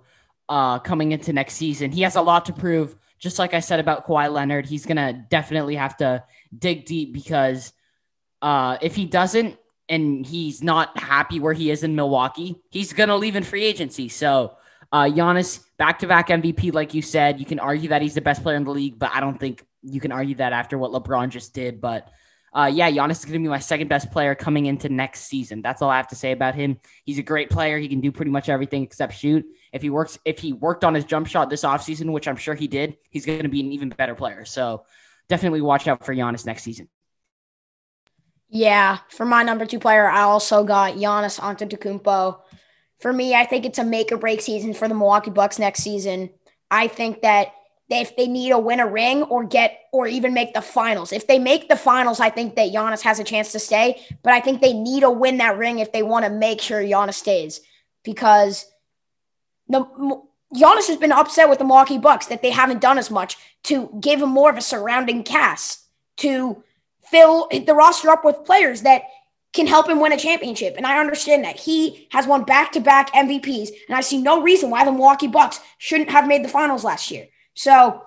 Uh, 0.47 0.79
coming 0.79 1.13
into 1.13 1.33
next 1.33 1.55
season, 1.55 1.91
he 1.91 2.03
has 2.03 2.17
a 2.17 2.21
lot 2.21 2.45
to 2.45 2.53
prove. 2.53 2.97
Just 3.19 3.39
like 3.39 3.55
I 3.55 3.61
said 3.61 3.81
about 3.81 4.07
Kawhi 4.07 4.31
Leonard, 4.31 4.67
he's 4.67 4.85
gonna 4.85 5.25
definitely 5.31 5.77
have 5.77 5.97
to 5.99 6.23
dig 6.59 6.85
deep 6.87 7.13
because 7.13 7.73
uh, 8.43 8.79
if 8.81 8.95
he 8.95 9.07
doesn't, 9.07 9.59
and 9.89 10.25
he's 10.25 10.63
not 10.63 10.99
happy 10.99 11.41
where 11.41 11.53
he 11.53 11.71
is 11.71 11.83
in 11.83 11.95
Milwaukee, 11.95 12.57
he's 12.71 12.93
gonna 12.93 13.17
leave 13.17 13.37
in 13.37 13.43
free 13.43 13.65
agency. 13.65 14.09
So 14.09 14.57
uh, 14.93 15.05
Giannis, 15.05 15.65
back 15.77 15.99
to 15.99 16.07
back 16.07 16.29
MVP, 16.29 16.73
like 16.73 16.95
you 16.95 17.03
said, 17.03 17.41
you 17.41 17.47
can 17.47 17.59
argue 17.59 17.89
that 17.91 18.01
he's 18.01 18.15
the 18.15 18.21
best 18.21 18.43
player 18.43 18.57
in 18.57 18.65
the 18.65 18.71
league, 18.71 18.99
but 18.99 19.11
I 19.13 19.21
don't 19.21 19.39
think 19.39 19.67
you 19.83 20.01
can 20.01 20.13
argue 20.13 20.37
that 20.37 20.53
after 20.53 20.79
what 20.79 20.93
LeBron 20.93 21.31
just 21.31 21.53
did. 21.53 21.81
But 21.81 22.09
uh, 22.55 22.71
yeah, 22.73 22.89
Giannis 22.89 23.19
is 23.19 23.25
going 23.25 23.33
to 23.33 23.41
be 23.41 23.49
my 23.49 23.59
second 23.59 23.89
best 23.89 24.13
player 24.13 24.37
coming 24.37 24.67
into 24.67 24.89
next 24.89 25.23
season. 25.23 25.61
That's 25.61 25.83
all 25.83 25.91
I 25.91 25.97
have 25.97 26.07
to 26.09 26.15
say 26.15 26.31
about 26.31 26.55
him. 26.55 26.79
He's 27.05 27.19
a 27.19 27.23
great 27.23 27.51
player. 27.51 27.79
He 27.79 27.89
can 27.89 28.01
do 28.01 28.13
pretty 28.13 28.31
much 28.31 28.49
everything 28.49 28.85
except 28.85 29.15
shoot. 29.15 29.45
If 29.73 29.83
he 29.83 29.91
works, 29.91 30.17
if 30.25 30.39
he 30.39 30.53
worked 30.53 30.85
on 30.85 30.95
his 30.95 31.05
jump 31.05 31.27
shot 31.27 31.51
this 31.51 31.65
offseason, 31.65 32.13
which 32.13 32.29
I'm 32.29 32.37
sure 32.37 32.55
he 32.55 32.69
did, 32.69 32.97
he's 33.11 33.27
going 33.27 33.43
to 33.43 33.49
be 33.49 33.59
an 33.61 33.73
even 33.73 33.89
better 33.89 34.15
player. 34.15 34.45
So 34.45 34.85
definitely 35.29 35.61
watch 35.61 35.89
out 35.89 36.05
for 36.05 36.15
Giannis 36.15 36.47
next 36.47 36.63
season. 36.63 36.89
Yeah, 38.49 38.99
for 39.09 39.25
my 39.27 39.43
number 39.43 39.67
two 39.67 39.79
player, 39.79 40.09
I 40.09 40.23
also 40.23 40.65
got 40.65 40.95
Giannis 40.95 41.41
Antetokounmpo 41.41 42.41
for 43.05 43.13
me, 43.13 43.35
I 43.35 43.45
think 43.45 43.67
it's 43.67 43.79
a 43.79 43.85
make 43.85 44.13
or 44.13 44.17
break 44.17 44.41
season 44.41 44.73
for 44.73 44.89
the 44.89 44.95
Milwaukee 44.95 45.31
Bucks 45.31 45.59
next 45.59 45.83
season. 45.83 46.31
I 46.71 46.89
think 46.89 47.21
that 47.21 47.49
if 47.91 48.17
they 48.17 48.27
need 48.27 48.49
to 48.49 48.59
win 48.59 48.81
a 48.81 48.87
ring 48.87 49.25
or 49.25 49.45
get 49.45 49.79
or 49.93 50.07
even 50.07 50.33
make 50.33 50.55
the 50.55 50.63
finals, 50.63 51.13
if 51.13 51.27
they 51.27 51.39
make 51.39 51.69
the 51.69 51.77
finals, 51.77 52.19
I 52.19 52.31
think 52.31 52.57
that 52.57 52.73
Giannis 52.73 53.03
has 53.03 53.19
a 53.19 53.25
chance 53.25 53.53
to 53.53 53.59
stay. 53.59 54.03
But 54.23 54.33
I 54.33 54.41
think 54.41 54.61
they 54.63 54.73
need 54.73 55.01
to 55.01 55.11
win 55.11 55.37
that 55.37 55.59
ring 55.59 55.81
if 55.81 55.93
they 55.93 56.03
want 56.03 56.25
to 56.25 56.31
make 56.31 56.63
sure 56.63 56.81
Giannis 56.81 57.15
stays 57.15 57.61
because 58.05 58.65
the 59.69 59.85
Giannis 60.55 60.87
has 60.87 60.97
been 60.97 61.13
upset 61.13 61.49
with 61.49 61.59
the 61.59 61.65
Milwaukee 61.65 61.99
Bucks 61.99 62.27
that 62.27 62.43
they 62.43 62.51
haven't 62.51 62.81
done 62.81 62.99
as 62.99 63.11
much 63.11 63.37
to 63.65 63.91
give 64.01 64.23
him 64.23 64.29
more 64.29 64.51
of 64.51 64.57
a 64.57 64.63
surrounding 64.63 65.23
cast 65.23 65.85
to 66.19 66.63
fill 67.03 67.49
the 67.51 67.75
roster 67.75 68.11
up 68.11 68.25
with 68.25 68.45
players 68.45 68.83
that 68.83 69.03
can 69.53 69.67
help 69.67 69.89
him 69.89 70.01
win 70.01 70.13
a 70.13 70.17
championship. 70.17 70.75
And 70.77 70.87
I 70.87 70.99
understand 70.99 71.45
that. 71.45 71.59
He 71.59 72.09
has 72.11 72.27
won 72.27 72.45
back 72.45 72.73
to 72.73 72.81
back 72.81 73.13
MVPs. 73.13 73.71
And 73.89 73.97
I 73.97 74.01
see 74.01 74.21
no 74.21 74.43
reason 74.43 74.69
why 74.69 74.85
the 74.85 74.93
Milwaukee 74.93 75.29
Bucks 75.29 75.61
shouldn't 75.79 76.11
have 76.11 76.27
made 76.27 76.45
the 76.45 76.49
finals 76.49 76.85
last 76.85 77.11
year. 77.11 77.29
So 77.55 78.03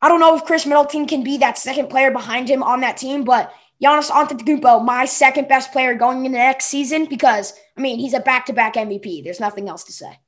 I 0.00 0.08
don't 0.08 0.20
know 0.20 0.34
if 0.34 0.44
Khris 0.44 0.66
Middleton 0.66 1.06
can 1.06 1.22
be 1.22 1.38
that 1.38 1.58
second 1.58 1.88
player 1.88 2.10
behind 2.10 2.48
him 2.48 2.62
on 2.62 2.80
that 2.80 2.96
team, 2.96 3.22
but 3.22 3.54
Giannis 3.82 4.10
Antetokounmpo, 4.10 4.84
my 4.84 5.04
second 5.04 5.46
best 5.46 5.72
player 5.72 5.94
going 5.94 6.24
into 6.24 6.38
next 6.38 6.66
season 6.66 7.04
because, 7.04 7.52
I 7.76 7.80
mean, 7.80 7.98
he's 7.98 8.14
a 8.14 8.20
back 8.20 8.46
to 8.46 8.52
back 8.52 8.74
MVP. 8.74 9.22
There's 9.24 9.40
nothing 9.40 9.68
else 9.68 9.84
to 9.84 9.92
say. 9.92 10.18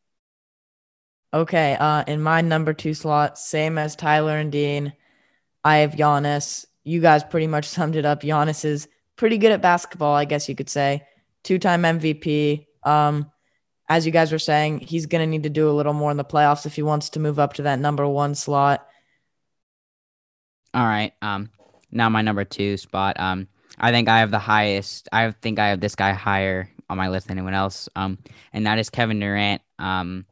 Okay. 1.34 1.76
Uh, 1.78 2.04
in 2.06 2.22
my 2.22 2.40
number 2.40 2.72
two 2.72 2.94
slot, 2.94 3.38
same 3.38 3.76
as 3.76 3.96
Tyler 3.96 4.38
and 4.38 4.52
Dean, 4.52 4.92
I 5.64 5.78
have 5.78 5.92
Giannis. 5.92 6.64
You 6.84 7.00
guys 7.00 7.24
pretty 7.24 7.48
much 7.48 7.66
summed 7.68 7.96
it 7.96 8.06
up. 8.06 8.22
Giannis 8.22 8.64
is 8.64 8.88
pretty 9.16 9.36
good 9.36 9.50
at 9.50 9.60
basketball, 9.60 10.14
I 10.14 10.26
guess 10.26 10.48
you 10.48 10.54
could 10.54 10.70
say. 10.70 11.02
Two 11.42 11.58
time 11.58 11.82
MVP. 11.82 12.66
Um, 12.84 13.30
as 13.88 14.06
you 14.06 14.12
guys 14.12 14.30
were 14.30 14.38
saying, 14.38 14.78
he's 14.78 15.06
going 15.06 15.20
to 15.20 15.26
need 15.26 15.42
to 15.42 15.50
do 15.50 15.68
a 15.68 15.72
little 15.72 15.92
more 15.92 16.10
in 16.10 16.16
the 16.16 16.24
playoffs 16.24 16.66
if 16.66 16.76
he 16.76 16.82
wants 16.82 17.10
to 17.10 17.20
move 17.20 17.38
up 17.38 17.54
to 17.54 17.62
that 17.62 17.80
number 17.80 18.06
one 18.08 18.34
slot. 18.34 18.86
All 20.72 20.86
right. 20.86 21.12
Um, 21.20 21.50
now 21.90 22.08
my 22.08 22.22
number 22.22 22.44
two 22.44 22.76
spot. 22.76 23.18
Um, 23.18 23.48
I 23.78 23.90
think 23.90 24.08
I 24.08 24.20
have 24.20 24.30
the 24.30 24.38
highest. 24.38 25.08
I 25.12 25.32
think 25.32 25.58
I 25.58 25.68
have 25.68 25.80
this 25.80 25.96
guy 25.96 26.12
higher 26.12 26.70
on 26.88 26.96
my 26.96 27.08
list 27.08 27.26
than 27.26 27.38
anyone 27.38 27.54
else. 27.54 27.88
Um, 27.96 28.18
and 28.52 28.66
that 28.66 28.78
is 28.78 28.88
Kevin 28.88 29.18
Durant. 29.20 29.60
Um, 29.78 30.24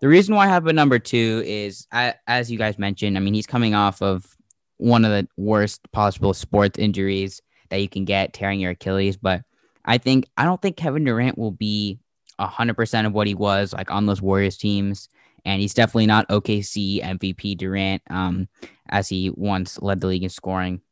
the 0.00 0.08
reason 0.08 0.34
why 0.34 0.44
I 0.44 0.48
have 0.48 0.66
a 0.66 0.72
number 0.72 0.98
two 0.98 1.42
is, 1.44 1.86
as 1.92 2.50
you 2.50 2.58
guys 2.58 2.78
mentioned, 2.78 3.16
I 3.16 3.20
mean, 3.20 3.34
he's 3.34 3.46
coming 3.46 3.74
off 3.74 4.00
of 4.00 4.36
one 4.76 5.04
of 5.04 5.10
the 5.10 5.26
worst 5.36 5.90
possible 5.92 6.32
sports 6.34 6.78
injuries 6.78 7.42
that 7.70 7.80
you 7.80 7.88
can 7.88 8.04
get 8.04 8.32
tearing 8.32 8.60
your 8.60 8.72
Achilles. 8.72 9.16
But 9.16 9.42
I 9.84 9.98
think 9.98 10.26
I 10.36 10.44
don't 10.44 10.62
think 10.62 10.76
Kevin 10.76 11.04
Durant 11.04 11.36
will 11.36 11.50
be 11.50 11.98
hundred 12.38 12.74
percent 12.74 13.06
of 13.06 13.12
what 13.12 13.26
he 13.26 13.34
was 13.34 13.72
like 13.72 13.90
on 13.90 14.06
those 14.06 14.22
Warriors 14.22 14.56
teams. 14.56 15.08
And 15.44 15.60
he's 15.60 15.74
definitely 15.74 16.06
not 16.06 16.28
OKC 16.28 17.02
MVP 17.02 17.56
Durant, 17.56 18.02
um, 18.10 18.48
as 18.88 19.08
he 19.08 19.30
once 19.30 19.80
led 19.80 20.00
the 20.00 20.06
league 20.08 20.24
in 20.24 20.28
scoring. 20.28 20.82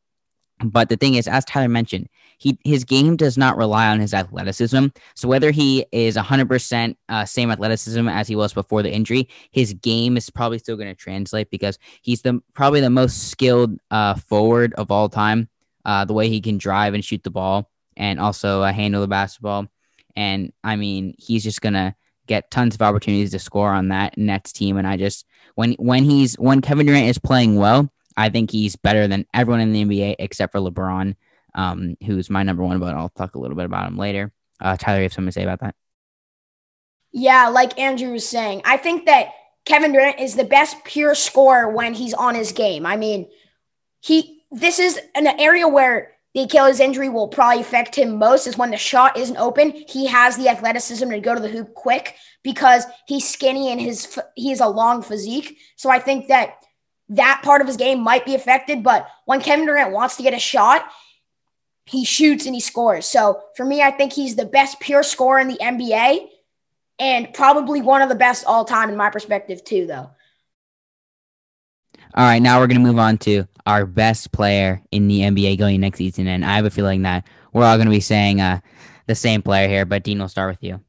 But 0.63 0.89
the 0.89 0.97
thing 0.97 1.13
is, 1.13 1.27
as 1.27 1.45
Tyler 1.45 1.69
mentioned, 1.69 2.09
he 2.39 2.57
his 2.63 2.83
game 2.83 3.15
does 3.15 3.37
not 3.37 3.57
rely 3.57 3.87
on 3.87 3.99
his 3.99 4.13
athleticism. 4.13 4.87
So 5.15 5.27
whether 5.27 5.51
he 5.51 5.85
is 5.91 6.15
100% 6.15 6.95
uh, 7.09 7.25
same 7.25 7.51
athleticism 7.51 8.07
as 8.07 8.27
he 8.27 8.35
was 8.35 8.53
before 8.53 8.81
the 8.81 8.91
injury, 8.91 9.29
his 9.51 9.73
game 9.73 10.17
is 10.17 10.29
probably 10.29 10.59
still 10.59 10.75
going 10.75 10.89
to 10.89 10.95
translate 10.95 11.51
because 11.51 11.77
he's 12.01 12.21
the 12.21 12.41
probably 12.53 12.81
the 12.81 12.89
most 12.89 13.29
skilled 13.29 13.77
uh, 13.91 14.15
forward 14.15 14.73
of 14.75 14.89
all 14.89 15.09
time 15.09 15.47
uh, 15.85 16.05
the 16.05 16.13
way 16.13 16.27
he 16.27 16.41
can 16.41 16.57
drive 16.57 16.93
and 16.93 17.05
shoot 17.05 17.23
the 17.23 17.31
ball 17.31 17.69
and 17.95 18.19
also 18.19 18.61
uh, 18.61 18.71
handle 18.71 19.01
the 19.01 19.07
basketball. 19.07 19.67
And 20.15 20.51
I 20.63 20.75
mean, 20.75 21.13
he's 21.19 21.43
just 21.43 21.61
gonna 21.61 21.95
get 22.25 22.51
tons 22.51 22.75
of 22.75 22.81
opportunities 22.81 23.31
to 23.31 23.39
score 23.39 23.71
on 23.71 23.89
that 23.89 24.17
Nets 24.17 24.51
team. 24.51 24.77
And 24.77 24.87
I 24.87 24.97
just 24.97 25.25
when 25.55 25.73
when 25.73 26.03
he's 26.03 26.35
when 26.35 26.61
Kevin 26.61 26.85
Durant 26.87 27.07
is 27.07 27.17
playing 27.17 27.55
well, 27.55 27.91
I 28.17 28.29
think 28.29 28.51
he's 28.51 28.75
better 28.75 29.07
than 29.07 29.25
everyone 29.33 29.61
in 29.61 29.71
the 29.71 29.85
NBA 29.85 30.15
except 30.19 30.51
for 30.51 30.59
LeBron, 30.59 31.15
um, 31.53 31.95
who's 32.03 32.29
my 32.29 32.43
number 32.43 32.63
one. 32.63 32.79
But 32.79 32.95
I'll 32.95 33.09
talk 33.09 33.35
a 33.35 33.39
little 33.39 33.55
bit 33.55 33.65
about 33.65 33.87
him 33.87 33.97
later. 33.97 34.33
Uh, 34.59 34.75
Tyler, 34.75 34.97
you 34.97 35.03
have 35.03 35.13
something 35.13 35.27
to 35.27 35.31
say 35.31 35.43
about 35.43 35.59
that? 35.59 35.75
Yeah, 37.11 37.47
like 37.49 37.79
Andrew 37.79 38.11
was 38.11 38.27
saying, 38.27 38.63
I 38.65 38.77
think 38.77 39.05
that 39.05 39.29
Kevin 39.65 39.91
Durant 39.91 40.19
is 40.19 40.35
the 40.35 40.43
best 40.43 40.83
pure 40.83 41.15
scorer 41.15 41.69
when 41.69 41.93
he's 41.93 42.13
on 42.13 42.35
his 42.35 42.51
game. 42.51 42.85
I 42.85 42.97
mean, 42.97 43.27
he 44.01 44.41
this 44.51 44.79
is 44.79 44.99
an 45.15 45.27
area 45.39 45.67
where 45.67 46.13
the 46.33 46.43
Achilles 46.43 46.79
injury 46.79 47.09
will 47.09 47.27
probably 47.27 47.61
affect 47.61 47.95
him 47.95 48.17
most 48.17 48.47
is 48.47 48.57
when 48.57 48.71
the 48.71 48.77
shot 48.77 49.17
isn't 49.17 49.37
open. 49.37 49.71
He 49.71 50.05
has 50.05 50.37
the 50.37 50.49
athleticism 50.49 51.09
to 51.09 51.19
go 51.19 51.33
to 51.33 51.41
the 51.41 51.49
hoop 51.49 51.73
quick 51.73 52.15
because 52.43 52.85
he's 53.07 53.27
skinny 53.27 53.71
and 53.71 53.81
his 53.81 54.19
he 54.35 54.49
has 54.49 54.59
a 54.59 54.67
long 54.67 55.01
physique. 55.01 55.57
So 55.75 55.89
I 55.89 55.99
think 55.99 56.27
that 56.27 56.63
that 57.09 57.41
part 57.43 57.61
of 57.61 57.67
his 57.67 57.77
game 57.77 58.01
might 58.01 58.25
be 58.25 58.35
affected. 58.35 58.83
But 58.83 59.09
when 59.25 59.41
Kevin 59.41 59.65
Durant 59.65 59.91
wants 59.91 60.17
to 60.17 60.23
get 60.23 60.33
a 60.33 60.39
shot, 60.39 60.89
he 61.85 62.03
shoots 62.03 62.45
and 62.45 62.53
he 62.53 62.61
scores. 62.61 63.05
So 63.05 63.41
for 63.55 63.65
me, 63.65 63.81
I 63.81 63.91
think 63.91 64.13
he's 64.13 64.35
the 64.35 64.45
best 64.45 64.79
pure 64.79 65.03
scorer 65.03 65.39
in 65.39 65.47
the 65.47 65.57
NBA 65.57 66.27
and 66.99 67.33
probably 67.33 67.81
one 67.81 68.01
of 68.01 68.09
the 68.09 68.15
best 68.15 68.45
all 68.45 68.65
time 68.65 68.89
in 68.89 68.97
my 68.97 69.09
perspective 69.09 69.63
too, 69.63 69.87
though. 69.87 70.09
All 72.15 72.23
right, 72.23 72.41
now 72.41 72.59
we're 72.59 72.67
going 72.67 72.79
to 72.79 72.85
move 72.85 72.99
on 72.99 73.17
to 73.19 73.45
our 73.65 73.85
best 73.85 74.31
player 74.31 74.81
in 74.91 75.07
the 75.07 75.21
NBA 75.21 75.57
going 75.59 75.79
next 75.81 75.99
season. 75.99 76.27
And 76.27 76.43
I 76.43 76.55
have 76.55 76.65
a 76.65 76.69
feeling 76.69 77.03
that 77.03 77.27
we're 77.53 77.63
all 77.63 77.77
going 77.77 77.87
to 77.87 77.91
be 77.91 77.99
saying 77.99 78.41
uh, 78.41 78.59
the 79.05 79.15
same 79.15 79.41
player 79.41 79.67
here, 79.67 79.85
but 79.85 80.03
Dean, 80.03 80.19
will 80.19 80.27
start 80.27 80.49
with 80.49 80.63
you. 80.63 80.81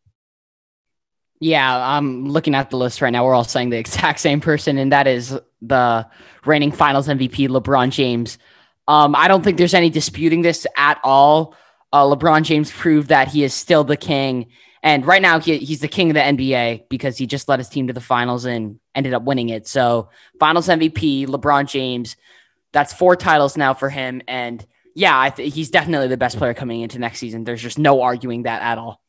Yeah, 1.40 1.96
I'm 1.96 2.28
looking 2.28 2.54
at 2.54 2.70
the 2.70 2.76
list 2.76 3.00
right 3.00 3.10
now. 3.10 3.24
We're 3.24 3.34
all 3.34 3.44
saying 3.44 3.70
the 3.70 3.78
exact 3.78 4.20
same 4.20 4.40
person, 4.40 4.78
and 4.78 4.92
that 4.92 5.06
is 5.06 5.38
the 5.62 6.06
reigning 6.44 6.72
finals 6.72 7.08
MVP, 7.08 7.48
LeBron 7.48 7.90
James. 7.90 8.38
Um, 8.86 9.14
I 9.14 9.28
don't 9.28 9.42
think 9.42 9.58
there's 9.58 9.74
any 9.74 9.90
disputing 9.90 10.42
this 10.42 10.66
at 10.76 10.98
all. 11.04 11.54
Uh, 11.92 12.04
LeBron 12.04 12.42
James 12.42 12.70
proved 12.70 13.08
that 13.08 13.28
he 13.28 13.44
is 13.44 13.54
still 13.54 13.84
the 13.84 13.96
king 13.96 14.46
and 14.82 15.04
right 15.04 15.22
now, 15.22 15.40
he, 15.40 15.58
he's 15.58 15.80
the 15.80 15.88
king 15.88 16.10
of 16.10 16.14
the 16.14 16.20
NBA 16.20 16.88
because 16.88 17.18
he 17.18 17.26
just 17.26 17.48
led 17.48 17.58
his 17.58 17.68
team 17.68 17.88
to 17.88 17.92
the 17.92 18.00
finals 18.00 18.44
and 18.44 18.78
ended 18.94 19.12
up 19.12 19.24
winning 19.24 19.48
it. 19.48 19.66
So, 19.66 20.10
finals 20.38 20.68
MVP, 20.68 21.26
LeBron 21.26 21.68
James. 21.68 22.16
That's 22.72 22.92
four 22.92 23.16
titles 23.16 23.56
now 23.56 23.74
for 23.74 23.88
him. 23.88 24.22
And 24.28 24.64
yeah, 24.94 25.28
th- 25.30 25.52
he's 25.52 25.70
definitely 25.70 26.08
the 26.08 26.16
best 26.16 26.36
player 26.36 26.54
coming 26.54 26.82
into 26.82 26.98
next 26.98 27.18
season. 27.18 27.44
There's 27.44 27.62
just 27.62 27.78
no 27.78 28.02
arguing 28.02 28.44
that 28.44 28.62
at 28.62 28.78
all. 28.78 29.00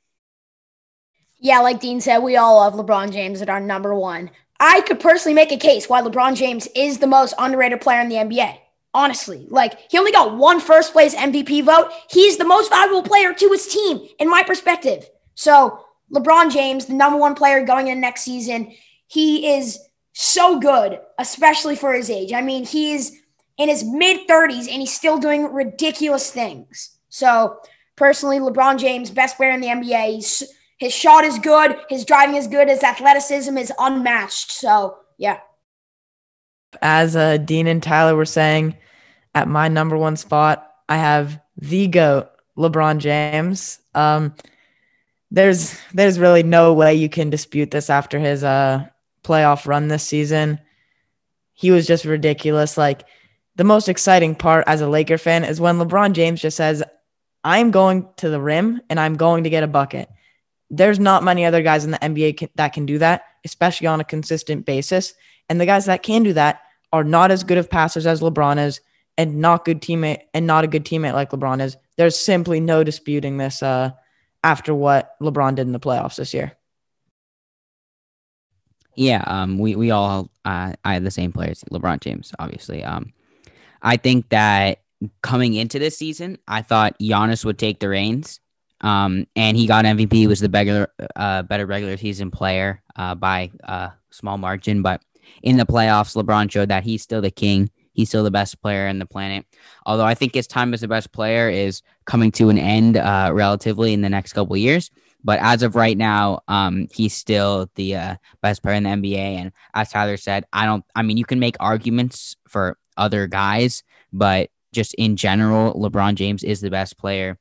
Yeah, 1.40 1.60
like 1.60 1.80
Dean 1.80 2.02
said, 2.02 2.20
we 2.20 2.36
all 2.36 2.58
love 2.58 2.74
LeBron 2.74 3.12
James 3.12 3.42
at 3.42 3.50
our 3.50 3.62
number 3.62 3.96
one. 3.96 4.30
I 4.60 4.82
could 4.82 5.00
personally 5.00 5.34
make 5.34 5.52
a 5.52 5.58
case 5.58 5.88
why 5.88 6.02
LeBron 6.02 6.36
James 6.36 6.68
is 6.76 7.00
the 7.00 7.08
most 7.08 7.34
underrated 7.40 7.80
player 7.80 8.02
in 8.02 8.10
the 8.10 8.16
NBA. 8.16 8.58
Honestly, 8.94 9.46
like 9.50 9.80
he 9.90 9.98
only 9.98 10.12
got 10.12 10.36
one 10.36 10.60
first 10.60 10.92
place 10.92 11.16
MVP 11.16 11.64
vote. 11.64 11.92
He's 12.10 12.38
the 12.38 12.46
most 12.46 12.70
valuable 12.70 13.04
player 13.04 13.34
to 13.34 13.50
his 13.52 13.68
team, 13.68 14.08
in 14.20 14.30
my 14.30 14.44
perspective. 14.44 15.08
So, 15.36 15.86
LeBron 16.14 16.52
James, 16.52 16.88
the 16.88 16.94
number 16.94 17.18
one 17.18 17.36
player 17.36 17.64
going 17.64 17.88
in 17.88 18.02
next 18.02 18.24
season, 18.24 18.74
he 19.08 19.56
is 19.56 19.80
so 20.14 20.60
good, 20.60 21.00
especially 21.20 21.76
for 21.76 21.94
his 21.94 22.10
age. 22.10 22.34
I 22.34 22.42
mean, 22.42 22.66
he's 22.66 23.22
in 23.58 23.70
his 23.70 23.84
mid 23.84 24.28
30s 24.28 24.68
and 24.68 24.82
he's 24.82 24.94
still 24.94 25.20
doing 25.20 25.54
ridiculous 25.54 26.32
things. 26.32 26.98
So, 27.10 27.60
personally, 27.96 28.40
LeBron 28.40 28.80
James, 28.80 29.12
best 29.12 29.38
player 29.38 29.52
in 29.52 29.62
the 29.62 29.68
NBA. 29.68 30.16
He's, 30.16 30.44
his 30.80 30.94
shot 30.94 31.24
is 31.24 31.38
good, 31.40 31.78
his 31.90 32.06
driving 32.06 32.36
is 32.36 32.48
good, 32.48 32.70
his 32.70 32.84
athleticism 32.84 33.58
is 33.58 33.72
unmatched. 33.78 34.52
So, 34.52 34.98
yeah. 35.18 35.40
As 36.82 37.16
uh, 37.16 37.38
Dean 37.38 37.68
and 37.68 37.84
Tyler 37.84 38.16
were 38.16 38.26
saying, 38.26 38.76
at 39.36 39.48
my 39.48 39.68
number 39.68 39.98
one 39.98 40.16
spot, 40.16 40.72
I 40.88 40.98
have 40.98 41.40
the 41.58 41.88
GOAT, 41.88 42.30
LeBron 42.58 43.00
James. 43.00 43.80
Um, 43.94 44.34
there's 45.32 45.78
there's 45.94 46.18
really 46.18 46.42
no 46.42 46.74
way 46.74 46.96
you 46.96 47.10
can 47.10 47.30
dispute 47.30 47.70
this 47.70 47.92
after 47.92 48.18
his 48.18 48.44
uh 48.44 48.88
playoff 49.24 49.68
run 49.68 49.88
this 49.88 50.04
season. 50.04 50.60
He 51.54 51.72
was 51.72 51.86
just 51.86 52.06
ridiculous. 52.06 52.78
Like 52.78 53.04
the 53.56 53.64
most 53.64 53.90
exciting 53.90 54.34
part 54.34 54.64
as 54.68 54.82
a 54.82 54.88
Laker 54.88 55.18
fan 55.18 55.44
is 55.44 55.62
when 55.62 55.78
LeBron 55.78 56.14
James 56.14 56.42
just 56.42 56.58
says, 56.58 56.82
I'm 57.44 57.72
going 57.72 58.08
to 58.18 58.30
the 58.30 58.42
rim 58.42 58.82
and 58.90 59.00
I'm 59.00 59.16
going 59.16 59.44
to 59.44 59.50
get 59.50 59.64
a 59.64 59.68
bucket. 59.68 60.10
There's 60.70 61.00
not 61.00 61.24
many 61.24 61.46
other 61.46 61.62
guys 61.62 61.86
in 61.86 61.92
the 61.92 61.98
NBA 61.98 62.38
can, 62.38 62.50
that 62.56 62.74
can 62.74 62.86
do 62.86 63.00
that, 63.00 63.24
especially 63.44 63.88
on 63.88 64.00
a 64.00 64.04
consistent 64.04 64.66
basis. 64.66 65.14
And 65.50 65.60
the 65.60 65.66
guys 65.66 65.86
that 65.86 66.04
can 66.04 66.24
do 66.24 66.34
that 66.34 66.62
are 66.94 67.04
not 67.04 67.32
as 67.32 67.44
good 67.44 67.58
of 67.58 67.70
passers 67.70 68.06
as 68.06 68.22
LeBron 68.22 68.64
is 68.64 68.82
and 69.18 69.42
not 69.42 69.66
good 69.66 69.82
teammate 69.82 70.22
and 70.34 70.48
not 70.48 70.64
a 70.64 70.68
good 70.68 70.86
teammate 70.86 71.14
like 71.14 71.32
LeBron 71.32 71.62
is. 71.62 71.76
There's 71.98 72.16
simply 72.16 72.60
no 72.60 72.84
disputing 72.84 73.38
this 73.38 73.62
uh, 73.62 73.92
after 74.44 74.74
what 74.74 75.20
LeBron 75.22 75.56
did 75.56 75.68
in 75.68 75.74
the 75.74 75.80
playoffs 75.80 76.16
this 76.16 76.34
year. 76.34 76.54
Yeah, 78.96 79.24
um, 79.28 79.60
we 79.60 79.76
we 79.76 79.92
all 79.92 80.30
uh, 80.46 80.74
I 80.84 80.94
have 80.94 81.04
the 81.04 81.12
same 81.12 81.32
players, 81.32 81.64
LeBron 81.72 82.02
James, 82.02 82.34
obviously. 82.38 82.84
Um, 82.84 83.14
I 83.82 83.98
think 83.98 84.30
that 84.30 84.82
coming 85.22 85.54
into 85.54 85.80
this 85.80 85.98
season, 85.98 86.38
I 86.48 86.62
thought 86.62 87.00
Giannis 87.00 87.46
would 87.46 87.58
take 87.58 87.80
the 87.80 87.90
reins. 87.90 88.40
Um, 88.82 89.26
and 89.36 89.58
he 89.58 89.68
got 89.68 89.86
MVP. 89.86 90.28
Was 90.28 90.40
the 90.40 90.50
better 90.50 90.88
uh, 91.16 91.44
better 91.44 91.66
regular 91.66 91.98
season 91.98 92.32
player 92.32 92.82
uh, 92.96 93.16
by 93.16 93.52
a 93.64 93.92
small 94.10 94.38
margin, 94.38 94.82
but 94.82 95.02
in 95.44 95.58
the 95.58 95.66
playoffs, 95.66 96.16
LeBron 96.16 96.52
showed 96.52 96.70
that 96.70 96.84
he's 96.84 97.02
still 97.02 97.22
the 97.22 97.32
king. 97.32 97.70
He's 97.94 98.10
still 98.10 98.24
the 98.24 98.32
best 98.32 98.62
player 98.62 98.88
in 98.88 99.00
the 99.00 99.06
planet. 99.06 99.46
Although 99.86 100.06
I 100.06 100.14
think 100.14 100.34
his 100.34 100.48
time 100.48 100.74
as 100.74 100.82
the 100.82 100.88
best 100.88 101.12
player 101.12 101.50
is 101.50 101.82
coming 102.06 102.32
to 102.34 102.50
an 102.50 102.58
end 102.58 102.98
uh, 102.98 103.32
relatively 103.34 103.94
in 103.94 104.02
the 104.02 104.10
next 104.10 104.34
couple 104.34 104.56
years. 104.56 104.90
But 105.22 105.40
as 105.42 105.64
of 105.64 105.76
right 105.76 105.98
now, 105.98 106.40
um, 106.48 106.88
he's 106.94 107.14
still 107.14 107.70
the 107.76 107.96
uh, 107.96 108.16
best 108.42 108.64
player 108.64 108.76
in 108.76 108.84
the 108.84 108.90
NBA. 108.90 109.18
And 109.18 109.52
as 109.74 109.92
Tyler 109.92 110.16
said, 110.16 110.46
I 110.54 110.66
don't. 110.66 110.86
I 110.96 111.02
mean, 111.02 111.18
you 111.18 111.26
can 111.26 111.40
make 111.40 111.58
arguments 111.60 112.38
for 112.48 112.78
other 112.96 113.28
guys, 113.28 113.84
but 114.14 114.50
just 114.72 114.94
in 114.94 115.18
general, 115.18 115.74
LeBron 115.74 116.16
James 116.16 116.44
is 116.44 116.62
the 116.62 116.70
best 116.70 116.98
player 116.98 117.38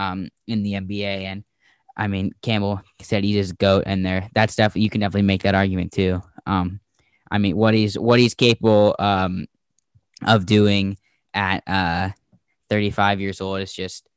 um, 0.00 0.30
in 0.46 0.62
the 0.62 0.72
NBA. 0.72 1.24
And 1.24 1.44
I 1.96 2.08
mean, 2.08 2.32
Campbell 2.42 2.80
said 3.02 3.22
he's 3.22 3.36
just 3.36 3.58
goat, 3.58 3.84
and 3.86 4.04
there. 4.04 4.28
That's 4.34 4.56
definitely 4.56 4.82
you 4.82 4.90
can 4.90 5.00
definitely 5.02 5.22
make 5.22 5.42
that 5.42 5.54
argument 5.54 5.92
too. 5.92 6.22
Um, 6.46 6.80
I 7.30 7.38
mean, 7.38 7.56
what 7.56 7.74
he's 7.74 7.98
what 7.98 8.18
he's 8.18 8.34
capable 8.34 8.96
um, 8.98 9.46
of 10.26 10.46
doing 10.46 10.96
at 11.34 11.62
uh, 11.66 12.10
35 12.70 13.20
years 13.20 13.40
old 13.40 13.60
is 13.60 13.72
just 13.72 14.08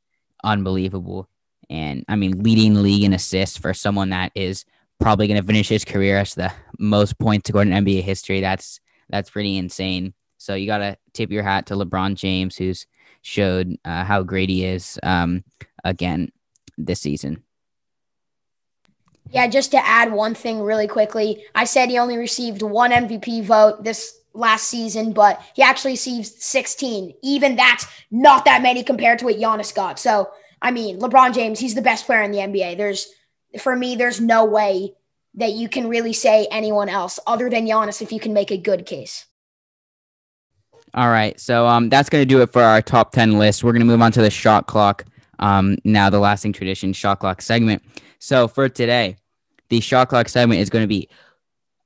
unbelievable. 0.44 1.28
And 1.70 2.06
I 2.08 2.16
mean, 2.16 2.44
leading 2.44 2.82
league 2.82 3.04
in 3.04 3.14
assists 3.14 3.58
for 3.58 3.74
someone 3.74 4.10
that 4.10 4.32
is 4.36 4.66
probably 5.00 5.28
going 5.28 5.42
to 5.42 5.46
finish 5.46 5.68
his 5.68 5.84
career 5.84 6.18
as 6.18 6.34
the 6.34 6.52
most 6.80 7.20
points 7.20 7.50
scored 7.50 7.68
in 7.68 7.86
NBA 7.86 8.04
history. 8.04 8.40
That's 8.40 8.80
that's 9.10 9.30
pretty 9.30 9.58
insane. 9.58 10.14
So 10.38 10.56
you 10.56 10.66
got 10.66 10.80
to 10.80 10.98
tip 11.14 11.32
your 11.32 11.44
hat 11.44 11.68
to 11.68 11.76
LeBron 11.76 12.16
James, 12.16 12.56
who's 12.56 12.86
showed 13.24 13.76
uh, 13.84 14.04
how 14.04 14.22
great 14.22 14.50
he 14.50 14.64
is 14.64 15.00
um, 15.02 15.44
again 15.84 16.32
this 16.78 17.02
season. 17.02 17.44
Yeah, 19.32 19.48
just 19.48 19.72
to 19.72 19.84
add 19.84 20.12
one 20.12 20.36
thing 20.36 20.62
really 20.62 20.88
quickly, 20.88 21.44
I 21.56 21.64
said 21.64 21.90
he 21.90 21.98
only 21.98 22.18
received 22.18 22.62
one 22.62 22.92
MVP 22.92 23.44
vote 23.44 23.84
this 23.84 24.16
last 24.36 24.68
season, 24.68 25.12
but 25.12 25.42
he 25.56 25.64
actually 25.64 25.94
received 25.94 26.28
16. 26.28 27.16
Even 27.24 27.56
that's 27.56 27.88
not 28.12 28.46
that 28.46 28.62
many 28.62 28.84
compared 28.84 29.18
to 29.20 29.26
what 29.26 29.38
Giannis 29.38 29.74
got. 29.74 29.98
So 29.98 30.30
I 30.64 30.72
mean, 30.72 30.98
LeBron 31.00 31.36
James, 31.36 31.60
he's 31.60 31.76
the 31.76 31.82
best 31.82 32.06
player 32.06 32.22
in 32.22 32.32
the 32.32 32.38
NBA. 32.38 32.78
There's, 32.78 33.08
for 33.60 33.76
me, 33.76 33.98
there's 33.98 34.22
no 34.22 34.46
way 34.46 34.94
that 35.36 35.52
you 35.52 35.68
can 35.68 35.90
really 35.90 36.14
say 36.14 36.48
anyone 36.50 36.88
else 36.88 37.20
other 37.28 37.50
than 37.50 37.66
Giannis 37.66 38.02
if 38.02 38.14
you 38.14 38.20
can 38.20 38.34
make 38.34 38.50
a 38.50 38.58
good 38.58 38.86
case. 38.86 39.26
All 40.94 41.10
right. 41.10 41.40
So 41.40 41.66
um, 41.66 41.90
that's 41.90 42.10
going 42.10 42.22
to 42.22 42.26
do 42.26 42.42
it 42.42 42.52
for 42.52 42.62
our 42.62 42.82
top 42.82 43.12
10 43.14 43.40
list. 43.40 43.64
We're 43.64 43.72
going 43.72 43.82
to 43.82 43.86
move 43.86 44.02
on 44.02 44.12
to 44.12 44.22
the 44.22 44.30
shot 44.30 44.68
clock. 44.68 45.06
Um, 45.40 45.78
now, 45.84 46.10
the 46.10 46.20
lasting 46.20 46.54
tradition 46.54 46.94
shot 46.94 47.20
clock 47.20 47.42
segment. 47.42 47.82
So 48.20 48.48
for 48.48 48.70
today, 48.70 49.18
the 49.70 49.80
shot 49.80 50.10
clock 50.10 50.30
segment 50.30 50.62
is 50.62 50.70
going 50.70 50.84
to 50.84 50.88
be 50.88 51.10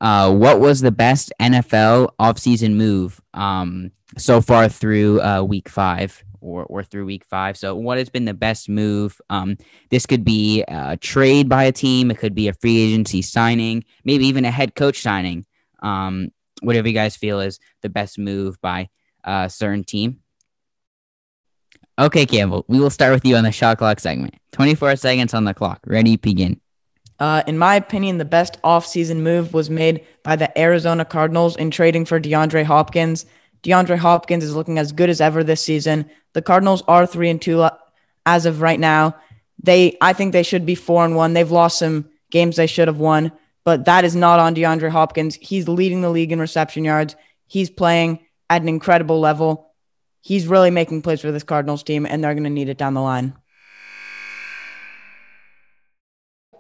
uh, 0.02 0.32
what 0.34 0.60
was 0.60 0.82
the 0.82 0.92
best 0.92 1.32
NFL 1.42 2.10
offseason 2.20 2.76
move 2.76 3.20
um, 3.34 3.92
so 4.18 4.42
far 4.42 4.68
through 4.70 5.22
uh, 5.22 5.42
week 5.42 5.70
five? 5.70 6.24
or, 6.40 6.66
or 6.66 6.84
through 6.84 7.06
week 7.06 7.26
five. 7.26 7.58
So, 7.58 7.76
what 7.76 7.98
has 7.98 8.10
been 8.10 8.26
the 8.26 8.34
best 8.34 8.70
move? 8.70 9.20
Um, 9.30 9.58
this 9.90 10.06
could 10.06 10.24
be 10.24 10.64
a 10.68 10.98
trade 10.98 11.50
by 11.50 11.64
a 11.66 11.72
team, 11.72 12.12
it 12.12 12.18
could 12.18 12.36
be 12.36 12.48
a 12.48 12.54
free 12.54 12.80
agency 12.80 13.22
signing, 13.22 13.84
maybe 14.04 14.26
even 14.28 14.46
a 14.46 14.52
head 14.52 14.76
coach 14.76 15.02
signing. 15.02 15.46
Um, 15.82 16.30
whatever 16.62 16.88
you 16.88 16.94
guys 16.94 17.16
feel 17.16 17.40
is 17.40 17.60
the 17.82 17.90
best 17.90 18.18
move 18.18 18.60
by 18.62 18.90
a 19.28 19.50
certain 19.50 19.84
team. 19.84 20.20
Okay, 22.00 22.26
Campbell, 22.26 22.64
we 22.68 22.80
will 22.80 22.90
start 22.90 23.14
with 23.14 23.26
you 23.26 23.36
on 23.36 23.44
the 23.44 23.52
shot 23.52 23.80
clock 23.80 24.00
segment. 24.00 24.36
24 24.52 24.96
seconds 24.96 25.34
on 25.34 25.46
the 25.46 25.54
clock. 25.54 25.80
Ready, 25.86 26.16
begin. 26.16 26.60
Uh, 27.20 27.42
in 27.48 27.58
my 27.58 27.76
opinion, 27.76 28.20
the 28.20 28.26
best 28.26 28.62
offseason 28.62 29.18
move 29.18 29.54
was 29.54 29.70
made 29.70 30.06
by 30.24 30.36
the 30.36 30.56
Arizona 30.60 31.04
Cardinals 31.04 31.56
in 31.56 31.72
trading 31.72 32.06
for 32.06 32.20
DeAndre 32.20 32.64
Hopkins. 32.64 33.26
DeAndre 33.64 33.98
Hopkins 33.98 34.44
is 34.44 34.56
looking 34.56 34.78
as 34.78 34.92
good 34.92 35.10
as 35.10 35.20
ever 35.20 35.44
this 35.44 35.62
season. 35.62 36.10
The 36.34 36.44
Cardinals 36.44 36.84
are 36.88 37.08
three 37.08 37.32
and 37.32 37.42
two 37.42 37.62
uh, 37.62 37.76
as 38.28 38.46
of 38.46 38.62
right 38.62 38.80
now. 38.80 39.16
They, 39.62 39.98
I 40.00 40.14
think 40.14 40.32
they 40.32 40.44
should 40.44 40.68
be 40.68 40.76
four 40.76 41.04
and 41.04 41.16
one. 41.16 41.34
They've 41.34 41.50
lost 41.50 41.80
some 41.80 42.10
games 42.30 42.58
they 42.58 42.68
should 42.68 42.88
have 42.88 43.00
won, 43.00 43.32
but 43.64 43.86
that 43.86 44.06
is 44.06 44.16
not 44.16 44.40
on 44.40 44.54
DeAndre 44.54 44.92
Hopkins. 44.92 45.36
He's 45.42 45.68
leading 45.68 46.02
the 46.02 46.12
league 46.12 46.32
in 46.32 46.40
reception 46.40 46.86
yards. 46.86 47.16
He's 47.48 47.72
playing 47.72 48.20
at 48.50 48.62
an 48.62 48.70
incredible 48.70 49.20
level. 49.20 49.74
He's 50.22 50.48
really 50.48 50.72
making 50.72 51.02
plays 51.02 51.22
for 51.22 51.32
this 51.32 51.44
Cardinals 51.44 51.84
team, 51.84 52.06
and 52.06 52.24
they're 52.24 52.34
going 52.34 52.44
to 52.44 52.50
need 52.50 52.70
it 52.70 52.78
down 52.78 52.94
the 52.94 53.02
line. 53.02 53.36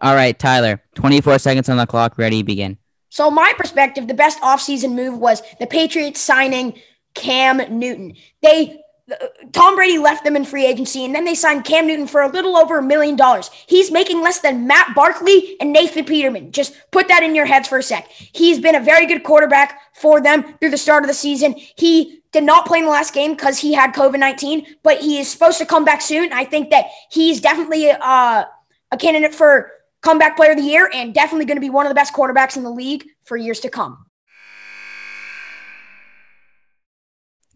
All 0.01 0.13
right, 0.13 0.38
Tyler, 0.38 0.81
24 0.95 1.39
seconds 1.39 1.69
on 1.69 1.77
the 1.77 1.88
clock. 1.88 2.17
Ready, 2.17 2.43
begin. 2.43 2.77
So, 3.09 3.31
my 3.31 3.53
perspective, 3.57 4.07
the 4.07 4.13
best 4.13 4.39
offseason 4.41 4.93
move 4.93 5.17
was 5.17 5.41
the 5.59 5.65
Patriots 5.65 6.21
signing 6.21 6.79
Cam 7.15 7.57
Newton. 7.79 8.15
They 8.41 8.79
Tom 9.53 9.76
Brady 9.76 9.97
left 9.97 10.26
them 10.26 10.36
in 10.36 10.43
free 10.43 10.66
agency, 10.66 11.05
and 11.05 11.16
then 11.16 11.24
they 11.24 11.36
signed 11.36 11.64
Cam 11.64 11.88
Newton 11.88 12.08
for 12.08 12.22
a 12.22 12.28
little 12.28 12.58
over 12.58 12.80
a 12.80 12.84
million 12.84 13.16
dollars. 13.16 13.49
He's 13.66 13.89
making 13.89 14.22
less 14.22 14.39
than 14.39 14.68
Matt 14.68 14.93
Barkley 14.95 15.55
and 15.62 15.72
Nathan 15.72 16.03
Peterman. 16.03 16.51
Just 16.51 16.76
put 16.91 17.08
that 17.08 17.24
in 17.24 17.34
your 17.34 17.45
heads 17.45 17.70
for 17.70 17.78
a 17.78 17.84
sec. 17.84 18.10
He's 18.10 18.60
been 18.60 18.76
a 18.76 18.82
very 18.82 19.05
good 19.05 19.24
quarterback 19.24 19.80
for 19.95 20.20
them 20.20 20.58
through 20.58 20.72
the 20.72 20.78
start 20.78 21.03
of 21.03 21.08
the 21.08 21.14
season. 21.14 21.55
He 21.78 22.22
did 22.34 22.43
not 22.43 22.66
play 22.66 22.80
in 22.80 22.86
the 22.86 22.91
last 22.91 23.14
game 23.14 23.32
because 23.32 23.58
he 23.58 23.74
had 23.74 23.93
COVID 23.93 24.20
19, 24.20 24.66
but 24.84 24.99
he 24.99 25.20
is 25.20 25.30
supposed 25.30 25.58
to 25.60 25.66
come 25.66 25.86
back 25.86 26.01
soon. 26.01 26.34
I 26.34 26.43
think 26.43 26.70
that 26.72 26.88
he's 27.10 27.39
definitely 27.39 27.89
uh, 27.89 28.43
a 28.91 28.97
candidate 28.97 29.34
for 29.34 29.72
comeback 30.01 30.36
player 30.36 30.51
of 30.51 30.58
the 30.58 30.64
year 30.64 30.91
and 30.93 31.14
definitely 31.14 31.45
going 31.45 31.58
to 31.58 31.62
be 31.62 31.70
one 31.70 31.86
of 31.86 31.89
the 31.89 31.95
best 31.95 32.14
quarterbacks 32.14 32.58
in 32.58 32.64
the 32.64 32.70
league 32.70 33.05
for 33.24 33.38
years 33.38 33.62
to 33.62 33.70
come. 33.70 34.07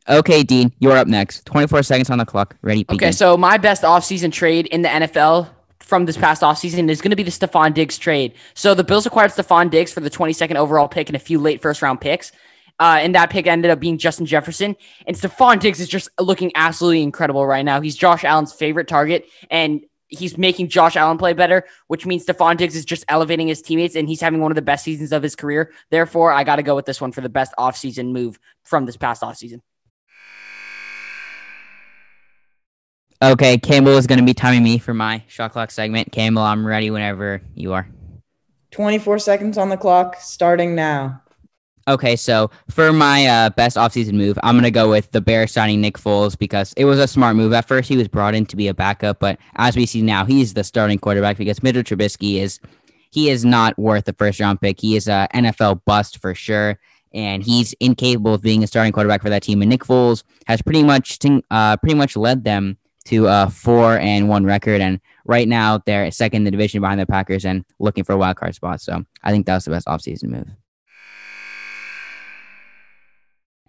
Okay, 0.09 0.43
Dean, 0.43 0.73
you're 0.79 0.97
up 0.97 1.07
next. 1.07 1.45
24 1.45 1.83
seconds 1.83 2.09
on 2.09 2.17
the 2.17 2.25
clock. 2.25 2.55
Ready? 2.61 2.83
Begin. 2.83 2.95
Okay, 3.07 3.11
so 3.11 3.37
my 3.37 3.57
best 3.57 3.83
offseason 3.83 4.31
trade 4.31 4.67
in 4.67 4.81
the 4.81 4.89
NFL 4.89 5.49
from 5.79 6.05
this 6.05 6.17
past 6.17 6.41
offseason 6.41 6.89
is 6.89 7.01
going 7.01 7.11
to 7.11 7.15
be 7.15 7.23
the 7.23 7.31
Stefon 7.31 7.73
Diggs 7.73 7.97
trade. 7.97 8.33
So 8.53 8.73
the 8.73 8.83
Bills 8.83 9.05
acquired 9.05 9.31
Stefon 9.31 9.69
Diggs 9.69 9.93
for 9.93 9.99
the 9.99 10.09
22nd 10.09 10.55
overall 10.55 10.87
pick 10.87 11.09
and 11.09 11.15
a 11.15 11.19
few 11.19 11.37
late 11.39 11.61
first 11.61 11.81
round 11.81 12.01
picks. 12.01 12.31
Uh, 12.79 12.97
and 12.99 13.13
that 13.13 13.29
pick 13.29 13.45
ended 13.45 13.69
up 13.69 13.79
being 13.79 13.97
Justin 13.97 14.25
Jefferson. 14.25 14.75
And 15.05 15.15
Stefon 15.15 15.59
Diggs 15.59 15.79
is 15.79 15.87
just 15.87 16.09
looking 16.19 16.51
absolutely 16.55 17.03
incredible 17.03 17.45
right 17.45 17.63
now. 17.63 17.79
He's 17.79 17.95
Josh 17.95 18.23
Allen's 18.23 18.53
favorite 18.53 18.87
target. 18.87 19.25
And 19.51 19.81
he's 20.07 20.37
making 20.37 20.67
Josh 20.67 20.95
Allen 20.95 21.17
play 21.17 21.33
better, 21.33 21.65
which 21.87 22.05
means 22.05 22.25
Stefon 22.25 22.57
Diggs 22.57 22.75
is 22.75 22.85
just 22.85 23.05
elevating 23.07 23.47
his 23.47 23.61
teammates 23.61 23.95
and 23.95 24.07
he's 24.07 24.21
having 24.21 24.41
one 24.41 24.51
of 24.51 24.55
the 24.55 24.61
best 24.61 24.83
seasons 24.83 25.11
of 25.11 25.23
his 25.23 25.35
career. 25.35 25.71
Therefore, 25.89 26.31
I 26.31 26.43
got 26.43 26.57
to 26.57 26.63
go 26.63 26.75
with 26.75 26.85
this 26.85 26.99
one 26.99 27.11
for 27.11 27.21
the 27.21 27.29
best 27.29 27.53
offseason 27.57 28.11
move 28.11 28.39
from 28.63 28.85
this 28.85 28.97
past 28.97 29.21
offseason. 29.21 29.61
Okay, 33.23 33.59
Campbell 33.59 33.97
is 33.97 34.07
going 34.07 34.17
to 34.17 34.25
be 34.25 34.33
timing 34.33 34.63
me 34.63 34.79
for 34.79 34.95
my 34.95 35.23
shot 35.27 35.51
clock 35.51 35.69
segment. 35.69 36.11
Campbell, 36.11 36.41
I'm 36.41 36.65
ready 36.65 36.89
whenever 36.89 37.39
you 37.53 37.73
are. 37.73 37.87
24 38.71 39.19
seconds 39.19 39.59
on 39.59 39.69
the 39.69 39.77
clock, 39.77 40.15
starting 40.19 40.73
now. 40.73 41.21
Okay, 41.87 42.15
so 42.15 42.49
for 42.69 42.91
my 42.91 43.27
uh, 43.27 43.49
best 43.51 43.77
offseason 43.77 44.13
move, 44.13 44.39
I'm 44.41 44.55
going 44.55 44.63
to 44.63 44.71
go 44.71 44.89
with 44.89 45.11
the 45.11 45.21
Bears 45.21 45.51
signing 45.51 45.81
Nick 45.81 45.99
Foles 45.99 46.35
because 46.37 46.73
it 46.77 46.85
was 46.85 46.97
a 46.97 47.07
smart 47.07 47.35
move. 47.35 47.53
At 47.53 47.67
first, 47.67 47.89
he 47.89 47.97
was 47.97 48.07
brought 48.07 48.33
in 48.33 48.45
to 48.47 48.55
be 48.55 48.67
a 48.69 48.73
backup, 48.73 49.19
but 49.19 49.37
as 49.55 49.75
we 49.75 49.85
see 49.85 50.01
now, 50.01 50.25
he's 50.25 50.55
the 50.55 50.63
starting 50.63 50.97
quarterback 50.97 51.37
because 51.37 51.61
Mitchell 51.61 51.83
Trubisky 51.83 52.37
is 52.37 52.59
he 53.11 53.29
is 53.29 53.45
not 53.45 53.77
worth 53.77 54.05
the 54.05 54.13
first 54.13 54.39
round 54.39 54.61
pick. 54.61 54.79
He 54.79 54.95
is 54.95 55.07
a 55.07 55.27
NFL 55.33 55.81
bust 55.85 56.17
for 56.19 56.33
sure, 56.33 56.79
and 57.13 57.43
he's 57.43 57.73
incapable 57.73 58.33
of 58.33 58.41
being 58.41 58.63
a 58.63 58.67
starting 58.67 58.93
quarterback 58.93 59.21
for 59.21 59.29
that 59.29 59.43
team. 59.43 59.61
And 59.61 59.69
Nick 59.69 59.83
Foles 59.83 60.23
has 60.47 60.61
pretty 60.61 60.83
much 60.83 61.19
uh, 61.51 61.77
pretty 61.77 61.95
much 61.95 62.15
led 62.15 62.45
them 62.45 62.77
to 63.05 63.27
a 63.27 63.49
four 63.49 63.97
and 63.97 64.29
one 64.29 64.45
record. 64.45 64.81
And 64.81 64.99
right 65.25 65.47
now 65.47 65.79
they're 65.85 66.09
second 66.11 66.37
in 66.37 66.43
the 66.45 66.51
division 66.51 66.81
behind 66.81 66.99
the 66.99 67.05
Packers 67.05 67.45
and 67.45 67.65
looking 67.79 68.03
for 68.03 68.13
a 68.13 68.17
wild 68.17 68.37
card 68.37 68.55
spot. 68.55 68.81
So 68.81 69.03
I 69.23 69.31
think 69.31 69.45
that 69.45 69.55
was 69.55 69.65
the 69.65 69.71
best 69.71 69.87
offseason 69.87 70.29
move. 70.29 70.47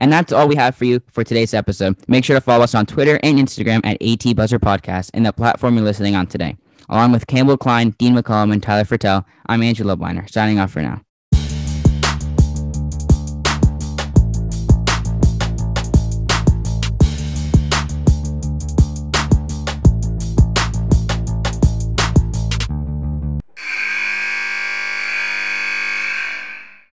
And 0.01 0.13
that's 0.13 0.33
all 0.33 0.49
we 0.49 0.57
have 0.57 0.75
for 0.75 0.85
you 0.85 1.01
for 1.13 1.23
today's 1.23 1.55
episode. 1.55 1.97
Make 2.09 2.25
sure 2.25 2.37
to 2.37 2.41
follow 2.41 2.65
us 2.65 2.75
on 2.75 2.87
Twitter 2.87 3.21
and 3.23 3.39
Instagram 3.39 3.81
at 3.85 4.03
AT 4.03 4.35
Buzzer 4.35 4.59
Podcast 4.59 5.11
and 5.15 5.25
the 5.25 5.33
platform 5.33 5.77
you're 5.77 5.85
listening 5.85 6.17
on 6.17 6.27
today. 6.27 6.57
Along 6.89 7.13
with 7.13 7.29
Campbell 7.29 7.57
Klein, 7.57 7.91
Dean 7.91 8.17
McCollum, 8.17 8.53
and 8.53 8.61
Tyler 8.61 8.83
Fertel, 8.83 9.25
I'm 9.47 9.63
Andrew 9.63 9.87
Lobleiner, 9.87 10.29
signing 10.29 10.59
off 10.59 10.73
for 10.73 10.83
now. 10.83 11.03